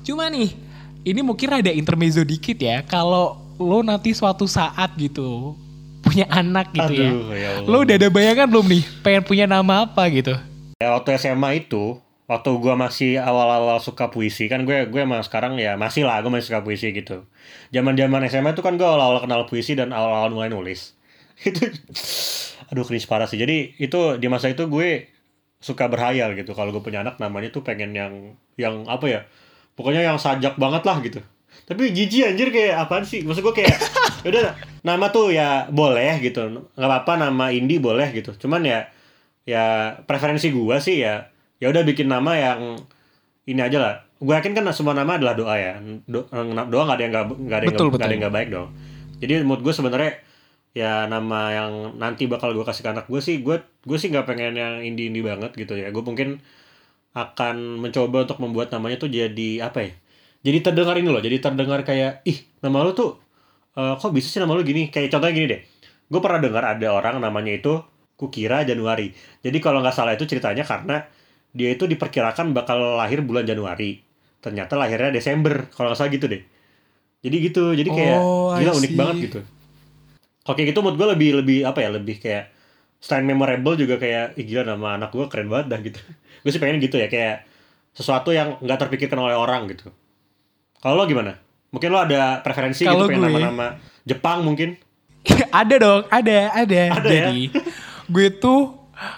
cuma 0.05 0.29
nih 0.29 0.57
ini 1.05 1.21
mungkin 1.21 1.61
ada 1.61 1.69
intermezzo 1.69 2.25
dikit 2.25 2.57
ya 2.57 2.81
kalau 2.85 3.37
lo 3.57 3.81
nanti 3.81 4.13
suatu 4.13 4.49
saat 4.49 4.93
gitu 4.97 5.53
punya 6.01 6.25
anak 6.29 6.73
gitu 6.73 6.93
ya 6.97 7.11
Aduh, 7.13 7.29
ya 7.33 7.49
Allah. 7.61 7.69
lo 7.69 7.77
udah 7.85 7.97
ada 7.97 8.09
bayangan 8.09 8.47
belum 8.49 8.67
nih 8.69 8.83
pengen 9.05 9.23
punya 9.25 9.45
nama 9.45 9.85
apa 9.85 10.03
gitu 10.09 10.33
Ya 10.79 10.95
waktu 10.95 11.11
SMA 11.19 11.67
itu, 11.67 11.99
waktu 12.29 12.51
gua 12.61 12.77
masih 12.77 13.17
awal-awal 13.17 13.81
suka 13.81 14.13
puisi 14.13 14.53
kan 14.53 14.69
gue 14.69 14.93
gue 14.93 15.01
emang 15.01 15.25
sekarang 15.25 15.57
ya 15.57 15.81
masih 15.81 16.05
lah 16.05 16.21
gue 16.21 16.29
masih 16.29 16.53
suka 16.53 16.61
puisi 16.61 16.93
gitu. 16.93 17.25
Zaman-zaman 17.73 18.21
SMA 18.29 18.53
itu 18.53 18.61
kan 18.61 18.77
gue 18.77 18.85
awal-awal 18.85 19.25
kenal 19.25 19.49
puisi 19.49 19.73
dan 19.73 19.97
awal-awal 19.97 20.29
mulai 20.37 20.53
nulis. 20.53 20.93
Itu 21.49 21.65
aduh 22.69 22.85
cringe 22.85 23.09
parah 23.09 23.25
sih. 23.25 23.41
Jadi 23.41 23.81
itu 23.81 24.21
di 24.21 24.27
masa 24.29 24.53
itu 24.53 24.69
gue 24.69 25.09
suka 25.59 25.89
berhayal 25.89 26.37
gitu 26.37 26.53
kalau 26.53 26.69
gue 26.75 26.83
punya 26.85 27.01
anak 27.01 27.17
namanya 27.23 27.49
tuh 27.49 27.65
pengen 27.65 27.97
yang 27.97 28.37
yang 28.61 28.85
apa 28.85 29.07
ya? 29.09 29.21
Pokoknya 29.73 30.05
yang 30.05 30.21
sajak 30.21 30.61
banget 30.61 30.83
lah 30.85 31.01
gitu. 31.01 31.25
Tapi 31.65 31.97
jijik 31.97 32.29
anjir 32.29 32.49
kayak 32.53 32.85
apaan 32.85 33.09
sih? 33.09 33.25
Maksud 33.25 33.41
gue 33.41 33.55
kayak 33.57 33.73
udah 34.29 34.53
nama 34.85 35.09
tuh 35.09 35.33
ya 35.33 35.71
boleh 35.73 36.21
gitu. 36.21 36.45
nggak 36.77 36.89
apa-apa 36.91 37.31
nama 37.31 37.49
indie 37.55 37.81
boleh 37.81 38.13
gitu. 38.13 38.37
Cuman 38.37 38.67
ya 38.69 38.91
ya 39.49 39.97
preferensi 40.05 40.53
gua 40.53 40.77
sih 40.77 41.01
ya 41.01 41.33
ya 41.59 41.67
udah 41.71 41.83
bikin 41.83 42.07
nama 42.11 42.33
yang 42.35 42.61
ini 43.49 43.61
aja 43.63 43.79
lah. 43.79 43.95
Gue 44.19 44.35
yakin 44.35 44.55
kan 44.55 44.67
semua 44.75 44.95
nama 44.99 45.15
adalah 45.19 45.35
doa 45.39 45.55
ya. 45.55 45.79
Do- 46.07 46.27
doa 46.71 46.83
nggak 46.87 46.97
ada 46.99 47.03
yang 47.05 47.13
nggak 47.15 47.59
ada 47.59 47.65
yang 47.65 47.73
Betul, 47.75 47.87
nggak 47.91 47.99
ada 47.99 48.05
betul. 48.05 48.11
yang 48.11 48.21
nggak 48.27 48.35
baik 48.35 48.49
dong. 48.51 48.69
Jadi 49.19 49.33
menurut 49.43 49.63
gue 49.67 49.75
sebenarnya 49.75 50.13
ya 50.77 50.93
nama 51.11 51.41
yang 51.51 51.73
nanti 51.99 52.29
bakal 52.31 52.55
gue 52.55 52.63
kasih 52.63 52.85
ke 52.87 52.91
anak 52.93 53.07
gue 53.09 53.21
sih 53.25 53.41
gue 53.43 53.57
gue 53.83 53.99
sih 53.99 54.13
nggak 54.13 54.27
pengen 54.29 54.55
yang 54.55 54.75
indie 54.85 55.11
indie 55.11 55.25
banget 55.25 55.55
gitu 55.55 55.75
ya. 55.75 55.91
Gue 55.91 56.03
mungkin 56.05 56.39
akan 57.17 57.83
mencoba 57.83 58.29
untuk 58.29 58.39
membuat 58.39 58.71
namanya 58.71 59.01
tuh 59.01 59.11
jadi 59.11 59.65
apa 59.65 59.81
ya 59.83 59.91
jadi 60.45 60.63
terdengar 60.63 60.95
ini 61.01 61.09
loh 61.11 61.19
jadi 61.19 61.43
terdengar 61.43 61.83
kayak 61.83 62.23
ih 62.23 62.39
nama 62.63 62.87
lu 62.87 62.95
tuh 62.95 63.19
eh, 63.75 63.95
kok 63.99 64.11
bisa 64.15 64.29
sih 64.31 64.39
nama 64.43 64.55
lu 64.55 64.63
gini? 64.63 64.91
Kayak 64.91 65.15
contohnya 65.19 65.35
gini 65.35 65.47
deh. 65.51 65.61
Gue 66.09 66.21
pernah 66.23 66.41
dengar 66.43 66.65
ada 66.65 66.89
orang 66.95 67.19
namanya 67.23 67.53
itu 67.55 67.79
kukira 68.19 68.63
Januari. 68.67 69.15
Jadi 69.43 69.59
kalau 69.63 69.83
nggak 69.83 69.95
salah 69.95 70.15
itu 70.15 70.27
ceritanya 70.27 70.63
karena 70.67 71.07
dia 71.59 71.75
itu 71.75 71.91
diperkirakan 71.91 72.55
bakal 72.55 72.95
lahir 72.95 73.19
bulan 73.27 73.43
Januari. 73.43 73.99
Ternyata 74.39 74.79
lahirnya 74.79 75.11
Desember 75.11 75.67
kalau 75.75 75.91
nggak 75.91 75.99
salah 75.99 76.13
gitu 76.15 76.31
deh. 76.31 76.43
Jadi 77.19 77.37
gitu 77.51 77.75
jadi 77.75 77.91
kayak 77.91 78.21
Oh, 78.23 78.55
gila 78.55 78.73
unik 78.79 78.93
banget 78.95 79.17
gitu. 79.27 79.41
Oke 80.47 80.63
gitu 80.63 80.79
menurut 80.81 80.97
gue 80.97 81.09
lebih 81.19 81.31
lebih 81.43 81.59
apa 81.67 81.83
ya 81.83 81.91
lebih 81.91 82.23
kayak 82.23 82.55
selain 83.03 83.27
memorable 83.27 83.75
juga 83.75 83.99
kayak 83.99 84.39
Ih, 84.39 84.47
gila 84.47 84.63
nama 84.63 84.95
anak 84.95 85.11
gue 85.11 85.27
keren 85.27 85.51
banget 85.51 85.67
dah 85.75 85.81
gitu. 85.83 85.99
Gue 86.47 86.55
sih 86.55 86.63
pengen 86.63 86.79
gitu 86.79 86.95
ya 86.95 87.11
kayak 87.11 87.43
sesuatu 87.91 88.31
yang 88.31 88.63
nggak 88.63 88.79
terpikirkan 88.87 89.19
oleh 89.19 89.35
orang 89.35 89.67
gitu. 89.67 89.91
Kalau 90.79 90.95
lo 90.95 91.05
gimana? 91.11 91.35
Mungkin 91.75 91.91
lo 91.91 91.99
ada 91.99 92.39
preferensi 92.47 92.87
Kalau 92.87 93.11
gitu 93.11 93.19
pengen 93.19 93.27
nama-nama 93.27 93.83
Jepang 94.07 94.47
mungkin? 94.47 94.79
Ada 95.53 95.77
dong, 95.83 96.03
ada, 96.09 96.55
ada. 96.55 96.83
Ada 96.95 97.09
ya? 97.11 97.29
Jadi 97.29 97.51
gue 98.09 98.29
tuh 98.39 98.73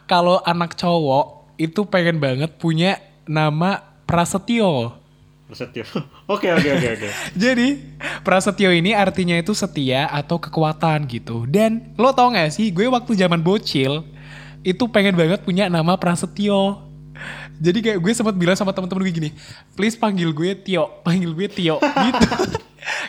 kalau 0.09 0.43
anak 0.43 0.75
cowok 0.75 1.40
itu 1.61 1.85
pengen 1.85 2.17
banget 2.17 2.57
punya 2.57 2.97
nama 3.29 3.85
Prasetyo. 4.09 4.97
Prasetyo 5.45 5.85
oke 6.33 6.49
oke 6.49 6.69
oke 6.73 6.89
oke 6.97 7.09
Jadi 7.43 7.69
Prasetyo 8.25 8.73
ini 8.73 8.97
artinya 8.97 9.37
itu 9.37 9.53
setia 9.53 10.09
atau 10.09 10.41
kekuatan 10.41 11.05
gitu. 11.05 11.45
Dan 11.45 11.93
lo 12.01 12.17
tau 12.17 12.33
gak 12.33 12.57
sih, 12.57 12.73
gue 12.73 12.89
waktu 12.89 13.13
zaman 13.13 13.45
bocil 13.45 14.09
itu 14.65 14.85
pengen 14.89 15.13
banget 15.13 15.45
punya 15.45 15.69
nama 15.69 16.01
Prasetyo. 16.01 16.89
Jadi 17.61 17.85
kayak 17.85 17.99
gue 18.01 18.13
sempat 18.17 18.33
bilang 18.33 18.57
sama 18.57 18.73
temen-temen 18.73 19.05
gue 19.05 19.13
gini, 19.13 19.31
please 19.77 19.93
panggil 19.93 20.33
gue 20.33 20.57
Tio, 20.57 20.89
panggil 21.05 21.29
gue 21.37 21.49
Tio 21.53 21.77
gitu. 22.09 22.27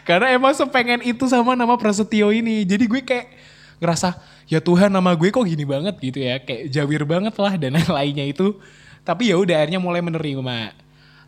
Karena 0.04 0.36
emang 0.36 0.52
sepengen 0.52 1.00
itu 1.08 1.24
sama 1.32 1.56
nama 1.56 1.80
Prasetyo 1.80 2.36
ini. 2.36 2.68
Jadi 2.68 2.84
gue 2.84 3.00
kayak 3.00 3.32
ngerasa, 3.80 4.20
ya 4.52 4.60
Tuhan 4.60 4.92
nama 4.92 5.16
gue 5.16 5.32
kok 5.32 5.48
gini 5.48 5.64
banget 5.64 5.96
gitu 5.98 6.20
ya. 6.20 6.44
Kayak 6.44 6.68
jawir 6.68 7.02
banget 7.08 7.32
lah 7.40 7.56
dan 7.56 7.72
lainnya 7.96 8.28
itu. 8.28 8.60
Tapi 9.02 9.32
ya 9.32 9.40
udah 9.40 9.56
akhirnya 9.56 9.80
mulai 9.80 10.04
menerima. 10.04 10.76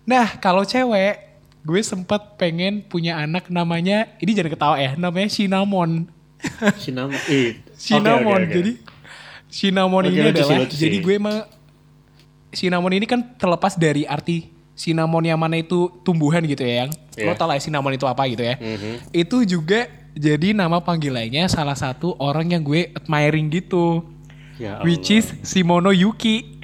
Nah 0.03 0.27
kalau 0.37 0.61
cewek, 0.61 1.15
gue 1.63 1.81
sempat 1.81 2.35
pengen 2.35 2.83
punya 2.83 3.15
anak 3.17 3.47
namanya, 3.47 4.11
ini 4.19 4.35
jangan 4.35 4.51
ketawa 4.51 4.75
ya, 4.75 4.91
namanya 4.99 5.31
Cinnamon. 5.31 6.11
Cinnamon 6.83 7.15
eh, 7.31 7.63
Cinnamon. 7.79 8.43
oke, 8.43 8.51
oke. 8.51 8.55
Jadi 8.59 8.73
cinnamon 9.47 10.03
Oke, 10.03 10.11
ini 10.11 10.19
lucu 10.25 10.33
adalah 10.33 10.57
lucu 10.65 10.75
jadi 10.75 10.97
gue 10.97 11.13
emang 11.13 11.37
cinnamon 12.49 12.93
ini 12.93 13.05
kan 13.05 13.21
terlepas 13.37 13.77
dari 13.77 14.01
arti 14.01 14.49
cinnamon 14.73 15.21
yang 15.21 15.37
mana 15.37 15.61
itu 15.61 15.93
tumbuhan 16.01 16.41
gitu 16.41 16.65
ya 16.65 16.85
yang 16.85 16.91
lo 17.21 17.29
Iya. 17.29 17.37
tau 17.37 17.45
lah 17.45 17.55
ya 17.57 17.61
cinnamon 17.61 17.93
itu 17.93 18.09
apa 18.09 18.25
gitu 18.25 18.41
ya. 18.41 18.57
Mhm. 18.57 19.13
Itu 19.13 19.45
juga 19.45 19.85
jadi 20.13 20.53
nama 20.53 20.79
panggilannya 20.81 21.49
salah 21.49 21.77
satu 21.77 22.17
orang 22.21 22.53
yang 22.53 22.61
gue 22.61 22.93
admiring 22.93 23.49
gitu. 23.49 24.05
Ya 24.61 24.79
Which 24.85 25.09
Allah. 25.09 25.19
is 25.19 25.25
Shimono 25.45 25.91
Yuki. 25.91 26.61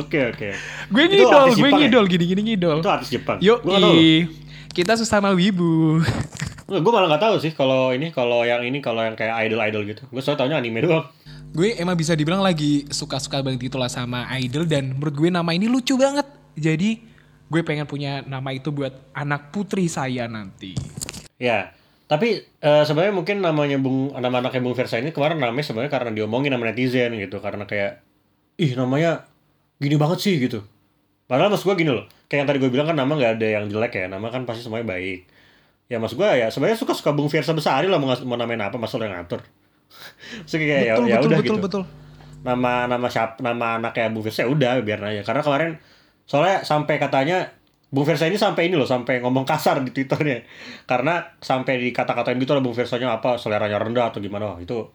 oke 0.00 0.20
oke 0.36 0.48
gue 0.92 1.04
ngidol, 1.08 1.56
gue 1.56 1.70
ya? 1.72 1.76
ngidol 1.80 2.04
gini-gini 2.04 2.40
ngidol. 2.52 2.84
itu 2.84 2.90
artis 2.92 3.08
Jepang 3.08 3.40
Yo, 3.40 3.58
loh. 3.64 3.96
kita 4.76 4.92
sesama 4.94 5.32
wibu. 5.32 6.04
gue 6.68 6.92
malah 6.92 7.08
nggak 7.16 7.24
tahu 7.24 7.36
sih 7.40 7.52
kalau 7.56 7.92
ini 7.92 8.12
kalau 8.12 8.44
yang 8.44 8.60
ini 8.64 8.84
kalau 8.84 9.00
yang 9.04 9.16
kayak 9.16 9.36
idol 9.48 9.60
idol 9.64 9.82
gitu 9.84 10.04
gue 10.08 10.20
soalnya 10.20 10.40
taunya 10.44 10.56
anime 10.60 10.80
doang 10.80 11.04
gue 11.54 11.78
emang 11.78 11.94
bisa 11.94 12.18
dibilang 12.18 12.42
lagi 12.42 12.82
suka-suka 12.90 13.38
banget 13.38 13.70
gitu 13.70 13.78
lah 13.78 13.86
sama 13.86 14.26
idol 14.42 14.66
dan 14.66 14.90
menurut 14.90 15.14
gue 15.14 15.30
nama 15.30 15.46
ini 15.54 15.70
lucu 15.70 15.94
banget. 15.94 16.26
Jadi 16.58 16.98
gue 17.46 17.62
pengen 17.62 17.86
punya 17.86 18.26
nama 18.26 18.50
itu 18.50 18.74
buat 18.74 18.90
anak 19.14 19.54
putri 19.54 19.86
saya 19.86 20.26
nanti. 20.26 20.74
Ya, 21.38 21.70
tapi 22.04 22.44
eh, 22.44 22.82
sebenarnya 22.84 23.14
mungkin 23.16 23.40
namanya 23.40 23.80
Bung 23.80 24.12
nama 24.12 24.44
anaknya 24.44 24.60
Bung 24.60 24.76
Versa 24.76 25.00
ini 25.00 25.08
kemarin 25.10 25.40
namanya 25.40 25.64
sebenarnya 25.64 25.92
karena 25.92 26.10
diomongin 26.12 26.52
sama 26.52 26.68
netizen 26.68 27.16
gitu 27.16 27.40
karena 27.40 27.64
kayak 27.64 28.04
ih 28.60 28.76
namanya 28.76 29.24
gini 29.80 29.96
banget 29.96 30.18
sih 30.20 30.36
gitu. 30.36 30.62
Padahal 31.24 31.48
maksud 31.48 31.64
gue 31.72 31.76
gini 31.80 31.92
loh, 31.96 32.04
kayak 32.28 32.44
yang 32.44 32.48
tadi 32.52 32.58
gue 32.60 32.68
bilang 32.68 32.86
kan 32.92 32.96
nama 33.00 33.08
nggak 33.08 33.40
ada 33.40 33.46
yang 33.48 33.64
jelek 33.72 33.96
ya, 33.96 34.06
nama 34.12 34.28
kan 34.28 34.44
pasti 34.44 34.60
semuanya 34.60 34.92
baik. 34.92 35.24
Ya 35.88 35.96
maksud 35.96 36.20
gue 36.20 36.28
ya 36.28 36.52
sebenarnya 36.52 36.76
suka-suka 36.76 37.16
Bung 37.16 37.32
Versa 37.32 37.56
besari 37.56 37.88
lah 37.88 37.96
mau, 37.96 38.12
mau 38.28 38.36
namain 38.36 38.60
apa 38.60 38.76
masalah 38.76 39.08
yang 39.08 39.24
ngatur. 39.24 39.40
Terus 40.44 40.54
kayak 40.60 40.82
ya, 40.84 40.92
betul, 41.00 41.08
ya 41.08 41.16
betul, 41.16 41.28
udah 41.28 41.38
betul, 41.40 41.56
gitu. 41.56 41.64
betul. 41.64 41.82
Nama 42.44 42.72
nama 42.84 43.06
siapa 43.08 43.40
nama 43.40 43.80
anaknya 43.80 44.12
Bung 44.12 44.24
Versa 44.24 44.44
ya 44.44 44.48
udah 44.52 44.84
biar 44.84 45.00
aja. 45.00 45.22
Karena 45.24 45.40
kemarin 45.40 45.70
soalnya 46.28 46.60
sampai 46.68 47.00
katanya 47.00 47.48
Bung 47.94 48.02
Versa 48.02 48.26
ini 48.26 48.34
sampai 48.34 48.66
ini 48.66 48.74
loh 48.74 48.90
sampai 48.90 49.22
ngomong 49.22 49.46
kasar 49.46 49.78
di 49.86 49.94
twitternya 49.94 50.42
karena 50.90 51.38
sampai 51.38 51.78
dikata-katain 51.78 52.42
gitu 52.42 52.58
lah 52.58 52.62
Bung 52.64 52.74
Versanya 52.74 53.14
apa 53.14 53.38
seleranya 53.38 53.78
rendah 53.78 54.10
atau 54.10 54.18
gimana 54.18 54.50
Wah, 54.50 54.58
itu 54.58 54.90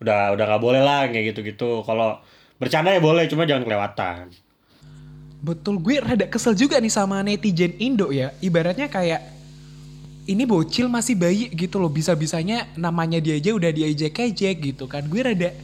udah 0.00 0.32
udah 0.32 0.44
nggak 0.48 0.62
boleh 0.62 0.80
lah 0.80 1.04
kayak 1.12 1.36
gitu-gitu 1.36 1.84
kalau 1.84 2.16
bercanda 2.56 2.88
ya 2.96 3.04
boleh 3.04 3.28
cuma 3.28 3.44
jangan 3.44 3.68
kelewatan 3.68 4.32
Betul, 5.38 5.78
gue 5.78 6.02
rada 6.02 6.26
kesel 6.26 6.58
juga 6.58 6.82
nih 6.82 6.90
sama 6.90 7.22
netizen 7.22 7.70
Indo 7.78 8.10
ya. 8.10 8.34
Ibaratnya 8.42 8.90
kayak 8.90 9.22
ini 10.26 10.42
bocil 10.42 10.90
masih 10.90 11.14
bayi 11.14 11.46
gitu 11.54 11.78
loh. 11.78 11.86
Bisa-bisanya 11.86 12.66
namanya 12.74 13.22
dia 13.22 13.38
aja 13.38 13.54
udah 13.54 13.70
diejek-ejek 13.70 14.74
gitu 14.74 14.90
kan. 14.90 15.06
Gue 15.06 15.22
rada 15.22 15.54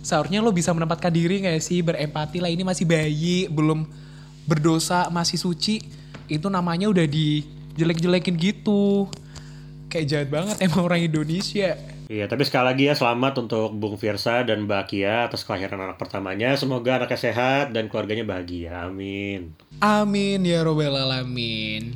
seharusnya 0.00 0.40
lo 0.40 0.48
bisa 0.48 0.72
menempatkan 0.72 1.12
diri 1.12 1.44
gak 1.44 1.60
sih 1.60 1.84
berempati 1.84 2.40
lah 2.40 2.48
ini 2.48 2.64
masih 2.64 2.88
bayi, 2.88 3.52
belum 3.52 3.84
berdosa, 4.48 5.12
masih 5.12 5.36
suci. 5.36 5.84
Itu 6.28 6.52
namanya 6.52 6.92
udah 6.92 7.08
dijelek-jelekin 7.08 8.36
gitu. 8.36 9.08
Kayak 9.88 10.06
jahat 10.06 10.28
banget 10.28 10.56
emang 10.68 10.84
orang 10.84 11.00
Indonesia. 11.00 11.74
Iya, 12.08 12.24
tapi 12.24 12.40
sekali 12.48 12.64
lagi 12.72 12.84
ya 12.88 12.96
selamat 12.96 13.44
untuk 13.44 13.68
Bung 13.76 14.00
Firsa 14.00 14.40
dan 14.40 14.64
Mbak 14.64 14.84
Kia 14.88 15.28
atas 15.28 15.44
kelahiran 15.44 15.76
anak 15.76 16.00
pertamanya. 16.00 16.56
Semoga 16.56 16.96
anaknya 16.96 17.20
sehat 17.20 17.76
dan 17.76 17.92
keluarganya 17.92 18.24
bahagia. 18.24 18.88
Amin. 18.88 19.52
Amin 19.84 20.40
ya 20.40 20.64
robbal 20.64 20.96
alamin. 20.96 21.92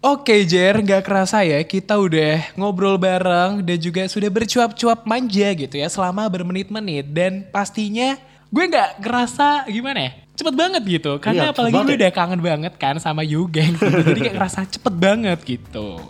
Oke 0.00 0.48
Jer, 0.48 0.80
nggak 0.80 1.04
kerasa 1.04 1.44
ya 1.44 1.60
kita 1.60 2.00
udah 2.00 2.56
ngobrol 2.56 2.96
bareng 2.96 3.60
dan 3.60 3.76
juga 3.76 4.08
sudah 4.08 4.32
bercuap-cuap 4.32 5.04
manja 5.04 5.52
gitu 5.52 5.76
ya 5.76 5.92
selama 5.92 6.24
bermenit-menit 6.32 7.12
dan 7.12 7.44
pastinya 7.52 8.16
gue 8.48 8.64
nggak 8.64 9.04
kerasa 9.04 9.68
gimana 9.68 10.08
ya 10.08 10.12
cepet 10.40 10.54
banget 10.54 10.82
gitu 10.82 11.12
karena 11.18 11.46
Iya, 11.46 11.52
apalagi 11.52 11.70
gue 11.70 11.78
banget 11.78 11.92
ya. 11.92 11.98
udah 12.00 12.12
kangen 12.12 12.40
banget 12.40 12.72
kan 12.74 12.96
sama 12.96 13.20
you 13.20 13.44
gang 13.46 13.72
gitu. 13.72 13.84
jadi 13.86 14.20
kayak 14.22 14.36
kerasa 14.36 14.64
cepet 14.64 14.94
banget 14.94 15.38
gitu. 15.42 16.00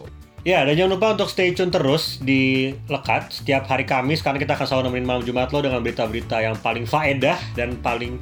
Ya, 0.41 0.64
dan 0.64 0.72
jangan 0.72 0.93
lupa 0.95 1.07
untuk 1.12 1.28
stay 1.28 1.53
tune 1.53 1.68
terus 1.68 2.16
di 2.16 2.72
Lekat 2.87 3.28
setiap 3.31 3.66
hari 3.66 3.85
Kamis 3.85 4.20
karena 4.20 4.39
kita 4.39 4.55
akan 4.55 4.64
selalu 4.64 4.83
nemenin 4.89 5.05
malam 5.05 5.22
Jumat 5.22 5.51
lo 5.51 5.61
dengan 5.61 5.81
berita-berita 5.81 6.41
yang 6.41 6.57
paling 6.57 6.89
faedah 6.89 7.37
dan 7.53 7.76
paling 7.76 8.16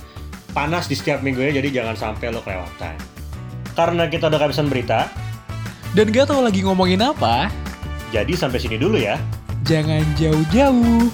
panas 0.51 0.85
di 0.85 0.99
setiap 0.99 1.23
minggunya 1.23 1.55
jadi 1.55 1.71
jangan 1.79 1.95
sampai 1.95 2.33
lo 2.33 2.43
kelewatan. 2.43 2.99
Karena 3.73 4.11
kita 4.11 4.27
udah 4.27 4.35
kehabisan 4.37 4.67
berita, 4.67 5.07
Dan 5.89 6.11
gak 6.11 6.27
tahu 6.27 6.43
lagi 6.43 6.61
ngomongin 6.61 6.99
apa, 6.99 7.55
jadi 8.11 8.35
sampai 8.35 8.59
sini 8.59 8.77
dulu 8.77 8.99
ya. 8.99 9.15
jangan 9.63 10.03
jauh-jauh. 10.19 11.07